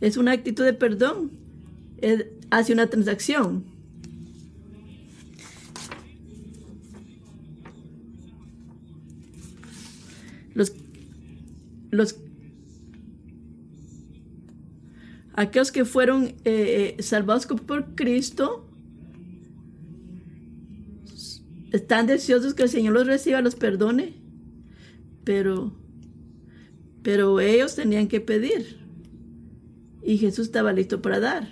es 0.00 0.16
una 0.16 0.32
actitud 0.32 0.64
de 0.64 0.74
perdón 0.74 1.32
hacia 2.50 2.74
una 2.74 2.88
transacción. 2.88 3.64
Los, 10.54 10.72
los 11.90 12.16
aquellos 15.34 15.72
que 15.72 15.84
fueron 15.84 16.24
eh, 16.44 16.96
eh, 16.98 17.02
salvados 17.02 17.46
por 17.46 17.94
Cristo 17.94 18.69
están 21.72 22.06
deseosos 22.06 22.54
que 22.54 22.64
el 22.64 22.68
Señor 22.68 22.94
los 22.94 23.06
reciba, 23.06 23.40
los 23.40 23.54
perdone, 23.54 24.14
pero, 25.24 25.72
pero 27.02 27.40
ellos 27.40 27.74
tenían 27.76 28.08
que 28.08 28.20
pedir 28.20 28.80
y 30.02 30.18
Jesús 30.18 30.46
estaba 30.46 30.72
listo 30.72 31.02
para 31.02 31.20
dar. 31.20 31.48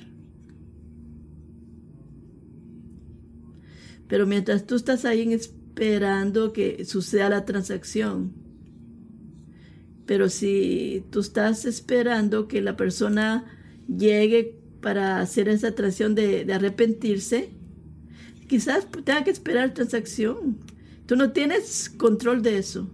Pero 4.09 4.27
mientras 4.27 4.67
tú 4.67 4.75
estás 4.75 5.05
ahí 5.05 5.33
esperando 5.33 6.53
que 6.53 6.85
suceda 6.85 7.29
la 7.29 7.45
transacción, 7.45 8.33
pero 10.07 10.31
si 10.31 11.05
tú 11.11 11.21
estás 11.21 11.67
esperando 11.67 12.49
que 12.49 12.63
la 12.63 12.77
persona 12.77 13.45
llegue 13.87 14.59
para 14.81 15.21
hacer 15.21 15.49
esa 15.49 15.75
transacción 15.75 16.15
de, 16.15 16.47
de 16.47 16.55
arrepentirse, 16.55 17.58
quizás 18.49 18.89
tenga 19.05 19.23
que 19.23 19.31
esperar 19.31 19.75
transacción. 19.75 20.59
Tú 21.07 21.17
no 21.17 21.33
tienes 21.33 21.89
control 21.89 22.43
de 22.43 22.59
eso. 22.59 22.91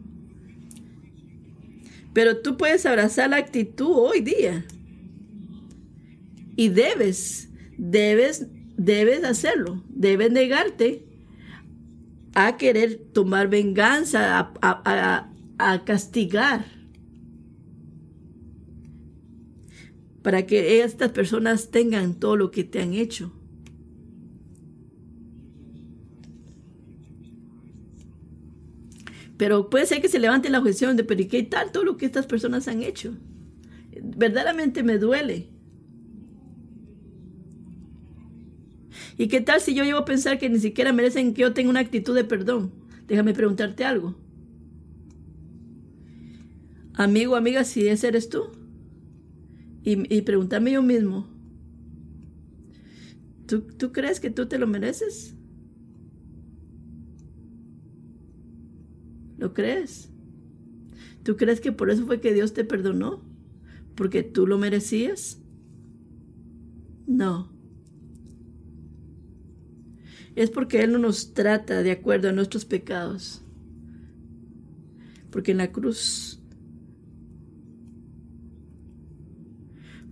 Pero 2.12 2.38
tú 2.38 2.57
puedes 2.57 2.86
abrazar 2.86 3.30
la 3.30 3.38
actitud 3.38 3.90
hoy 3.90 4.20
día. 4.20 4.64
Y 6.57 6.68
debes, 6.68 7.48
debes, 7.76 8.46
debes 8.76 9.24
hacerlo. 9.24 9.82
Debes 9.88 10.30
negarte 10.30 11.05
a 12.34 12.57
querer 12.57 12.96
tomar 13.12 13.48
venganza, 13.48 14.52
a, 14.61 15.30
a, 15.59 15.84
castigar. 15.84 16.66
Para 20.22 20.46
que 20.46 20.82
estas 20.82 21.11
personas 21.11 21.70
tengan 21.70 22.14
todo 22.14 22.36
lo 22.36 22.50
que 22.52 22.62
te 22.62 22.80
han 22.80 22.94
hecho. 22.94 23.32
Pero 29.37 29.68
puede 29.68 29.87
ser 29.87 30.01
que 30.01 30.09
se 30.09 30.18
levante 30.18 30.49
la 30.49 30.61
objeción 30.61 30.97
de, 30.97 31.05
pero 31.05 31.28
¿qué 31.28 31.43
tal 31.43 31.72
todo 31.72 31.85
lo 31.85 31.97
que 31.97 32.07
estas 32.07 32.26
personas 32.26 32.68
han 32.68 32.82
hecho? 32.82 33.16
Verdaderamente 34.03 34.82
me 34.82 34.99
duele. 34.99 35.49
¿Y 39.16 39.28
qué 39.28 39.41
tal 39.41 39.61
si 39.61 39.74
yo 39.74 39.85
llevo 39.85 40.01
a 40.01 40.05
pensar 40.05 40.39
que 40.39 40.49
ni 40.49 40.59
siquiera 40.59 40.93
merecen 40.93 41.35
que 41.35 41.43
yo 41.43 41.53
tenga 41.53 41.70
una 41.70 41.80
actitud 41.80 42.14
de 42.14 42.24
perdón? 42.24 42.72
Déjame 43.07 43.35
preguntarte 43.35 43.85
algo. 43.85 44.14
Amigo, 46.95 47.35
amiga, 47.37 47.64
si 47.64 47.89
ese 47.89 48.09
eres 48.09 48.28
tú. 48.28 48.45
Y, 49.82 50.14
y 50.14 50.22
preguntarme 50.22 50.72
yo 50.72 50.82
mismo. 50.82 51.28
¿tú, 53.47 53.62
¿Tú 53.62 53.93
crees 53.93 54.20
que 54.20 54.30
tú 54.30 54.47
te 54.47 54.59
lo 54.59 54.66
mereces? 54.66 55.35
¿Lo 59.39 59.53
crees? 59.55 60.11
¿Tú 61.22 61.37
crees 61.37 61.61
que 61.61 61.72
por 61.72 61.91
eso 61.91 62.07
fue 62.07 62.20
que 62.20 62.32
Dios 62.35 62.53
te 62.53 62.64
perdonó? 62.64 63.22
¿Porque 63.95 64.22
tú 64.22 64.47
lo 64.47 64.59
merecías? 64.59 65.39
No. 67.07 67.55
Es 70.37 70.51
porque 70.51 70.82
Él 70.82 70.93
no 70.93 70.99
nos 70.99 71.32
trata 71.32 71.82
de 71.82 71.93
acuerdo 71.93 72.28
a 72.28 72.32
nuestros 72.32 72.64
pecados. 72.64 73.43
Porque 75.30 75.53
en 75.53 75.59
la 75.59 75.72
cruz, 75.72 76.41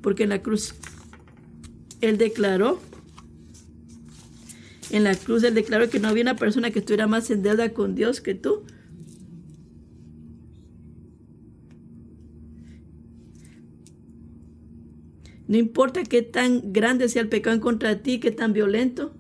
porque 0.00 0.24
en 0.24 0.30
la 0.30 0.42
cruz 0.42 0.74
Él 2.00 2.18
declaró, 2.18 2.80
en 4.90 5.04
la 5.04 5.14
cruz 5.14 5.42
Él 5.44 5.54
declaró 5.54 5.90
que 5.90 6.00
no 6.00 6.08
había 6.08 6.22
una 6.22 6.36
persona 6.36 6.70
que 6.70 6.80
estuviera 6.80 7.06
más 7.06 7.30
en 7.30 7.42
deuda 7.42 7.72
con 7.72 7.94
Dios 7.94 8.20
que 8.20 8.34
tú. 8.34 8.64
No 15.52 15.58
importa 15.58 16.02
qué 16.02 16.22
tan 16.22 16.72
grande 16.72 17.10
sea 17.10 17.20
el 17.20 17.28
pecado 17.28 17.54
en 17.54 17.60
contra 17.60 17.90
de 17.90 17.96
ti, 17.96 18.20
qué 18.20 18.30
tan 18.30 18.54
violento. 18.54 19.12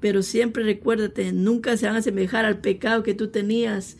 Pero 0.00 0.22
siempre 0.22 0.64
recuérdate, 0.64 1.32
nunca 1.32 1.78
se 1.78 1.86
van 1.86 1.94
a 1.94 2.00
asemejar 2.00 2.44
al 2.44 2.60
pecado 2.60 3.02
que 3.02 3.14
tú 3.14 3.28
tenías 3.28 3.96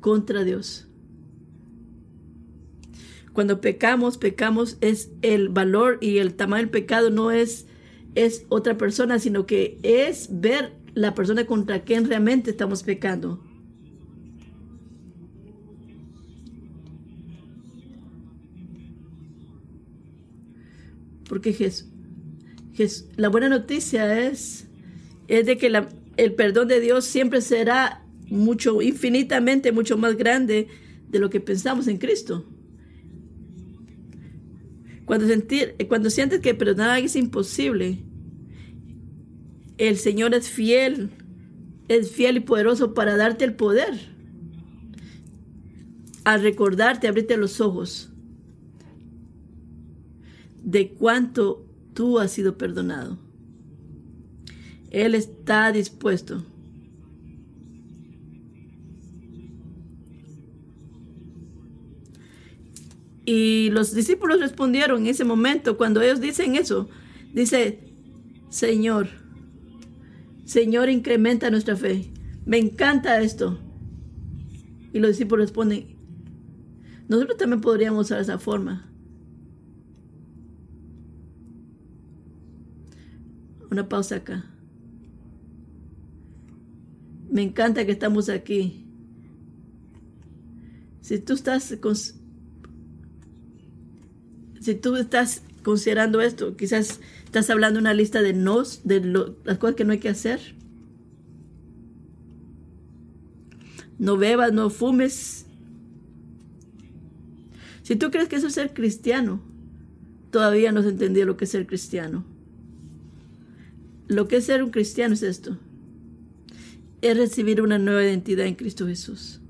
contra 0.00 0.42
Dios. 0.42 0.88
Cuando 3.32 3.60
pecamos, 3.60 4.18
pecamos 4.18 4.78
es 4.80 5.12
el 5.22 5.48
valor 5.48 5.98
y 6.00 6.18
el 6.18 6.34
tamaño 6.34 6.62
del 6.62 6.70
pecado 6.70 7.10
no 7.10 7.30
es, 7.30 7.68
es 8.16 8.44
otra 8.48 8.76
persona, 8.76 9.20
sino 9.20 9.46
que 9.46 9.78
es 9.84 10.26
ver 10.40 10.72
la 10.94 11.14
persona 11.14 11.46
contra 11.46 11.84
quien 11.84 12.08
realmente 12.08 12.50
estamos 12.50 12.82
pecando. 12.82 13.43
Porque 21.34 21.52
Jesús, 21.52 21.88
la 23.16 23.28
buena 23.28 23.48
noticia 23.48 24.24
es, 24.28 24.68
es 25.26 25.44
de 25.46 25.58
que 25.58 25.66
el 26.16 26.34
perdón 26.34 26.68
de 26.68 26.78
Dios 26.78 27.06
siempre 27.06 27.40
será 27.40 28.04
mucho, 28.28 28.80
infinitamente, 28.80 29.72
mucho 29.72 29.98
más 29.98 30.14
grande 30.16 30.68
de 31.08 31.18
lo 31.18 31.30
que 31.30 31.40
pensamos 31.40 31.88
en 31.88 31.98
Cristo. 31.98 32.46
Cuando, 35.06 35.26
sentir, 35.26 35.74
cuando 35.88 36.08
sientes 36.08 36.38
que 36.38 36.54
perdonar 36.54 37.00
es 37.00 37.16
imposible, 37.16 38.04
el 39.76 39.96
Señor 39.96 40.34
es 40.34 40.48
fiel, 40.48 41.10
es 41.88 42.12
fiel 42.12 42.36
y 42.36 42.40
poderoso 42.42 42.94
para 42.94 43.16
darte 43.16 43.44
el 43.44 43.56
poder. 43.56 43.92
Al 46.22 46.42
recordarte, 46.42 47.08
abrirte 47.08 47.36
los 47.36 47.60
ojos 47.60 48.13
de 50.64 50.92
cuánto 50.94 51.66
tú 51.92 52.18
has 52.18 52.32
sido 52.32 52.58
perdonado. 52.58 53.18
Él 54.90 55.14
está 55.14 55.70
dispuesto. 55.70 56.42
Y 63.26 63.70
los 63.70 63.94
discípulos 63.94 64.40
respondieron 64.40 65.02
en 65.02 65.06
ese 65.08 65.24
momento, 65.24 65.76
cuando 65.76 66.02
ellos 66.02 66.20
dicen 66.20 66.56
eso, 66.56 66.88
dice, 67.32 67.78
Señor, 68.50 69.08
Señor, 70.44 70.90
incrementa 70.90 71.50
nuestra 71.50 71.74
fe. 71.74 72.10
Me 72.44 72.58
encanta 72.58 73.20
esto. 73.20 73.58
Y 74.92 74.98
los 74.98 75.10
discípulos 75.12 75.46
responden, 75.46 75.96
nosotros 77.08 77.38
también 77.38 77.62
podríamos 77.62 78.06
usar 78.06 78.20
esa 78.20 78.38
forma. 78.38 78.93
Una 83.74 83.88
pausa 83.88 84.14
acá. 84.14 84.44
Me 87.28 87.42
encanta 87.42 87.84
que 87.84 87.90
estamos 87.90 88.28
aquí. 88.28 88.86
Si 91.00 91.18
tú 91.18 91.32
estás 91.32 91.76
si 94.60 94.74
tú 94.76 94.94
estás 94.94 95.42
considerando 95.64 96.20
esto, 96.20 96.56
quizás 96.56 97.00
estás 97.24 97.50
hablando 97.50 97.80
una 97.80 97.94
lista 97.94 98.22
de 98.22 98.32
nos, 98.32 98.86
de 98.86 99.00
las 99.44 99.58
cosas 99.58 99.74
que 99.74 99.84
no 99.84 99.90
hay 99.90 99.98
que 99.98 100.08
hacer. 100.08 100.54
No 103.98 104.16
bebas, 104.16 104.52
no 104.52 104.70
fumes. 104.70 105.46
Si 107.82 107.96
tú 107.96 108.12
crees 108.12 108.28
que 108.28 108.36
eso 108.36 108.46
es 108.46 108.54
ser 108.54 108.72
cristiano, 108.72 109.42
todavía 110.30 110.70
no 110.70 110.78
has 110.78 110.86
entendido 110.86 111.26
lo 111.26 111.36
que 111.36 111.46
es 111.46 111.50
ser 111.50 111.66
cristiano. 111.66 112.33
Lo 114.06 114.28
que 114.28 114.36
es 114.36 114.44
ser 114.46 114.62
un 114.62 114.70
cristiano 114.70 115.14
es 115.14 115.22
esto. 115.22 115.58
Es 117.00 117.16
recibir 117.16 117.62
una 117.62 117.78
nueva 117.78 118.04
identidad 118.04 118.46
en 118.46 118.54
Cristo 118.54 118.86
Jesús. 118.86 119.40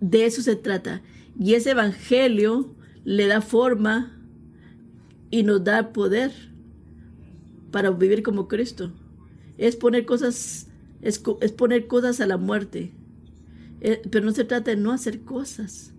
De 0.00 0.26
eso 0.26 0.42
se 0.42 0.56
trata. 0.56 1.02
Y 1.38 1.54
ese 1.54 1.70
evangelio 1.70 2.74
le 3.04 3.26
da 3.26 3.40
forma 3.40 4.16
y 5.30 5.42
nos 5.42 5.62
da 5.64 5.92
poder 5.92 6.32
para 7.70 7.90
vivir 7.90 8.22
como 8.22 8.48
Cristo. 8.48 8.92
Es 9.58 9.76
poner 9.76 10.06
cosas, 10.06 10.68
es, 11.02 11.18
poner 11.18 11.86
cosas 11.86 12.20
a 12.20 12.26
la 12.26 12.36
muerte. 12.36 12.92
Eh, 13.80 14.02
pero 14.10 14.24
no 14.24 14.32
se 14.32 14.44
trata 14.44 14.70
de 14.70 14.76
no 14.76 14.92
hacer 14.92 15.20
cosas. 15.20 15.92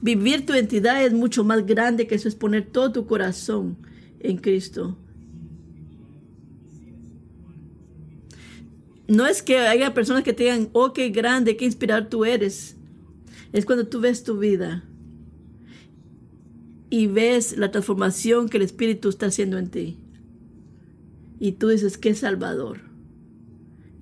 Vivir 0.00 0.44
tu 0.46 0.52
identidad 0.52 1.04
es 1.04 1.12
mucho 1.12 1.42
más 1.44 1.66
grande 1.66 2.06
que 2.06 2.14
eso, 2.14 2.28
es 2.28 2.34
poner 2.34 2.66
todo 2.66 2.92
tu 2.92 3.06
corazón 3.06 3.76
en 4.20 4.36
Cristo. 4.38 4.96
No 9.08 9.26
es 9.26 9.42
que 9.42 9.58
haya 9.58 9.94
personas 9.94 10.24
que 10.24 10.32
te 10.32 10.44
digan, 10.44 10.68
oh, 10.72 10.92
qué 10.92 11.10
grande, 11.10 11.56
qué 11.56 11.64
inspirador 11.64 12.08
tú 12.08 12.24
eres. 12.24 12.76
Es 13.52 13.64
cuando 13.64 13.86
tú 13.86 14.00
ves 14.00 14.24
tu 14.24 14.38
vida 14.38 14.84
y 16.90 17.06
ves 17.06 17.56
la 17.56 17.70
transformación 17.70 18.48
que 18.48 18.56
el 18.56 18.64
Espíritu 18.64 19.08
está 19.08 19.26
haciendo 19.26 19.58
en 19.58 19.70
ti. 19.70 19.98
Y 21.38 21.52
tú 21.52 21.68
dices, 21.68 21.98
qué 21.98 22.14
Salvador, 22.14 22.80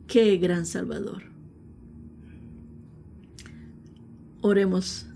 qué 0.06 0.36
gran 0.38 0.66
Salvador. 0.66 1.22
Oremos 4.40 5.06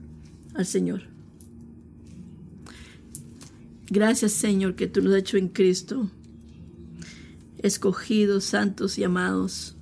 al 0.58 0.66
Señor. 0.66 1.02
Gracias 3.90 4.32
Señor 4.32 4.74
que 4.74 4.88
tú 4.88 5.00
nos 5.00 5.14
has 5.14 5.20
hecho 5.20 5.36
en 5.38 5.48
Cristo, 5.48 6.10
escogidos, 7.58 8.44
santos 8.44 8.98
y 8.98 9.04
amados. 9.04 9.76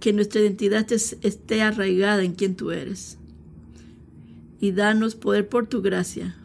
Que 0.00 0.12
nuestra 0.12 0.40
identidad 0.40 0.90
esté 0.92 1.62
arraigada 1.62 2.22
en 2.24 2.34
quien 2.34 2.56
tú 2.56 2.72
eres. 2.72 3.18
Y 4.60 4.72
danos 4.72 5.14
poder 5.14 5.48
por 5.48 5.68
tu 5.68 5.80
gracia. 5.80 6.36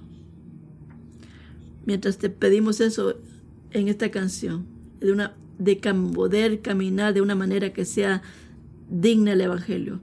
Mientras 1.86 2.18
te 2.20 2.30
pedimos 2.30 2.82
eso 2.82 3.16
en 3.72 3.88
esta 3.88 4.12
canción, 4.12 4.66
de 5.00 5.12
una 5.12 5.36
de 5.62 5.76
poder 5.76 6.62
caminar 6.62 7.14
de 7.14 7.22
una 7.22 7.36
manera 7.36 7.72
que 7.72 7.86
sea 7.86 8.24
digna 8.90 9.32
del 9.32 9.42
Evangelio. 9.42 10.00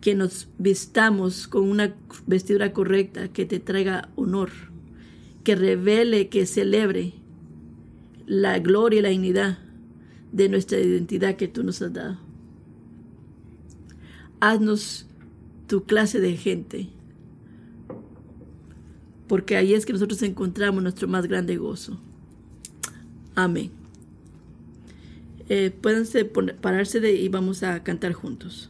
Que 0.00 0.16
nos 0.16 0.48
vistamos 0.58 1.46
con 1.46 1.70
una 1.70 1.94
vestidura 2.26 2.72
correcta 2.72 3.28
que 3.28 3.46
te 3.46 3.60
traiga 3.60 4.08
honor, 4.16 4.50
que 5.44 5.54
revele, 5.54 6.28
que 6.28 6.46
celebre 6.46 7.14
la 8.26 8.58
gloria 8.58 8.98
y 8.98 9.02
la 9.02 9.08
dignidad 9.10 9.58
de 10.32 10.48
nuestra 10.48 10.80
identidad 10.80 11.36
que 11.36 11.46
tú 11.46 11.62
nos 11.62 11.80
has 11.80 11.92
dado. 11.92 12.18
Haznos 14.40 15.06
tu 15.68 15.84
clase 15.84 16.18
de 16.18 16.36
gente, 16.36 16.88
porque 19.28 19.56
ahí 19.56 19.74
es 19.74 19.86
que 19.86 19.92
nosotros 19.92 20.20
encontramos 20.22 20.82
nuestro 20.82 21.06
más 21.06 21.28
grande 21.28 21.56
gozo. 21.58 22.00
Amén. 23.36 23.79
Eh, 25.50 25.72
pueden 25.72 26.06
pararse 26.60 27.00
de 27.00 27.10
y 27.12 27.28
vamos 27.28 27.64
a 27.64 27.82
cantar 27.82 28.12
juntos. 28.12 28.69